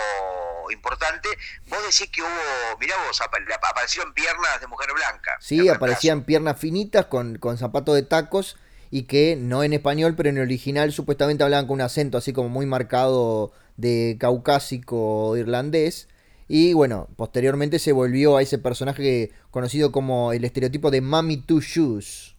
importante. 0.71 1.29
Vos 1.67 1.79
decís 1.83 2.09
que 2.11 2.21
hubo, 2.21 2.77
mirá 2.79 2.95
vos, 3.05 3.21
aparecieron 3.21 4.13
piernas 4.13 4.59
de 4.61 4.67
mujer 4.67 4.91
blanca. 4.93 5.37
Sí, 5.39 5.69
aparecían 5.69 6.23
piernas 6.23 6.59
finitas 6.59 7.05
con, 7.05 7.37
con 7.37 7.57
zapatos 7.57 7.95
de 7.95 8.03
tacos 8.03 8.57
y 8.89 9.03
que 9.03 9.35
no 9.35 9.63
en 9.63 9.73
español, 9.73 10.15
pero 10.15 10.29
en 10.29 10.37
el 10.37 10.43
original 10.43 10.91
supuestamente 10.91 11.43
hablaban 11.43 11.67
con 11.67 11.75
un 11.75 11.81
acento 11.81 12.17
así 12.17 12.33
como 12.33 12.49
muy 12.49 12.65
marcado 12.65 13.51
de 13.77 14.17
caucásico 14.19 15.35
irlandés 15.37 16.07
y 16.47 16.73
bueno, 16.73 17.07
posteriormente 17.15 17.79
se 17.79 17.93
volvió 17.93 18.37
a 18.37 18.41
ese 18.41 18.57
personaje 18.57 19.31
conocido 19.49 19.91
como 19.91 20.33
el 20.33 20.43
estereotipo 20.43 20.91
de 20.91 21.01
Mami 21.01 21.37
Two 21.37 21.61
Shoes. 21.61 22.35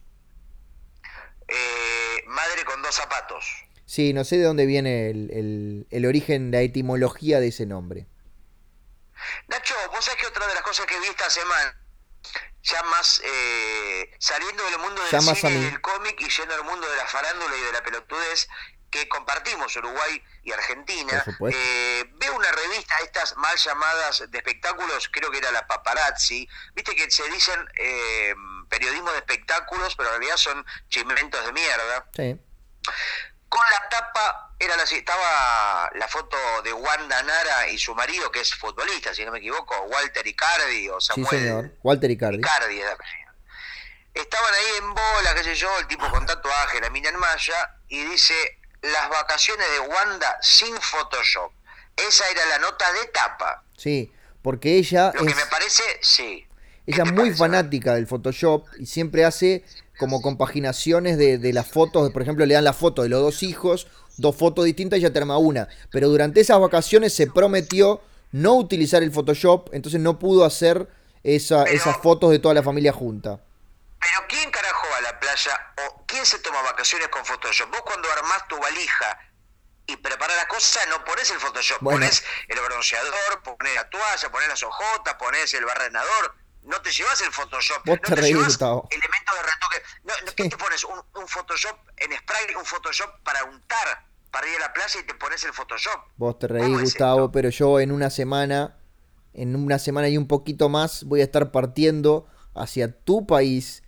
Eh, 1.47 2.23
madre 2.27 2.63
con 2.65 2.81
dos 2.81 2.95
zapatos. 2.95 3.45
Sí, 3.85 4.13
no 4.13 4.23
sé 4.23 4.37
de 4.37 4.43
dónde 4.43 4.65
viene 4.65 5.09
el, 5.09 5.87
el, 5.89 6.05
origen, 6.05 6.51
la 6.51 6.61
etimología 6.61 7.39
de 7.39 7.49
ese 7.49 7.65
nombre. 7.65 8.07
Nacho, 9.47 9.75
vos 9.91 10.03
sabés 10.03 10.21
que 10.21 10.27
otra 10.27 10.47
de 10.47 10.53
las 10.53 10.63
cosas 10.63 10.85
que 10.85 10.99
vi 10.99 11.07
esta 11.07 11.29
semana, 11.29 11.77
ya 12.63 12.83
más 12.83 13.21
eh, 13.23 14.11
saliendo 14.17 14.63
del 14.63 14.79
mundo 14.79 15.01
del 15.11 15.21
cine 15.21 15.59
y 15.59 15.63
del 15.65 15.81
cómic 15.81 16.19
y 16.19 16.29
yendo 16.29 16.55
al 16.55 16.63
mundo 16.63 16.87
de 16.89 16.97
la 16.97 17.07
farándula 17.07 17.55
y 17.57 17.61
de 17.61 17.71
la 17.71 17.83
pelotudez, 17.83 18.47
que 18.95 19.07
compartimos 19.07 19.75
Uruguay 19.75 20.21
y 20.43 20.51
Argentina, 20.51 21.23
eh, 21.51 22.05
veo 22.13 22.35
una 22.35 22.51
revista, 22.51 22.95
estas 23.03 23.35
mal 23.37 23.55
llamadas 23.57 24.23
de 24.29 24.37
espectáculos, 24.37 25.09
creo 25.11 25.31
que 25.31 25.37
era 25.39 25.51
la 25.51 25.67
Paparazzi, 25.67 26.47
viste 26.73 26.95
que 26.95 27.09
se 27.09 27.29
dicen 27.29 27.59
eh, 27.77 28.33
periodismo 28.69 29.11
de 29.11 29.17
espectáculos, 29.17 29.95
pero 29.95 30.09
en 30.09 30.19
realidad 30.19 30.37
son 30.37 30.65
chimentos 30.89 31.45
de 31.45 31.53
mierda. 31.53 32.05
así, 34.85 34.97
estaba 34.97 35.89
la 35.95 36.07
foto 36.07 36.37
de 36.63 36.71
Wanda 36.73 37.23
Nara 37.23 37.67
y 37.69 37.77
su 37.77 37.95
marido, 37.95 38.31
que 38.31 38.41
es 38.41 38.53
futbolista, 38.53 39.13
si 39.13 39.25
no 39.25 39.31
me 39.31 39.39
equivoco, 39.39 39.75
Walter 39.83 40.25
Icardi 40.25 40.89
o 40.89 41.01
Samuel. 41.01 41.29
Sí, 41.29 41.37
señor. 41.37 41.71
Walter 41.81 42.11
Icardi. 42.11 42.37
Icardi 42.37 42.81
es 42.81 42.87
Estaban 44.13 44.53
ahí 44.53 44.77
en 44.77 44.93
bola, 44.93 45.35
qué 45.35 45.43
sé 45.43 45.55
yo, 45.55 45.77
el 45.79 45.87
tipo 45.87 46.09
con 46.09 46.25
tatuaje, 46.25 46.79
la 46.79 46.89
mina 46.89 47.09
en 47.09 47.17
malla, 47.17 47.79
y 47.89 48.03
dice, 48.05 48.59
las 48.91 49.09
vacaciones 49.09 49.65
de 49.71 49.79
Wanda 49.79 50.37
sin 50.41 50.75
Photoshop. 50.75 51.51
Esa 51.95 52.29
era 52.29 52.45
la 52.45 52.59
nota 52.59 52.91
de 52.93 53.07
tapa. 53.07 53.63
Sí, 53.77 54.11
porque 54.41 54.77
ella... 54.77 55.11
Lo 55.13 55.25
que 55.25 55.35
me 55.35 55.45
parece, 55.45 55.83
sí. 56.01 56.45
Ella 56.85 57.03
es 57.03 57.13
muy 57.13 57.33
fanática 57.33 57.95
del 57.95 58.05
Photoshop 58.05 58.67
y 58.77 58.85
siempre 58.85 59.25
hace 59.25 59.65
como 59.97 60.21
compaginaciones 60.21 61.17
de, 61.17 61.37
de 61.37 61.53
las 61.53 61.67
fotos, 61.67 62.11
por 62.11 62.21
ejemplo, 62.21 62.45
le 62.45 62.53
dan 62.53 62.63
la 62.63 62.73
foto 62.73 63.01
de 63.01 63.09
los 63.09 63.21
dos 63.21 63.43
hijos, 63.43 63.87
dos 64.17 64.35
fotos 64.35 64.65
distintas 64.65 64.99
y 64.99 65.03
ya 65.03 65.13
termina 65.13 65.37
una. 65.37 65.67
Pero 65.89 66.09
durante 66.09 66.41
esas 66.41 66.59
vacaciones 66.59 67.13
se 67.13 67.27
prometió 67.27 68.01
no 68.31 68.55
utilizar 68.55 69.01
el 69.01 69.11
Photoshop, 69.11 69.69
entonces 69.73 70.01
no 70.01 70.19
pudo 70.19 70.45
hacer 70.45 70.87
esa, 71.23 71.63
esas 71.63 71.97
fotos 71.97 72.31
de 72.31 72.39
toda 72.39 72.53
la 72.53 72.63
familia 72.63 72.91
junta. 72.91 73.39
Pero 73.99 74.27
¿quién 74.27 74.51
carajo 74.51 74.87
va 74.91 74.97
a 74.97 75.01
la 75.01 75.19
playa 75.19 75.51
o 75.87 75.94
quién 76.15 76.25
se 76.25 76.39
toma 76.39 76.61
vacaciones 76.61 77.09
con 77.09 77.25
Photoshop? 77.25 77.69
Vos 77.69 77.81
cuando 77.81 78.09
armás 78.09 78.47
tu 78.47 78.57
valija 78.57 79.19
y 79.85 79.97
preparas 79.97 80.37
la 80.37 80.47
cosa 80.47 80.79
no 80.85 81.03
pones 81.03 81.29
el 81.29 81.39
Photoshop, 81.39 81.79
pones 81.79 82.23
el 82.47 82.59
bronceador, 82.61 83.43
pones 83.43 83.75
la 83.75 83.89
toalla, 83.89 84.31
pones 84.31 84.47
las 84.47 84.63
hojotas, 84.63 85.15
pones 85.15 85.53
el 85.53 85.65
barrenador 85.65 86.35
no 86.63 86.81
te 86.81 86.89
llevas 86.89 87.21
el 87.21 87.31
Photoshop. 87.31 87.85
Vos 87.85 87.99
no 88.09 88.15
te, 88.15 88.21
llevas 88.23 88.57
elementos 88.57 89.35
de 89.35 89.43
retoque. 89.43 89.83
No, 90.03 90.13
¿Qué 90.35 90.49
te 90.49 90.57
pones? 90.57 90.83
Un, 90.83 91.27
Photoshop 91.27 91.77
en 91.97 92.17
spray, 92.17 92.55
un 92.57 92.65
Photoshop 92.65 93.21
para 93.23 93.43
untar, 93.43 94.07
para 94.31 94.47
ir 94.47 94.55
a 94.55 94.61
la 94.61 94.73
playa 94.73 94.99
y 94.99 95.03
te 95.03 95.13
pones 95.13 95.43
el 95.43 95.53
Photoshop. 95.53 96.01
Vos 96.15 96.39
te 96.39 96.47
reís, 96.47 96.79
Gustavo, 96.79 97.31
pero 97.31 97.49
yo 97.49 97.79
en 97.79 97.91
una 97.91 98.09
semana, 98.09 98.77
en 99.33 99.55
una 99.55 99.77
semana 99.77 100.09
y 100.09 100.17
un 100.17 100.27
poquito 100.27 100.67
más, 100.67 101.03
voy 101.03 101.21
a 101.21 101.25
estar 101.25 101.51
partiendo 101.51 102.27
hacia 102.55 102.91
tu 102.91 103.27
país 103.27 103.83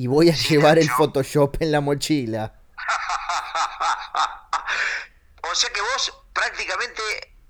y 0.00 0.06
voy 0.06 0.30
a 0.30 0.34
llevar 0.34 0.78
el 0.78 0.88
Photoshop 0.88 1.58
en 1.60 1.72
la 1.72 1.82
mochila. 1.82 2.54
o 5.42 5.54
sea 5.54 5.70
que 5.70 5.82
vos 5.82 6.22
prácticamente 6.32 7.02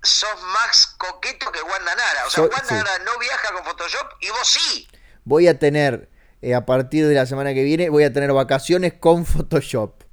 sos 0.03 0.43
más 0.43 0.87
coqueto 0.97 1.49
que 1.49 1.61
Wanda 1.61 1.95
Nara. 1.95 2.25
O 2.27 2.29
sea, 2.29 2.43
Wanda 2.43 2.75
Nara 2.75 2.99
no 3.05 3.17
viaja 3.19 3.53
con 3.53 3.63
Photoshop 3.63 4.05
y 4.19 4.29
vos 4.31 4.45
sí. 4.45 4.85
Voy 5.23 5.47
a 5.47 5.59
tener, 5.59 6.09
eh, 6.41 6.53
a 6.53 6.65
partir 6.65 7.07
de 7.07 7.15
la 7.15 7.25
semana 7.25 7.53
que 7.53 7.63
viene, 7.63 7.87
voy 7.87 8.03
a 8.03 8.11
tener 8.11 8.33
vacaciones 8.33 8.95
con 8.99 9.25
Photoshop. 9.25 10.03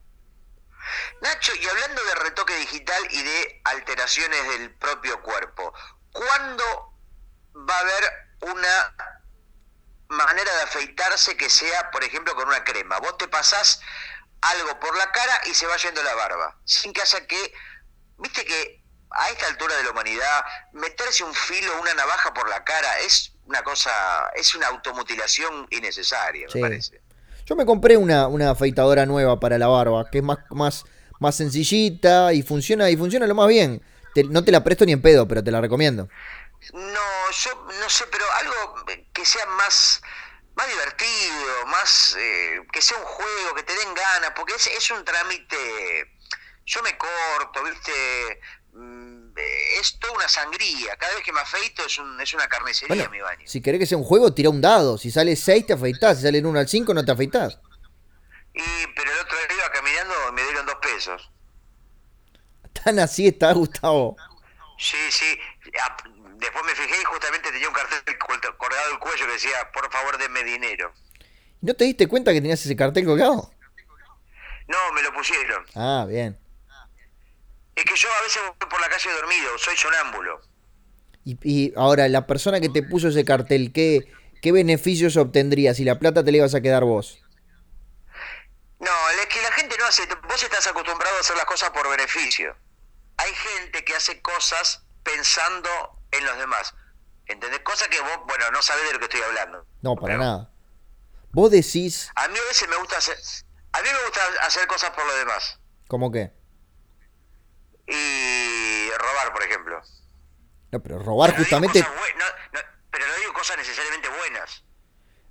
Nacho, 1.20 1.52
y 1.60 1.66
hablando 1.66 2.04
de 2.04 2.14
retoque 2.22 2.54
digital 2.54 3.02
y 3.10 3.20
de 3.20 3.62
alteraciones 3.64 4.48
del 4.50 4.70
propio 4.76 5.20
cuerpo, 5.22 5.74
¿cuándo 6.12 6.62
va 7.68 7.74
a 7.74 7.80
haber 7.80 8.54
una 8.54 9.17
manera 10.08 10.54
de 10.56 10.62
afeitarse 10.62 11.36
que 11.36 11.50
sea, 11.50 11.90
por 11.90 12.04
ejemplo, 12.04 12.34
con 12.34 12.48
una 12.48 12.64
crema? 12.64 12.98
Vos 12.98 13.18
te 13.18 13.28
pasás 13.28 13.80
algo 14.40 14.78
por 14.80 14.96
la 14.96 15.10
cara 15.10 15.40
y 15.50 15.54
se 15.54 15.66
va 15.66 15.76
yendo 15.76 16.02
la 16.02 16.14
barba, 16.14 16.56
sin 16.64 16.92
que 16.92 17.02
haya 17.02 17.26
que, 17.26 17.52
viste 18.18 18.44
que 18.44 18.82
a 19.10 19.30
esta 19.30 19.46
altura 19.46 19.76
de 19.76 19.84
la 19.84 19.90
humanidad, 19.90 20.44
meterse 20.72 21.24
un 21.24 21.34
filo, 21.34 21.72
una 21.80 21.94
navaja 21.94 22.32
por 22.34 22.48
la 22.48 22.62
cara, 22.64 23.00
es 23.00 23.32
una 23.46 23.62
cosa, 23.62 23.90
es 24.36 24.54
una 24.54 24.68
automutilación 24.68 25.66
innecesaria, 25.70 26.46
me 26.54 26.60
parece. 26.60 27.00
Yo 27.46 27.56
me 27.56 27.64
compré 27.64 27.96
una, 27.96 28.28
una 28.28 28.50
afeitadora 28.50 29.06
nueva 29.06 29.40
para 29.40 29.56
la 29.56 29.68
barba, 29.68 30.10
que 30.10 30.18
es 30.18 30.24
más, 30.24 30.38
más, 30.50 30.84
más 31.18 31.34
sencillita 31.34 32.34
y 32.34 32.42
funciona, 32.42 32.90
y 32.90 32.96
funciona 32.96 33.26
lo 33.26 33.34
más 33.34 33.48
bien. 33.48 33.80
no 34.28 34.44
te 34.44 34.52
la 34.52 34.62
presto 34.62 34.84
ni 34.84 34.92
en 34.92 35.00
pedo, 35.00 35.26
pero 35.26 35.42
te 35.42 35.50
la 35.50 35.60
recomiendo. 35.62 36.08
No, 36.72 37.30
yo 37.30 37.66
no 37.80 37.88
sé, 37.88 38.06
pero 38.08 38.24
algo 38.32 38.84
que 39.12 39.24
sea 39.24 39.46
más, 39.46 40.02
más 40.54 40.68
divertido, 40.68 41.66
más 41.66 42.16
eh, 42.18 42.60
que 42.72 42.82
sea 42.82 42.98
un 42.98 43.04
juego, 43.04 43.54
que 43.54 43.62
te 43.62 43.74
den 43.74 43.94
ganas, 43.94 44.32
porque 44.36 44.54
es, 44.54 44.66
es 44.66 44.90
un 44.90 45.04
trámite. 45.04 46.14
Yo 46.66 46.82
me 46.82 46.98
corto, 46.98 47.62
viste, 47.64 48.40
Mm, 48.78 49.32
es 49.80 49.98
toda 49.98 50.14
una 50.14 50.28
sangría. 50.28 50.96
Cada 50.96 51.14
vez 51.14 51.24
que 51.24 51.32
me 51.32 51.40
afeito 51.40 51.84
es, 51.84 51.98
un, 51.98 52.20
es 52.20 52.32
una 52.34 52.46
carnicería 52.48 53.08
mi 53.08 53.20
baño. 53.20 53.46
Si 53.46 53.60
querés 53.60 53.80
que 53.80 53.86
sea 53.86 53.98
un 53.98 54.04
juego, 54.04 54.32
tira 54.32 54.50
un 54.50 54.60
dado. 54.60 54.98
Si 54.98 55.10
sale 55.10 55.34
6 55.34 55.66
te 55.66 55.72
afeitás, 55.72 56.18
si 56.18 56.22
sale 56.24 56.40
1 56.44 56.58
al 56.58 56.68
5 56.68 56.94
no 56.94 57.04
te 57.04 57.12
afeitás. 57.12 57.58
Y, 58.54 58.86
pero 58.94 59.12
el 59.12 59.18
otro 59.18 59.36
día 59.36 59.56
iba 59.56 59.70
caminando 59.72 60.14
me 60.32 60.42
dieron 60.42 60.66
2 60.66 60.74
pesos. 60.76 61.30
Tan 62.84 62.98
así 63.00 63.26
está, 63.26 63.52
Gustavo. 63.52 64.16
Sí, 64.78 64.96
sí. 65.10 65.38
Después 66.38 66.64
me 66.64 66.74
fijé 66.74 67.00
y 67.00 67.04
justamente 67.04 67.50
tenía 67.50 67.68
un 67.68 67.74
cartel 67.74 68.16
colgado 68.56 68.90
del 68.90 68.98
cuello 69.00 69.26
que 69.26 69.32
decía, 69.32 69.70
por 69.72 69.90
favor 69.90 70.16
denme 70.18 70.44
dinero. 70.44 70.92
¿No 71.60 71.74
te 71.74 71.84
diste 71.84 72.06
cuenta 72.06 72.32
que 72.32 72.40
tenías 72.40 72.64
ese 72.64 72.76
cartel 72.76 73.04
colgado? 73.04 73.50
No, 74.68 74.92
me 74.92 75.02
lo 75.02 75.12
pusieron. 75.12 75.64
Ah, 75.74 76.06
bien. 76.08 76.38
Es 77.74 77.84
que 77.84 77.96
yo 77.96 78.08
a 78.12 78.22
veces 78.22 78.42
voy 78.46 78.68
por 78.68 78.80
la 78.80 78.88
calle 78.88 79.10
dormido, 79.12 79.58
soy 79.58 79.76
sonámbulo. 79.76 80.40
Y, 81.24 81.72
ahora, 81.76 82.08
la 82.08 82.26
persona 82.26 82.60
que 82.60 82.68
te 82.68 82.82
puso 82.82 83.08
ese 83.08 83.24
cartel, 83.24 83.72
¿qué, 83.72 84.12
¿qué 84.40 84.52
beneficios 84.52 85.16
obtendría 85.16 85.74
si 85.74 85.84
la 85.84 85.98
plata 85.98 86.24
te 86.24 86.30
la 86.30 86.38
ibas 86.38 86.54
a 86.54 86.60
quedar 86.60 86.84
vos? 86.84 87.20
No, 88.78 89.10
es 89.20 89.26
que 89.26 89.42
la 89.42 89.52
gente 89.52 89.76
no 89.76 89.86
hace. 89.86 90.06
Vos 90.28 90.42
estás 90.42 90.68
acostumbrado 90.68 91.16
a 91.16 91.20
hacer 91.20 91.36
las 91.36 91.44
cosas 91.46 91.70
por 91.70 91.88
beneficio. 91.90 92.56
Hay 93.16 93.32
gente 93.34 93.84
que 93.84 93.94
hace 93.94 94.22
cosas 94.22 94.84
pensando 95.02 95.97
en 96.10 96.24
los 96.24 96.38
demás. 96.38 96.74
¿Entendés? 97.26 97.60
Cosa 97.60 97.88
que 97.88 98.00
vos, 98.00 98.20
bueno, 98.26 98.50
no 98.52 98.62
sabés 98.62 98.86
de 98.86 98.92
lo 98.94 98.98
que 98.98 99.04
estoy 99.04 99.20
hablando. 99.20 99.66
No, 99.82 99.96
para 99.96 100.16
nada. 100.16 100.50
Vos 101.30 101.50
decís. 101.50 102.10
A 102.14 102.28
mí 102.28 102.38
a 102.38 102.48
veces 102.48 102.68
me 102.68 102.76
gusta 102.76 102.96
hacer. 102.96 103.18
A 103.72 103.82
mí 103.82 103.88
me 103.92 104.04
gusta 104.04 104.20
hacer 104.46 104.66
cosas 104.66 104.90
por 104.90 105.04
los 105.04 105.16
demás. 105.16 105.60
¿Cómo 105.88 106.10
qué? 106.10 106.32
y 107.88 108.90
robar, 108.90 109.32
por 109.32 109.42
ejemplo. 109.42 109.80
No, 110.70 110.82
pero 110.82 110.98
robar 110.98 111.36
justamente... 111.36 111.84
pero 112.90 113.06
no 113.06 113.14
digo 113.20 113.32
cosas 113.32 113.56
necesariamente 113.56 114.08
buenas. 114.08 114.64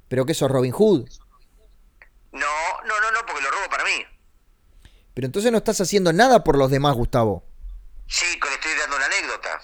¿Pero 0.07 0.25
qué 0.25 0.33
sos, 0.33 0.49
Robin 0.49 0.71
Hood? 0.71 1.07
No, 2.31 2.81
no, 2.85 3.01
no, 3.01 3.11
no, 3.11 3.25
porque 3.25 3.41
lo 3.41 3.51
robo 3.51 3.69
para 3.69 3.83
mí. 3.83 4.05
Pero 5.13 5.25
entonces 5.25 5.51
no 5.51 5.59
estás 5.59 5.81
haciendo 5.81 6.13
nada 6.13 6.43
por 6.43 6.57
los 6.57 6.71
demás, 6.71 6.95
Gustavo. 6.95 7.45
Sí, 8.07 8.25
le 8.25 8.53
estoy 8.53 8.71
dando 8.79 8.95
una 8.95 9.05
anécdota, 9.05 9.61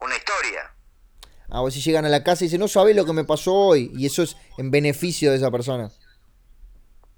una 0.00 0.16
historia. 0.16 0.74
Ah, 1.50 1.60
vos 1.60 1.72
si 1.72 1.80
llegan 1.80 2.04
a 2.04 2.08
la 2.08 2.22
casa 2.22 2.44
y 2.44 2.48
dicen, 2.48 2.60
no 2.60 2.68
sabés 2.68 2.94
lo 2.94 3.06
que 3.06 3.12
me 3.12 3.24
pasó 3.24 3.54
hoy, 3.54 3.90
y 3.94 4.06
eso 4.06 4.22
es 4.22 4.36
en 4.58 4.70
beneficio 4.70 5.30
de 5.30 5.38
esa 5.38 5.50
persona. 5.50 5.90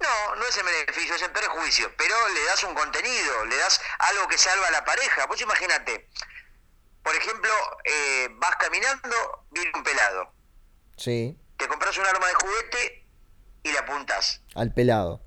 No, 0.00 0.36
no 0.36 0.44
es 0.46 0.56
en 0.56 0.64
beneficio, 0.64 1.14
es 1.14 1.22
en 1.22 1.32
perjuicio, 1.32 1.92
pero 1.98 2.14
le 2.28 2.44
das 2.44 2.62
un 2.64 2.74
contenido, 2.74 3.44
le 3.46 3.56
das 3.56 3.80
algo 3.98 4.28
que 4.28 4.38
salva 4.38 4.68
a 4.68 4.70
la 4.70 4.84
pareja. 4.84 5.26
Vos 5.26 5.40
imagínate, 5.40 6.08
por 7.02 7.14
ejemplo, 7.14 7.50
eh, 7.84 8.28
vas 8.36 8.56
caminando, 8.56 9.46
viene 9.50 9.72
un 9.74 9.82
pelado. 9.82 10.32
Sí. 10.96 11.36
Te 11.56 11.66
compras 11.66 11.98
un 11.98 12.06
arma 12.06 12.26
de 12.28 12.34
juguete 12.34 13.08
y 13.64 13.72
le 13.72 13.78
apuntas. 13.78 14.42
Al 14.54 14.72
pelado. 14.72 15.22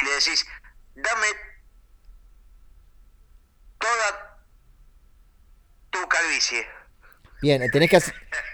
Y 0.00 0.04
le 0.04 0.12
decís, 0.12 0.46
dame 0.94 1.26
toda 3.78 4.27
tu 5.90 6.08
calvicie. 6.08 6.66
Bien, 7.40 7.70
¿tenés 7.70 7.90
que, 7.90 8.02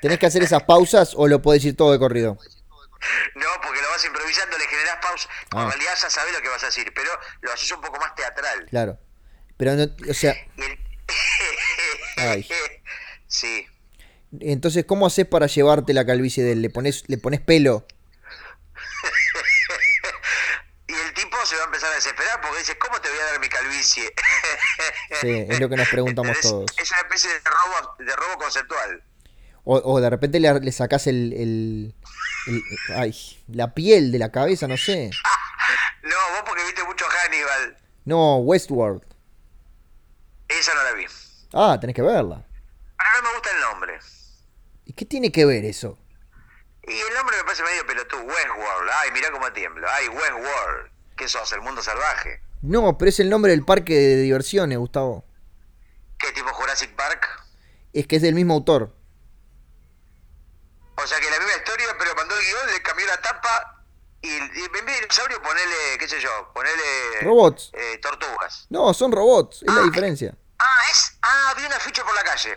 ¿tenés 0.03 0.19
que 0.19 0.27
hacer 0.27 0.43
esas 0.43 0.63
pausas 0.65 1.15
o 1.17 1.27
lo 1.27 1.41
podés 1.41 1.65
ir 1.65 1.77
todo 1.77 1.93
de 1.93 1.99
corrido? 1.99 2.39
No, 3.35 3.47
porque 3.63 3.81
lo 3.81 3.91
vas 3.91 4.05
improvisando, 4.05 4.59
le 4.59 4.67
generas 4.67 4.97
pausa. 5.01 5.29
En 5.53 5.59
ah. 5.59 5.69
realidad 5.69 5.93
ya 6.01 6.11
sabes 6.11 6.33
lo 6.33 6.41
que 6.43 6.49
vas 6.49 6.63
a 6.63 6.67
decir, 6.67 6.93
pero 6.95 7.11
lo 7.43 7.53
haces 7.53 7.71
un 7.73 7.81
poco 7.81 7.99
más 7.99 8.15
teatral. 8.15 8.67
Claro. 8.71 8.99
Pero, 9.57 9.75
no, 9.75 9.85
o 10.09 10.15
sea... 10.15 10.35
Ay. 12.17 12.49
Sí. 13.27 13.67
Entonces, 14.41 14.85
¿cómo 14.85 15.07
haces 15.07 15.27
para 15.27 15.47
llevarte 15.47 15.93
la 15.93 16.07
calvicie 16.07 16.43
de 16.43 16.53
él? 16.53 16.63
¿Le 16.63 16.71
pones, 16.71 17.05
le 17.09 17.19
pones 17.19 17.41
pelo? 17.41 17.87
y 20.87 20.95
el 20.95 21.15
tipo 21.15 21.37
se 21.55 21.59
va 21.59 21.63
a 21.63 21.67
empezar 21.67 21.93
a 21.93 21.95
desesperar 21.95 22.41
porque 22.41 22.59
dice, 22.59 22.77
¿cómo 22.79 23.01
te 23.01 23.09
voy 23.09 23.19
a 23.19 23.25
dar 23.27 23.41
mi 23.41 23.49
calvicie? 23.49 24.13
sí, 25.21 25.47
es 25.49 25.61
lo 25.61 25.69
que 25.69 25.77
nos 25.77 25.89
preguntamos 25.89 26.41
todos. 26.41 26.67
Es 26.79 26.91
una 26.91 27.01
especie 27.01 27.31
de 27.31 27.41
robo, 27.45 27.95
de 27.99 28.17
robo 28.17 28.39
conceptual. 28.39 29.03
O, 29.65 29.77
o 29.77 30.01
de 30.01 30.11
repente 30.11 30.41
le, 30.41 30.53
le 30.61 30.73
sacás 30.73 31.07
el, 31.07 31.95
ay, 32.97 33.15
la 33.49 33.73
piel 33.73 34.11
de 34.11 34.19
la 34.19 34.33
cabeza, 34.33 34.67
no 34.67 34.77
sé. 34.77 35.11
no, 36.03 36.17
vos 36.33 36.43
porque 36.45 36.65
viste 36.65 36.83
mucho 36.85 37.05
Hannibal. 37.09 37.77
No, 38.05 38.39
Westworld. 38.39 39.03
Esa 40.49 40.75
no 40.75 40.83
la 40.83 40.93
vi. 40.93 41.07
Ah, 41.53 41.79
tenés 41.81 41.95
que 41.95 42.03
verla. 42.03 42.45
Pero 42.99 43.23
no 43.23 43.29
me 43.29 43.35
gusta 43.35 43.51
el 43.53 43.61
nombre. 43.61 43.99
¿Y 44.85 44.93
qué 44.93 45.05
tiene 45.05 45.31
que 45.31 45.47
ver 45.47 45.65
eso? 45.65 45.99
Y 46.83 46.93
el 46.93 47.15
nombre 47.15 47.37
me 47.37 47.45
parece 47.45 47.63
medio 47.63 47.87
pelotudo. 47.87 48.23
Westworld. 48.25 48.91
Ay, 48.93 49.11
mirá 49.13 49.31
cómo 49.31 49.51
tiembla. 49.53 49.89
Ay, 49.95 50.09
Westworld. 50.09 50.94
¿Qué 51.17 51.29
sos? 51.29 51.53
¿El 51.53 51.61
mundo 51.61 51.83
salvaje? 51.83 52.43
No, 52.63 52.97
pero 52.99 53.09
es 53.11 53.21
el 53.21 53.31
nombre 53.31 53.53
del 53.53 53.65
parque 53.65 53.95
de 53.95 54.17
diversiones, 54.23 54.79
Gustavo. 54.79 55.25
¿Qué 56.19 56.33
tipo 56.33 56.49
Jurassic 56.53 56.95
Park? 56.97 57.29
Es 57.93 58.07
que 58.07 58.17
es 58.17 58.23
del 58.23 58.35
mismo 58.35 58.55
autor. 58.55 58.95
O 60.97 61.07
sea 61.07 61.19
que 61.21 61.31
la 61.31 61.39
misma 61.39 61.57
historia, 61.57 61.87
pero 61.99 62.15
mandó 62.15 62.35
el 62.37 62.45
guion, 62.45 62.73
le 62.73 62.83
cambió 62.83 63.07
la 63.07 63.21
tapa 63.21 63.85
y, 64.23 64.29
y 64.29 64.31
en 64.65 64.73
vez 64.73 64.87
de 64.87 64.93
dinosaurio 64.95 65.43
ponele, 65.43 65.99
qué 65.99 66.09
sé 66.09 66.21
yo, 66.21 66.31
ponele... 66.55 67.21
Robots. 67.23 67.71
eh, 67.75 67.99
tortugas. 67.99 68.67
No, 68.71 68.95
son 68.95 69.13
robots, 69.13 69.63
es 69.63 69.73
la 69.75 69.81
Ah, 69.83 69.85
diferencia. 69.85 70.35
Ah, 70.59 70.81
es... 70.91 71.19
Ah, 71.23 71.55
vi 71.57 71.65
una 71.67 71.79
ficha 71.81 72.05
por 72.05 72.15
la 72.15 72.23
calle. 72.25 72.57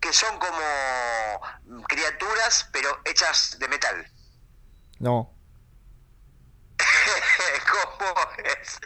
Que 0.00 0.12
son 0.12 0.38
como 0.38 1.84
criaturas, 1.88 2.68
pero 2.72 2.88
hechas 3.04 3.56
de 3.58 3.68
metal. 3.68 4.06
No. 4.98 5.32
¿Cómo 7.98 8.14
es? 8.44 8.78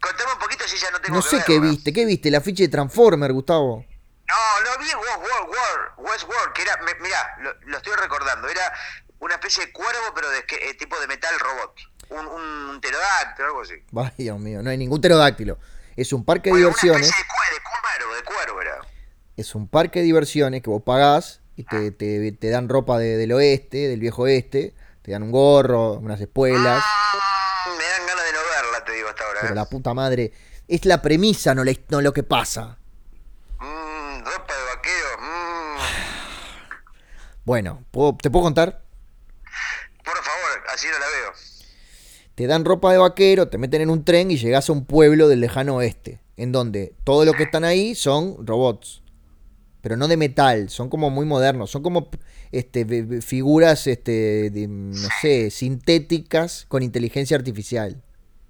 Contame 0.00 0.32
un 0.32 0.38
poquito 0.38 0.66
si 0.66 0.76
ya 0.78 0.90
no 0.90 1.00
tengo 1.00 1.16
No 1.16 1.22
que 1.22 1.28
sé 1.28 1.42
qué 1.46 1.60
viste, 1.60 1.92
¿qué 1.92 2.04
viste? 2.06 2.30
La 2.30 2.40
ficha 2.40 2.62
de 2.62 2.68
Transformer, 2.68 3.32
Gustavo. 3.32 3.84
No, 4.28 4.64
no 4.70 4.78
vi 4.78 4.86
Westworld, 4.86 5.48
World, 5.48 5.92
Westworld, 6.10 6.52
que 6.54 6.62
era, 6.62 6.76
me- 6.78 6.94
mirá, 7.00 7.36
lo, 7.40 7.52
lo 7.66 7.76
estoy 7.76 7.92
recordando, 7.94 8.48
era 8.48 8.72
una 9.18 9.34
especie 9.34 9.66
de 9.66 9.72
cuervo, 9.72 10.12
pero 10.14 10.30
de 10.30 10.38
eh, 10.38 10.74
tipo 10.74 10.98
de 11.00 11.06
metal 11.06 11.38
robot. 11.38 11.74
Un, 12.08 12.26
un 12.26 12.80
pterodáctilo, 12.80 13.48
algo 13.48 13.62
así. 13.62 13.74
Ay, 13.96 14.24
Dios 14.24 14.38
mío, 14.38 14.62
no 14.62 14.70
hay 14.70 14.76
ningún 14.78 15.00
pterodáctilo. 15.00 15.58
Es 15.96 16.12
un 16.12 16.24
parque 16.24 16.50
de 16.50 16.56
diversiones. 16.56 17.08
Una 17.08 17.16
especie 17.16 17.24
de, 17.24 17.30
cue- 17.30 17.54
de 17.54 17.62
cuervo, 17.62 18.14
de 18.14 18.22
cuervo 18.24 18.62
era. 18.62 18.76
Es 19.36 19.54
un 19.54 19.68
parque 19.68 19.98
de 20.00 20.04
diversiones 20.06 20.62
que 20.62 20.70
vos 20.70 20.82
pagás 20.82 21.40
y 21.56 21.64
te, 21.64 21.90
te- 21.90 22.32
te 22.32 22.50
dan 22.50 22.68
ropa 22.68 22.98
de- 22.98 23.16
del 23.16 23.32
oeste, 23.32 23.88
del 23.88 24.00
viejo 24.00 24.22
oeste. 24.22 24.74
Te 25.02 25.10
dan 25.10 25.22
un 25.24 25.32
gorro, 25.32 25.94
unas 25.94 26.20
espuelas. 26.20 26.82
Ah, 26.86 27.66
me 27.76 27.84
dan 27.84 28.06
ganas 28.06 28.24
de 28.24 28.32
no 28.32 28.38
verla, 28.38 28.84
te 28.84 28.92
digo 28.92 29.08
hasta 29.08 29.24
ahora. 29.24 29.31
Pero 29.42 29.54
la 29.54 29.64
puta 29.66 29.92
madre. 29.94 30.32
Es 30.68 30.84
la 30.84 31.02
premisa, 31.02 31.54
no, 31.54 31.62
no 31.90 32.00
lo 32.00 32.12
que 32.12 32.22
pasa. 32.22 32.78
Mm, 33.58 34.24
ropa 34.24 34.54
de 34.54 34.64
vaquero. 34.74 35.08
mm. 35.20 35.78
Bueno, 37.44 37.84
¿puedo- 37.90 38.16
¿te 38.20 38.30
puedo 38.30 38.44
contar? 38.44 38.82
Por 40.04 40.14
favor, 40.16 40.64
así 40.72 40.86
no 40.86 40.98
la 40.98 41.06
veo. 41.06 41.32
Te 42.34 42.46
dan 42.46 42.64
ropa 42.64 42.92
de 42.92 42.98
vaquero, 42.98 43.48
te 43.48 43.58
meten 43.58 43.82
en 43.82 43.90
un 43.90 44.04
tren 44.04 44.30
y 44.30 44.36
llegás 44.36 44.68
a 44.68 44.72
un 44.72 44.84
pueblo 44.86 45.28
del 45.28 45.40
lejano 45.40 45.76
oeste. 45.76 46.20
En 46.36 46.50
donde 46.50 46.94
todo 47.04 47.24
lo 47.24 47.34
que 47.34 47.42
están 47.44 47.62
ahí 47.64 47.94
son 47.94 48.46
robots. 48.46 49.02
Pero 49.82 49.96
no 49.96 50.08
de 50.08 50.16
metal, 50.16 50.70
son 50.70 50.88
como 50.88 51.10
muy 51.10 51.26
modernos. 51.26 51.70
Son 51.70 51.82
como 51.82 52.08
este, 52.52 53.20
figuras, 53.20 53.86
este, 53.86 54.50
de, 54.50 54.66
no 54.68 55.08
sé, 55.20 55.50
sintéticas 55.50 56.64
con 56.68 56.82
inteligencia 56.82 57.36
artificial. 57.36 58.00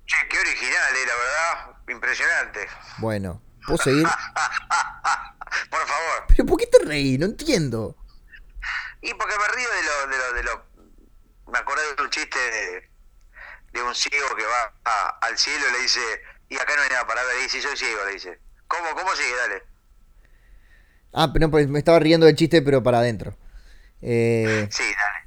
Che, 0.06 0.16
qué 0.30 0.38
original, 0.38 0.92
eh, 0.94 1.06
la 1.06 1.14
verdad. 1.14 1.81
Impresionante. 1.92 2.66
Bueno, 2.98 3.42
¿puedo 3.66 3.78
seguir? 3.82 4.06
Por 5.70 5.86
favor. 5.86 6.24
¿Pero 6.28 6.46
por 6.46 6.58
qué 6.58 6.66
te 6.66 6.78
reí? 6.84 7.18
No 7.18 7.26
entiendo. 7.26 7.96
Y 9.02 9.12
porque 9.14 9.34
me 9.36 9.48
río 9.54 9.68
de 9.68 9.82
lo, 9.82 10.06
de 10.06 10.18
lo, 10.18 10.32
de 10.32 10.42
lo... 10.42 11.52
Me 11.52 11.58
acordé 11.58 11.82
de 11.94 12.02
un 12.02 12.08
chiste 12.10 12.38
de, 12.38 12.90
de 13.72 13.82
un 13.82 13.94
ciego 13.94 14.34
que 14.36 14.44
va 14.46 14.72
a- 14.84 15.18
al 15.22 15.36
cielo 15.36 15.66
y 15.68 15.72
le 15.72 15.78
dice, 15.80 16.00
y 16.48 16.56
acá 16.56 16.74
no 16.76 16.82
hay 16.82 16.88
nada 16.88 17.06
para 17.06 17.22
ver, 17.24 17.36
y 17.40 17.42
dice, 17.42 17.60
soy 17.60 17.76
ciego, 17.76 18.04
le 18.06 18.12
dice. 18.12 18.40
¿Cómo, 18.68 18.94
cómo 18.94 19.14
sigue? 19.14 19.36
Dale. 19.36 19.62
Ah, 21.12 21.30
pero 21.32 21.46
no, 21.46 21.50
pues 21.50 21.68
me 21.68 21.78
estaba 21.78 21.98
riendo 21.98 22.24
del 22.26 22.36
chiste, 22.36 22.62
pero 22.62 22.82
para 22.82 22.98
adentro. 23.00 23.36
Eh, 24.00 24.66
Sí, 24.70 24.82
dale. 24.84 25.21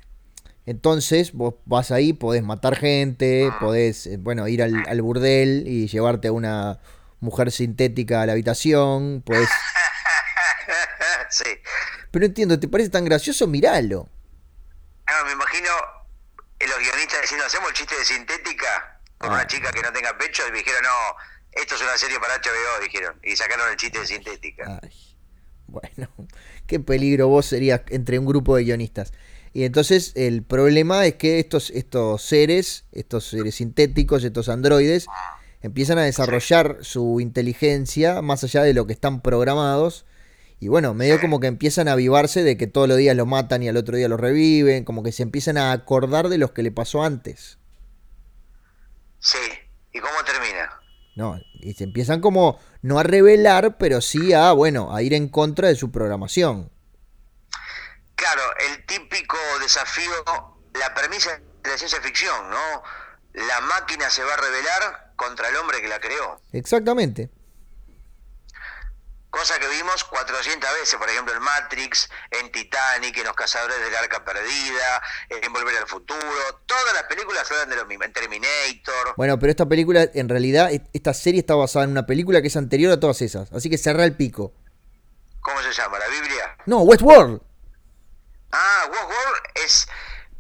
Entonces, 0.66 1.34
vos 1.34 1.56
vas 1.66 1.92
ahí, 1.92 2.14
podés 2.14 2.44
matar 2.44 2.76
gente, 2.76 3.52
podés, 3.60 4.08
eh, 4.08 4.18
bueno, 4.18 4.48
ir 4.48 4.64
al, 4.64 4.84
al 4.88 5.02
burdel 5.02 5.64
y 5.68 5.88
llevarte 5.88 6.30
a 6.30 6.32
una 6.32 6.80
mujer 7.20 7.52
sintética 7.52 8.22
a 8.22 8.26
la 8.26 8.32
habitación, 8.34 9.22
podés... 9.26 9.50
sí. 11.30 11.44
Pero 12.12 12.22
no 12.22 12.26
entiendo, 12.28 12.60
¿te 12.60 12.68
parece 12.68 12.90
tan 12.90 13.06
gracioso? 13.06 13.48
Míralo. 13.48 14.10
No, 15.08 15.26
me 15.26 15.34
imagino 15.34 15.70
los 16.60 16.80
guionistas 16.80 17.22
diciendo, 17.22 17.46
hacemos 17.46 17.70
el 17.70 17.76
chiste 17.76 17.96
de 17.98 18.06
sintética 18.06 19.00
con 19.18 19.30
Ah. 19.32 19.36
una 19.36 19.48
chica 19.48 19.72
que 19.72 19.82
no 19.82 19.92
tenga 19.94 20.18
pecho, 20.18 20.44
y 20.48 20.52
me 20.52 20.58
dijeron, 20.60 20.82
no, 20.84 21.16
esto 21.62 21.76
es 21.76 21.82
una 21.82 21.98
serie 21.98 22.20
para 22.20 22.36
HBO, 22.36 22.84
dijeron. 22.84 23.20
Y 23.24 23.36
sacaron 23.36 23.70
el 23.70 23.78
chiste 23.78 24.00
de 24.00 24.08
sintética. 24.08 24.80
Ay, 24.82 24.92
bueno, 25.68 26.10
qué 26.68 26.80
peligro 26.80 27.28
vos 27.28 27.46
serías 27.46 27.82
entre 27.90 28.20
un 28.20 28.26
grupo 28.26 28.56
de 28.56 28.64
guionistas. 28.64 29.14
Y 29.56 29.64
entonces 29.64 30.12
el 30.16 30.44
problema 30.44 31.06
es 31.06 31.14
que 31.14 31.40
estos, 31.40 31.70
estos 31.70 32.22
seres, 32.22 32.84
estos 32.92 33.24
seres 33.30 33.56
sintéticos, 33.56 34.26
estos 34.26 34.50
androides, 34.50 35.08
empiezan 35.62 35.98
a 35.98 36.04
desarrollar 36.04 36.80
su 36.82 37.22
inteligencia 37.22 38.22
más 38.22 38.44
allá 38.44 38.64
de 38.64 38.74
lo 38.74 38.86
que 38.86 38.92
están 38.92 39.22
programados. 39.22 40.06
Y 40.60 40.68
bueno, 40.68 40.94
medio 40.94 41.22
como 41.22 41.40
que 41.40 41.48
empiezan 41.48 41.88
a 41.88 41.94
avivarse 41.94 42.44
de 42.44 42.58
que 42.58 42.68
todos 42.68 42.90
los 42.90 42.98
días 42.98 43.16
lo 43.16 43.26
matan 43.26 43.64
y 43.64 43.70
al 43.70 43.78
otro 43.78 43.96
día 43.96 44.10
lo 44.10 44.18
reviven, 44.18 44.84
como 44.84 45.04
que 45.04 45.14
se 45.14 45.24
empiezan 45.24 45.56
a 45.56 45.72
acordar 45.72 46.28
de 46.28 46.38
los 46.38 46.52
que 46.52 46.62
le 46.62 46.72
pasó 46.72 47.04
antes. 47.04 47.58
Sí. 49.20 49.38
¿Y 49.94 50.00
cómo 50.00 50.16
termina? 50.26 50.70
No, 51.16 51.40
y 51.62 51.76
se 51.76 51.86
empiezan 51.86 52.20
como 52.20 52.60
no 52.82 53.00
a 53.00 53.04
revelar, 53.04 53.78
pero 53.78 54.02
sí 54.02 54.34
a, 54.34 54.52
bueno, 54.52 54.94
a 54.94 55.02
ir 55.02 55.14
en 55.14 55.30
contra 55.30 55.70
de 55.70 55.76
su 55.76 55.92
programación. 55.92 56.75
Claro, 58.16 58.42
el 58.70 58.86
típico 58.86 59.38
desafío, 59.60 60.12
la 60.74 60.94
premisa 60.94 61.40
de 61.64 61.70
la 61.70 61.78
ciencia 61.78 62.02
ficción, 62.02 62.50
¿no? 62.50 62.84
La 63.34 63.60
máquina 63.62 64.10
se 64.10 64.24
va 64.24 64.34
a 64.34 64.38
rebelar 64.38 65.12
contra 65.16 65.50
el 65.50 65.56
hombre 65.58 65.82
que 65.82 65.88
la 65.88 66.00
creó. 66.00 66.40
Exactamente. 66.54 67.30
Cosa 69.30 69.60
que 69.60 69.68
vimos 69.68 70.06
400 70.06 70.70
veces, 70.80 70.96
por 70.96 71.10
ejemplo 71.10 71.34
en 71.36 71.42
Matrix, 71.42 72.10
en 72.32 72.50
Titanic, 72.54 73.18
en 73.18 73.26
Los 73.26 73.34
Cazadores 73.36 73.78
del 73.82 73.94
Arca 73.94 74.24
Perdida, 74.24 75.02
en 75.30 75.52
Volver 75.52 75.76
al 75.78 75.88
Futuro. 75.88 76.22
Todas 76.66 76.94
las 76.94 77.04
películas 77.04 77.52
hablan 77.52 77.70
de 77.70 77.76
lo 77.76 77.86
mismo, 77.86 78.06
en 78.06 78.14
Terminator. 78.14 79.14
Bueno, 79.18 79.38
pero 79.38 79.50
esta 79.52 79.66
película, 79.66 80.08
en 80.14 80.30
realidad, 80.30 80.72
e- 80.72 80.88
esta 80.94 81.14
serie 81.14 81.42
está 81.42 81.54
basada 81.56 81.84
en 81.84 81.92
una 81.92 82.06
película 82.06 82.42
que 82.42 82.48
es 82.48 82.56
anterior 82.56 82.94
a 82.94 83.00
todas 83.02 83.22
esas. 83.22 83.52
Así 83.52 83.70
que 83.70 83.78
cerra 83.78 84.06
el 84.06 84.16
pico. 84.16 84.54
¿Cómo 85.42 85.62
se 85.62 85.74
llama? 85.74 86.00
¿La 86.00 86.08
Biblia? 86.08 86.56
No, 86.66 86.80
Westworld. 86.84 87.42
Ah, 88.56 88.88
Westworld 88.90 89.42
es... 89.66 89.88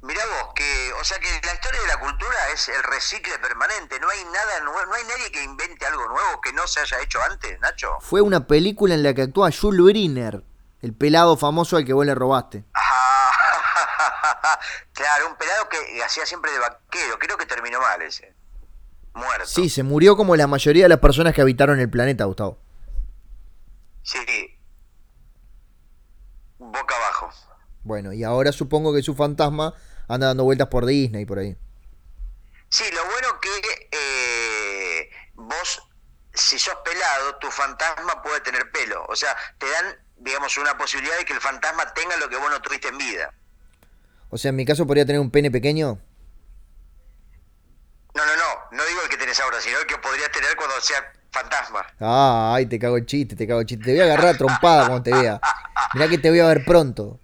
Mirá 0.02 0.22
vos, 0.26 0.54
que, 0.54 0.94
o 1.02 1.04
sea 1.04 1.20
que 1.20 1.28
la 1.46 1.54
historia 1.54 1.82
de 1.82 1.88
la 1.88 2.00
cultura 2.00 2.36
es 2.54 2.70
el 2.70 2.84
recicle 2.84 3.40
permanente. 3.40 4.00
No 4.00 4.08
hay 4.08 4.24
nada 4.26 4.60
nuevo, 4.60 4.86
no 4.86 4.94
hay 4.94 5.04
nadie 5.04 5.32
que 5.32 5.44
invente 5.44 5.84
algo 5.86 6.08
nuevo 6.08 6.40
que 6.42 6.54
no 6.54 6.68
se 6.68 6.80
haya 6.80 7.02
hecho 7.02 7.20
antes, 7.24 7.60
Nacho. 7.60 7.98
Fue 8.02 8.22
una 8.22 8.46
película 8.46 8.94
en 8.94 9.02
la 9.02 9.16
que 9.16 9.24
actúa 9.24 9.50
Jules 9.52 9.82
Briner, 9.82 10.44
el 10.84 10.94
pelado 10.94 11.36
famoso 11.38 11.76
al 11.76 11.86
que 11.86 11.94
vos 11.94 12.06
le 12.06 12.14
robaste. 12.14 12.64
Ah, 12.76 13.32
claro, 14.94 15.28
un 15.28 15.36
pelado 15.38 15.68
que 15.70 16.04
hacía 16.04 16.26
siempre 16.28 16.52
de 16.52 16.60
vaquero. 16.60 17.18
Creo 17.18 17.38
que 17.38 17.48
terminó 17.48 17.82
mal 17.82 18.00
ese. 18.04 18.36
Muerto. 19.16 19.48
Sí, 19.48 19.70
se 19.70 19.82
murió 19.82 20.16
como 20.16 20.36
la 20.36 20.46
mayoría 20.46 20.84
de 20.84 20.90
las 20.90 21.00
personas 21.00 21.34
que 21.34 21.42
habitaron 21.42 21.80
el 21.80 21.90
planeta, 21.90 22.26
Gustavo. 22.26 22.60
Sí. 24.04 24.20
Boca 26.60 26.96
abajo. 26.96 27.32
Bueno, 27.86 28.14
y 28.14 28.24
ahora 28.24 28.52
supongo 28.52 28.94
que 28.96 29.04
su 29.04 29.14
fantasma 29.14 29.76
anda 30.08 30.28
dando 30.28 30.44
vueltas 30.44 30.68
por 30.70 30.88
Disney 30.88 31.22
y 31.22 31.26
por 31.26 31.38
ahí. 31.38 31.56
Sí, 32.68 32.84
lo 32.92 33.06
bueno 33.06 33.40
que 33.40 33.50
eh, 33.92 35.10
vos, 35.36 35.88
si 36.34 36.58
sos 36.58 36.76
pelado, 36.84 37.36
tu 37.36 37.50
fantasma 37.52 38.24
puede 38.24 38.42
tener 38.42 38.72
pelo. 38.72 39.06
O 39.08 39.16
sea, 39.16 39.38
te 39.60 39.70
dan, 39.70 39.96
digamos, 40.18 40.58
una 40.58 40.76
posibilidad 40.76 41.16
de 41.20 41.26
que 41.26 41.34
el 41.34 41.40
fantasma 41.40 41.94
tenga 41.94 42.18
lo 42.18 42.28
que 42.28 42.38
vos 42.38 42.50
no 42.50 42.60
tuviste 42.60 42.88
en 42.88 42.98
vida. 42.98 43.32
O 44.32 44.38
sea, 44.40 44.50
en 44.50 44.56
mi 44.56 44.66
caso 44.66 44.88
podría 44.88 45.06
tener 45.06 45.22
un 45.22 45.30
pene 45.30 45.52
pequeño. 45.52 46.00
No, 48.16 48.26
no, 48.26 48.36
no. 48.36 48.78
No 48.78 48.84
digo 48.84 49.02
el 49.04 49.10
que 49.10 49.18
tenés 49.18 49.40
ahora, 49.42 49.62
sino 49.62 49.78
el 49.78 49.86
que 49.86 50.00
podrías 50.00 50.32
tener 50.32 50.56
cuando 50.56 50.82
sea 50.82 51.14
fantasma. 51.30 51.86
Ah, 52.00 52.54
ay, 52.56 52.66
te 52.66 52.80
cago 52.80 52.98
el 52.98 53.06
chiste, 53.06 53.36
te 53.36 53.46
cago 53.46 53.60
el 53.60 53.68
chiste. 53.68 53.86
Te 53.86 53.92
voy 53.92 54.02
a 54.02 54.06
agarrar 54.06 54.34
a 54.34 54.38
trompada 54.40 54.88
cuando 54.88 55.04
te 55.04 55.14
vea. 55.14 55.40
Mirá 55.94 56.08
que 56.08 56.18
te 56.18 56.32
voy 56.32 56.40
a 56.40 56.48
ver 56.48 56.66
pronto. 56.66 57.20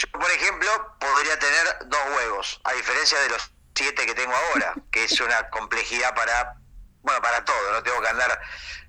Yo, 0.00 0.08
por 0.18 0.30
ejemplo, 0.30 0.68
podría 0.98 1.38
tener 1.38 1.66
dos 1.88 2.00
huevos, 2.16 2.60
a 2.64 2.72
diferencia 2.72 3.18
de 3.20 3.28
los 3.28 3.52
siete 3.74 4.06
que 4.06 4.14
tengo 4.14 4.32
ahora, 4.34 4.74
que 4.90 5.04
es 5.04 5.20
una 5.20 5.50
complejidad 5.50 6.14
para, 6.14 6.54
bueno, 7.02 7.20
para 7.20 7.44
todo, 7.44 7.72
no 7.72 7.82
tengo 7.82 8.00
que 8.00 8.08
andar 8.08 8.40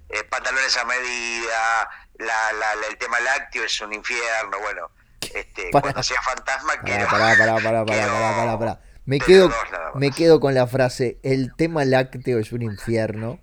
eh, 0.09 0.23
pantalones 0.25 0.75
a 0.77 0.85
medida, 0.85 1.89
la, 2.19 2.53
la- 2.53 2.75
la- 2.75 2.87
el 2.87 2.97
tema 2.97 3.19
lácteo 3.19 3.63
es 3.65 3.81
un 3.81 3.91
infierno, 3.93 4.57
bueno, 4.59 4.89
este, 5.33 5.69
cuando 5.71 6.01
sea 6.03 6.21
fantasma 6.21 6.73
Pará, 6.75 6.83
quiero... 6.83 7.07
pará, 7.09 7.25
pará, 7.37 7.55
pará, 7.55 7.61
pará, 7.61 7.85
quiero 7.85 8.13
pará, 8.13 8.35
pará, 8.35 8.59
pará. 8.59 8.79
Me 9.05 9.19
quedo, 9.19 9.49
dos 9.49 9.57
me 9.95 10.11
quedo 10.11 10.39
con 10.39 10.53
la 10.53 10.67
frase, 10.67 11.19
el 11.23 11.53
tema 11.57 11.83
lácteo 11.83 12.39
es 12.39 12.51
un 12.53 12.61
infierno. 12.61 13.39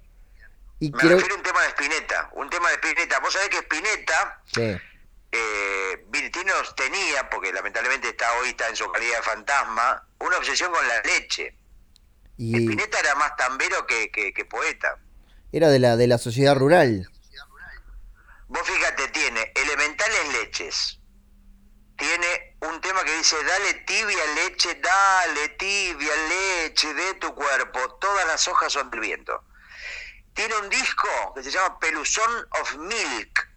Y 0.80 0.90
Me 0.92 0.98
quiero... 0.98 1.16
refiero 1.16 1.34
a 1.34 1.38
un 1.38 1.42
tema 1.44 1.60
de 1.62 1.68
Spinetta, 1.68 2.30
un 2.34 2.48
tema 2.50 2.68
de 2.68 2.74
Spinetta. 2.76 3.18
Vos 3.18 3.32
sabés 3.32 3.48
que 3.48 3.58
Spinetta, 3.58 4.40
Sí 4.54 4.76
eh, 5.32 6.06
tenía, 6.76 7.28
porque 7.30 7.52
lamentablemente 7.52 8.08
está 8.08 8.32
hoy 8.34 8.50
está 8.50 8.68
en 8.68 8.76
su 8.76 8.90
calidad 8.90 9.18
de 9.18 9.22
fantasma, 9.22 10.06
una 10.20 10.38
obsesión 10.38 10.72
con 10.72 10.86
la 10.86 11.00
leche. 11.02 11.56
Y... 12.36 12.56
Espineta 12.56 13.00
era 13.00 13.14
más 13.16 13.36
tambero 13.36 13.86
que, 13.86 14.10
que, 14.10 14.44
poeta. 14.44 14.96
Era 15.52 15.68
de 15.68 15.78
la, 15.78 15.96
de 15.96 16.06
la 16.06 16.18
sociedad 16.18 16.56
rural. 16.56 17.08
Vos 18.46 18.62
fíjate, 18.62 19.08
tiene 19.08 19.52
elementales 19.54 20.32
leches. 20.32 21.00
Tiene 21.96 22.56
un 22.60 22.80
tema 22.80 23.02
que 23.02 23.16
dice, 23.16 23.36
dale 23.42 23.74
tibia 23.84 24.24
leche, 24.36 24.74
dale 24.76 25.48
tibia 25.58 26.12
leche 26.28 26.94
de 26.94 27.14
tu 27.14 27.34
cuerpo. 27.34 27.94
Todas 28.00 28.26
las 28.26 28.46
hojas 28.46 28.72
son 28.72 28.88
del 28.90 29.00
viento. 29.00 29.44
Tiene 30.32 30.54
un 30.58 30.68
disco 30.68 31.08
que 31.34 31.42
se 31.42 31.50
llama 31.50 31.80
Pelusón 31.80 32.30
of 32.60 32.76
Milk, 32.76 33.47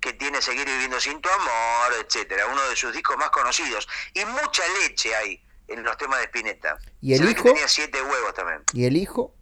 que 0.00 0.12
tiene 0.14 0.40
Seguir 0.40 0.64
viviendo 0.66 0.98
sin 1.00 1.20
tu 1.20 1.28
amor, 1.28 1.92
etcétera, 2.04 2.46
uno 2.46 2.62
de 2.68 2.76
sus 2.76 2.92
discos 2.94 3.16
más 3.18 3.30
conocidos. 3.30 3.86
Y 4.14 4.24
mucha 4.24 4.62
leche 4.82 5.14
hay 5.14 5.42
en 5.68 5.82
los 5.82 5.96
temas 5.98 6.18
de 6.18 6.24
Spinetta. 6.24 6.78
¿Y 7.00 7.12
el 7.14 7.24
Se 7.24 7.30
hijo? 7.30 7.42
tenía 7.44 7.68
siete 7.68 8.00
huevos 8.02 8.34
también. 8.34 8.62
¿Y 8.72 8.84
el 8.86 8.96
hijo? 8.96 9.34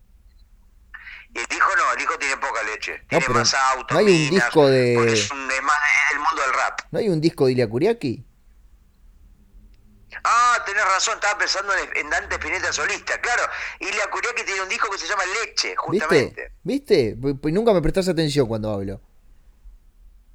El 1.35 1.43
hijo 1.57 1.71
no, 1.77 1.93
el 1.95 2.01
hijo 2.03 2.19
tiene 2.19 2.37
poca 2.39 2.63
leche. 2.65 2.99
No, 3.11 3.19
tiene 3.19 3.29
más 3.35 3.55
autos, 3.55 3.93
no 3.93 3.99
hay 3.99 4.07
un 4.07 4.13
minas, 4.13 4.31
disco 4.47 4.67
de- 4.67 5.13
Es, 5.13 5.31
un- 5.31 5.51
es 5.51 5.63
más 5.63 5.77
del 6.11 6.19
mundo 6.21 6.43
del 6.43 6.53
rap. 6.55 6.81
¿No 6.91 6.99
hay 6.99 7.09
un 7.09 7.21
disco 7.21 7.47
de 7.47 7.53
Ilia 7.53 7.69
Kuriaki? 7.69 8.25
Ah, 10.25 10.63
tenés 10.67 10.85
razón, 10.85 11.15
estaba 11.15 11.39
pensando 11.39 11.73
en, 11.75 11.97
en 11.97 12.11
Dante 12.11 12.35
Spinetta 12.37 12.73
solista, 12.73 13.21
claro. 13.21 13.43
Y 13.79 13.85
la 13.85 14.11
que 14.35 14.43
tiene 14.45 14.63
un 14.63 14.69
disco 14.69 14.91
que 14.91 14.99
se 14.99 15.07
llama 15.07 15.23
Leche, 15.45 15.77
justamente. 15.77 16.53
¿Viste? 16.65 17.13
¿Viste? 17.13 17.17
Pues- 17.21 17.35
pues 17.41 17.55
nunca 17.55 17.73
me 17.73 17.83
prestás 17.83 18.09
atención 18.09 18.49
cuando 18.49 18.73
hablo. 18.73 19.01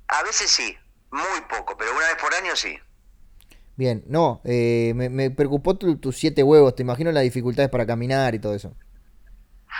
A 0.07 0.23
veces 0.23 0.49
sí, 0.51 0.77
muy 1.11 1.41
poco, 1.49 1.75
pero 1.77 1.91
una 1.95 2.07
vez 2.07 2.15
por 2.21 2.33
año 2.33 2.55
sí. 2.55 2.77
Bien, 3.75 4.03
no, 4.07 4.41
eh, 4.45 4.93
me, 4.95 5.09
me 5.09 5.31
preocupó 5.31 5.75
tu- 5.77 5.97
tus 5.97 6.17
siete 6.17 6.43
huevos, 6.43 6.75
te 6.75 6.83
imagino 6.83 7.11
las 7.11 7.23
dificultades 7.23 7.71
para 7.71 7.85
caminar 7.87 8.35
y 8.35 8.39
todo 8.39 8.53
eso. 8.53 8.75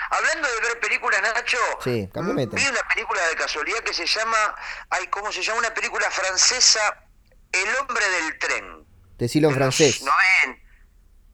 Hablando 0.10 0.48
de 0.48 0.68
ver 0.68 0.80
películas, 0.80 1.22
Nacho, 1.22 1.58
Sí, 1.84 2.10
mm, 2.14 2.36
vi 2.56 2.68
una 2.68 2.82
película 2.94 3.28
de 3.28 3.36
casualidad 3.36 3.80
que 3.80 3.94
se 3.94 4.06
llama, 4.08 4.38
ay, 4.90 5.06
¿cómo 5.08 5.32
se 5.32 5.44
llama? 5.44 5.60
Una 5.60 5.74
película 5.74 6.10
francesa, 6.10 6.80
El 7.52 7.70
hombre 7.80 8.04
del 8.10 8.40
tren. 8.40 8.86
Decilo 9.20 9.50
en 9.50 9.54
De 9.54 9.60
francés. 9.60 10.02
90. 10.02 10.64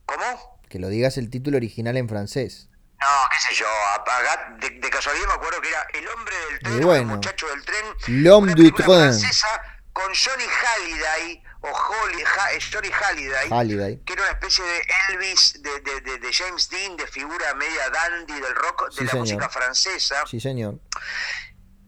¿Cómo? 0.04 0.60
Que 0.68 0.78
lo 0.78 0.88
digas 0.88 1.16
el 1.16 1.30
título 1.30 1.56
original 1.56 1.96
en 1.96 2.08
francés. 2.08 2.68
No, 3.00 3.28
qué 3.30 3.38
sé 3.38 3.54
yo, 3.54 3.66
apaga- 3.94 4.56
de, 4.58 4.70
de 4.70 4.90
casualidad 4.90 5.26
me 5.28 5.32
acuerdo 5.34 5.60
que 5.60 5.68
era 5.70 5.86
El 5.94 6.06
hombre 6.08 6.36
del 6.36 6.58
tren, 6.60 6.80
bueno. 6.82 7.00
El 7.00 7.06
muchacho 7.06 7.46
del 7.48 7.64
tren. 7.64 7.84
L'homme 8.08 8.54
du 8.54 8.70
francesa 8.76 9.48
con 9.92 10.12
Johnny 10.14 10.44
Halliday, 10.46 11.42
o 11.62 11.68
Holly, 11.68 12.22
Ha- 12.22 12.52
eh, 12.52 12.58
Johnny 12.72 12.90
Halliday, 12.90 13.48
Halliday. 13.50 14.00
que 14.04 14.12
era 14.12 14.22
una 14.22 14.32
especie 14.32 14.64
de 14.64 14.82
Elvis, 15.08 15.62
de, 15.62 15.80
de- 15.80 16.00
de- 16.02 16.18
de 16.18 16.32
James 16.32 16.68
Dean, 16.68 16.96
de 16.96 17.06
figura 17.06 17.54
media 17.54 17.88
dandy 17.90 18.34
del 18.40 18.54
rock, 18.54 18.88
de 18.90 18.96
Sí, 18.96 19.04
la 19.04 19.10
señor. 19.10 19.24
música 19.26 19.48
francesa. 19.48 20.26
Sí, 20.26 20.40
señor. 20.40 20.74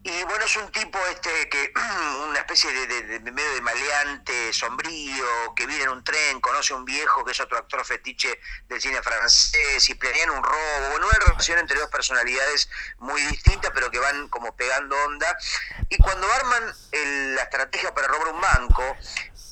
Y 0.05 0.23
bueno, 0.23 0.43
es 0.43 0.55
un 0.57 0.69
tipo 0.69 0.99
este 1.09 1.47
que, 1.47 1.71
una 2.27 2.39
especie 2.39 2.69
de, 2.71 3.19
medio 3.31 3.53
de 3.53 3.61
maleante, 3.61 4.51
sombrío, 4.51 5.55
que 5.55 5.65
vive 5.65 5.83
en 5.83 5.89
un 5.89 6.03
tren, 6.03 6.41
conoce 6.41 6.73
a 6.73 6.75
un 6.75 6.83
viejo 6.83 7.23
que 7.23 7.31
es 7.31 7.39
otro 7.39 7.57
actor 7.57 7.85
fetiche 7.85 8.37
del 8.67 8.81
cine 8.81 9.01
francés 9.01 9.89
y 9.89 9.93
planean 9.95 10.31
un 10.31 10.43
robo. 10.43 10.89
Bueno, 10.91 11.07
una 11.07 11.19
relación 11.25 11.57
entre 11.59 11.79
dos 11.79 11.89
personalidades 11.89 12.69
muy 12.97 13.21
distintas, 13.21 13.71
pero 13.73 13.89
que 13.89 13.99
van 13.99 14.27
como 14.27 14.53
pegando 14.57 14.97
onda. 15.05 15.37
Y 15.87 15.97
cuando 15.97 16.29
arman 16.33 16.63
la 17.35 17.43
estrategia 17.43 17.93
para 17.93 18.09
robar 18.09 18.27
un 18.33 18.41
banco, 18.41 18.97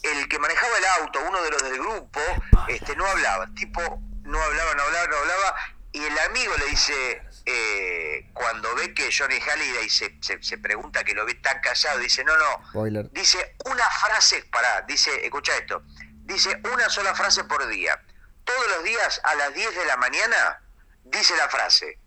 el 0.04 0.28
que 0.28 0.38
manejaba 0.38 0.78
el 0.78 0.86
auto, 1.02 1.20
uno 1.30 1.42
de 1.44 1.52
los 1.52 1.64
del 1.64 1.80
grupo, 1.80 2.20
este, 2.68 2.96
no 2.98 3.06
hablaba. 3.06 3.48
Tipo 3.56 3.82
no 4.24 4.42
hablaba, 4.42 4.74
no 4.76 4.84
hablaba, 4.84 5.08
no 5.08 5.18
hablaba. 5.18 5.56
Y 5.94 6.04
el 6.04 6.20
amigo 6.20 6.54
le 6.58 6.66
dice, 6.66 7.22
eh, 7.46 8.30
cuando 8.34 8.74
ve 8.76 8.94
que 8.94 9.10
Johnny 9.12 9.40
Halliday 9.40 9.90
se, 9.90 10.18
se, 10.22 10.42
se 10.42 10.58
pregunta 10.58 11.04
que 11.04 11.14
lo 11.14 11.26
ve 11.26 11.36
tan 11.36 11.60
callado, 11.62 12.00
dice, 12.00 12.24
no, 12.24 12.36
no, 12.38 12.68
Spoiler. 12.70 13.10
dice 13.12 13.56
una 13.66 13.90
frase, 13.90 14.44
pará, 14.52 14.82
dice, 14.88 15.26
escucha 15.26 15.56
esto, 15.58 15.84
dice 16.24 16.62
una 16.74 16.90
sola 16.90 17.14
frase 17.16 17.44
por 17.44 17.68
día. 17.68 18.02
Todos 18.44 18.68
los 18.70 18.84
días 18.84 19.22
a 19.24 19.36
las 19.36 19.54
10 19.54 19.76
de 19.76 19.86
la 19.86 19.98
mañana 19.98 20.62
dice 21.04 21.36
la 21.38 21.48
frase. 21.50 22.00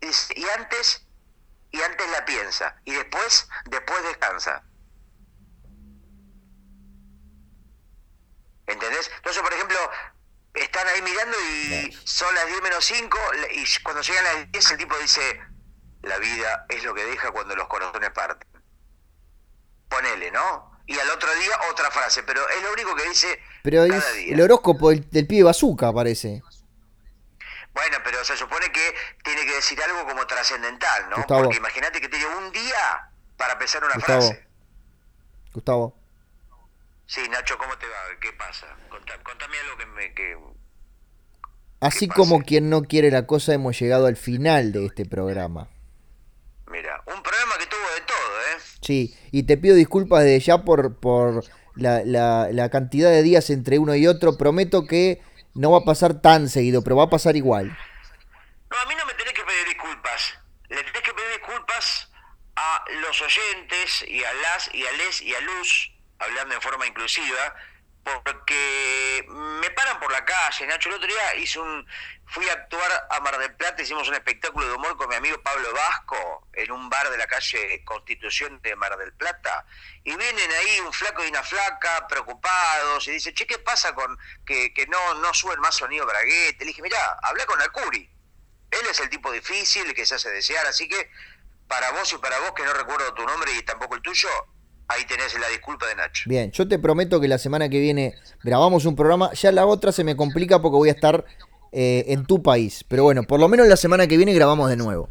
Dice, 0.00 0.34
y 0.36 0.44
antes, 0.48 1.06
y 1.70 1.80
antes 1.82 2.10
la 2.10 2.24
piensa, 2.24 2.76
y 2.84 2.92
después, 2.94 3.48
después 3.66 4.02
descansa. 4.04 4.62
¿Entendés? 8.66 9.10
Entonces, 9.16 9.42
por 9.42 9.52
ejemplo, 9.52 9.78
están 10.56 10.86
ahí 10.88 11.02
mirando 11.02 11.36
y 11.40 11.92
son 12.04 12.34
las 12.34 12.46
10 12.46 12.62
menos 12.62 12.84
5 12.84 13.18
y 13.52 13.64
cuando 13.82 14.02
llegan 14.02 14.24
las 14.24 14.52
10 14.52 14.70
el 14.72 14.78
tipo 14.78 14.96
dice, 14.98 15.40
la 16.02 16.18
vida 16.18 16.66
es 16.68 16.84
lo 16.84 16.94
que 16.94 17.04
deja 17.04 17.30
cuando 17.30 17.54
los 17.56 17.68
corazones 17.68 18.10
parten. 18.10 18.48
Ponele, 19.88 20.30
¿no? 20.30 20.72
Y 20.86 20.98
al 20.98 21.10
otro 21.10 21.32
día 21.34 21.50
otra 21.70 21.90
frase, 21.90 22.22
pero 22.22 22.48
es 22.48 22.62
lo 22.62 22.72
único 22.72 22.94
que 22.94 23.08
dice 23.08 23.40
Pero 23.62 23.86
cada 23.88 23.98
es 23.98 24.14
día. 24.14 24.34
el 24.34 24.40
horóscopo 24.40 24.90
del, 24.90 25.08
del 25.10 25.26
pibe 25.26 25.44
bazooka, 25.44 25.92
parece. 25.92 26.42
Bueno, 27.74 27.98
pero 28.04 28.24
se 28.24 28.36
supone 28.36 28.70
que 28.72 28.94
tiene 29.22 29.44
que 29.44 29.54
decir 29.56 29.80
algo 29.82 30.06
como 30.06 30.26
trascendental, 30.26 31.10
¿no? 31.10 31.16
Gustavo. 31.16 31.42
Porque 31.44 31.58
imagínate 31.58 32.00
que 32.00 32.08
tiene 32.08 32.26
un 32.26 32.50
día 32.52 33.10
para 33.36 33.58
pensar 33.58 33.84
una 33.84 33.94
Gustavo. 33.94 34.22
frase. 34.22 34.46
Gustavo. 35.52 35.96
Sí, 37.06 37.20
Nacho, 37.30 37.56
¿cómo 37.58 37.76
te 37.78 37.86
va? 37.86 37.94
¿Qué 38.20 38.32
pasa? 38.32 38.66
Contá- 38.90 39.22
contame 39.22 39.56
algo 39.58 39.76
que 39.78 39.86
me... 39.86 40.14
Que... 40.14 40.36
Así 41.80 42.08
¿Qué 42.08 42.14
como 42.14 42.42
quien 42.42 42.68
no 42.70 42.82
quiere 42.82 43.10
la 43.10 43.26
cosa, 43.26 43.54
hemos 43.54 43.78
llegado 43.78 44.06
al 44.06 44.16
final 44.16 44.72
de 44.72 44.86
este 44.86 45.04
programa. 45.06 45.68
Mira, 46.68 47.02
un 47.06 47.22
programa 47.22 47.52
que 47.58 47.66
tuvo 47.66 47.94
de 47.94 48.00
todo, 48.00 48.40
¿eh? 48.40 48.60
Sí, 48.82 49.16
y 49.30 49.44
te 49.44 49.56
pido 49.56 49.76
disculpas 49.76 50.24
desde 50.24 50.40
ya 50.40 50.58
por, 50.64 50.98
por 50.98 51.44
la, 51.76 52.02
la- 52.04 52.48
la 52.50 52.70
cantidad 52.70 53.10
de 53.10 53.22
días 53.22 53.50
entre 53.50 53.78
uno 53.78 53.94
y 53.94 54.06
otro. 54.06 54.36
Prometo 54.36 54.86
que 54.86 55.22
no 55.54 55.70
va 55.70 55.78
a 55.78 55.84
pasar 55.84 56.20
tan 56.20 56.48
seguido, 56.48 56.82
pero 56.82 56.96
va 56.96 57.04
a 57.04 57.10
pasar 57.10 57.36
igual. 57.36 57.68
No, 58.70 58.78
a 58.78 58.86
mí 58.86 58.94
no 58.98 59.06
me 59.06 59.14
tenés 59.14 59.32
que 59.34 59.44
pedir 59.44 59.64
disculpas. 59.68 60.34
Le 60.68 60.82
tenés 60.82 61.02
que 61.02 61.14
pedir 61.14 61.30
disculpas 61.38 62.10
a 62.56 62.84
los 63.00 63.22
oyentes 63.22 64.04
y 64.08 64.24
a 64.24 64.32
las 64.34 64.74
y 64.74 64.84
a 64.84 64.92
les 64.92 65.22
y 65.22 65.34
a 65.34 65.40
luz, 65.40 65.92
hablando 66.18 66.54
en 66.54 66.60
forma 66.60 66.86
inclusiva, 66.86 67.54
porque 68.24 69.24
me 69.28 69.70
paran 69.70 69.98
por 69.98 70.12
la 70.12 70.24
calle, 70.24 70.66
Nacho. 70.66 70.88
El 70.88 70.96
otro 70.96 71.08
día 71.08 71.34
hice 71.36 71.58
un, 71.58 71.86
fui 72.26 72.48
a 72.48 72.52
actuar 72.52 73.08
a 73.10 73.20
Mar 73.20 73.36
del 73.38 73.54
Plata, 73.56 73.82
hicimos 73.82 74.08
un 74.08 74.14
espectáculo 74.14 74.66
de 74.66 74.74
humor 74.74 74.96
con 74.96 75.08
mi 75.08 75.16
amigo 75.16 75.40
Pablo 75.42 75.72
Vasco 75.72 76.46
en 76.52 76.70
un 76.70 76.88
bar 76.88 77.10
de 77.10 77.18
la 77.18 77.26
calle 77.26 77.82
Constitución 77.84 78.60
de 78.62 78.76
Mar 78.76 78.96
del 78.96 79.12
Plata. 79.14 79.66
Y 80.04 80.14
vienen 80.14 80.52
ahí 80.52 80.80
un 80.80 80.92
flaco 80.92 81.24
y 81.24 81.28
una 81.28 81.42
flaca 81.42 82.06
preocupados 82.06 83.08
y 83.08 83.12
dice, 83.12 83.34
che, 83.34 83.46
¿qué 83.46 83.58
pasa 83.58 83.92
con 83.94 84.16
que, 84.46 84.72
que 84.72 84.86
no, 84.86 85.14
no 85.14 85.34
suben 85.34 85.58
más 85.60 85.74
sonido 85.74 86.06
braguete? 86.06 86.64
Le 86.64 86.66
dije, 86.66 86.82
mirá, 86.82 87.18
habla 87.22 87.44
con 87.46 87.60
Alcuri. 87.60 88.08
Él 88.70 88.86
es 88.88 89.00
el 89.00 89.08
tipo 89.08 89.32
difícil, 89.32 89.94
que 89.94 90.06
se 90.06 90.14
hace 90.14 90.30
desear, 90.30 90.66
así 90.66 90.88
que 90.88 91.10
para 91.66 91.90
vos 91.92 92.12
y 92.12 92.18
para 92.18 92.38
vos, 92.40 92.52
que 92.52 92.64
no 92.64 92.72
recuerdo 92.72 93.14
tu 93.14 93.24
nombre 93.24 93.50
y 93.52 93.62
tampoco 93.62 93.96
el 93.96 94.02
tuyo, 94.02 94.28
ahí 94.88 95.04
tenés 95.06 95.38
la 95.38 95.48
disculpa 95.48 95.86
de 95.86 95.94
Nacho. 95.96 96.24
Bien, 96.26 96.50
yo 96.52 96.66
te 96.68 96.78
prometo 96.78 97.20
que 97.20 97.28
la 97.28 97.38
semana 97.38 97.68
que 97.68 97.80
viene 97.80 98.14
grabamos 98.42 98.84
un 98.84 98.96
programa. 98.96 99.32
Ya 99.32 99.52
la 99.52 99.66
otra 99.66 99.92
se 99.92 100.04
me 100.04 100.16
complica 100.16 100.60
porque 100.60 100.76
voy 100.76 100.88
a 100.88 100.92
estar 100.92 101.24
eh, 101.72 102.04
en 102.08 102.26
tu 102.26 102.42
país. 102.42 102.84
Pero 102.88 103.04
bueno, 103.04 103.22
por 103.24 103.40
lo 103.40 103.48
menos 103.48 103.66
la 103.66 103.76
semana 103.76 104.06
que 104.06 104.16
viene 104.16 104.32
grabamos 104.34 104.68
de 104.70 104.76
nuevo. 104.76 105.08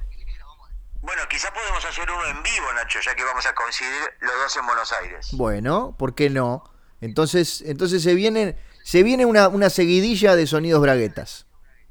Bueno, 1.01 1.21
quizá 1.30 1.53
podemos 1.53 1.86
hacer 1.86 2.09
uno 2.09 2.26
en 2.26 2.41
vivo, 2.41 2.73
Nacho, 2.73 2.99
ya 2.99 3.13
que 3.13 3.23
vamos 3.23 3.45
a 3.45 3.53
coincidir 3.53 4.01
los 4.21 4.34
dos 4.34 4.57
en 4.57 4.65
Buenos 4.65 4.91
Aires. 4.91 5.28
Bueno, 5.34 5.95
¿por 5.99 6.15
qué 6.15 6.32
no? 6.32 6.63
Entonces, 6.99 7.61
entonces 7.61 8.01
se 8.01 8.15
viene, 8.15 8.57
se 8.84 9.03
viene 9.03 9.28
una, 9.28 9.47
una 9.47 9.69
seguidilla 9.69 10.36
de 10.36 10.47
sonidos 10.47 10.82
braguetas. 10.82 11.45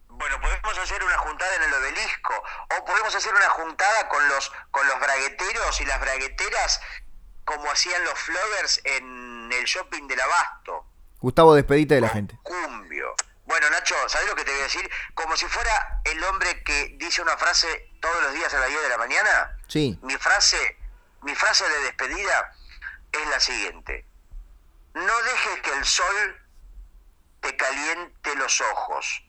Bueno, 0.09 0.41
podemos 0.41 0.78
hacer 0.78 1.03
una 1.05 1.18
juntada 1.18 1.55
en 1.57 1.62
el 1.62 1.74
obelisco, 1.74 2.32
o 2.76 2.85
podemos 2.85 3.14
hacer 3.14 3.32
una 3.35 3.49
juntada 3.51 4.09
con 4.09 4.28
los, 4.28 4.51
con 4.72 4.87
los 4.89 4.99
bragueteros 4.99 5.80
y 5.80 5.85
las 5.85 6.01
bragueteras, 6.01 6.80
como 7.45 7.70
hacían 7.70 8.03
los 8.05 8.18
floggers 8.18 8.80
en 8.84 9.51
el 9.53 9.64
shopping 9.64 10.07
del 10.07 10.20
Abasto. 10.20 10.86
Gustavo, 11.20 11.55
despedite 11.55 11.95
de 11.95 12.01
la 12.01 12.09
gente. 12.09 12.38
Cumbio. 12.42 13.14
Bueno, 13.47 13.68
Nacho, 13.70 13.95
¿sabes 14.09 14.28
lo 14.28 14.34
que 14.34 14.45
te 14.45 14.51
voy 14.53 14.61
a 14.61 14.64
decir? 14.64 14.90
Como 15.14 15.36
si 15.36 15.47
fuera 15.47 16.01
el 16.05 16.22
hombre 16.24 16.62
que 16.64 16.97
dice 16.99 17.20
una 17.22 17.36
frase 17.36 17.90
todos 18.01 18.22
los 18.22 18.32
días 18.34 18.53
a 18.55 18.59
las 18.61 18.68
10 18.68 18.82
de 18.82 18.88
la 18.88 18.99
mañana. 18.99 19.59
Sí, 19.68 19.99
Mi 20.03 20.16
frase, 20.16 20.78
mi 21.22 21.34
frase 21.34 21.68
de 21.68 21.78
despedida 21.84 22.53
es 23.12 23.28
la 23.28 23.40
siguiente. 23.40 24.07
No 24.95 25.22
dejes 25.22 25.61
que 25.62 25.72
el 25.78 25.84
sol 25.84 26.40
te 27.40 27.55
caliente 27.57 28.34
los 28.36 28.61
ojos, 28.61 29.24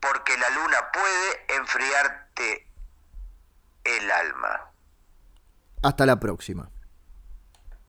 porque 0.00 0.36
la 0.38 0.48
luna 0.50 0.90
puede 0.92 1.56
enfriarte 1.56 2.68
el 3.84 4.10
alma. 4.10 4.70
hasta 5.82 6.06
la 6.06 6.18
próxima. 6.18 6.68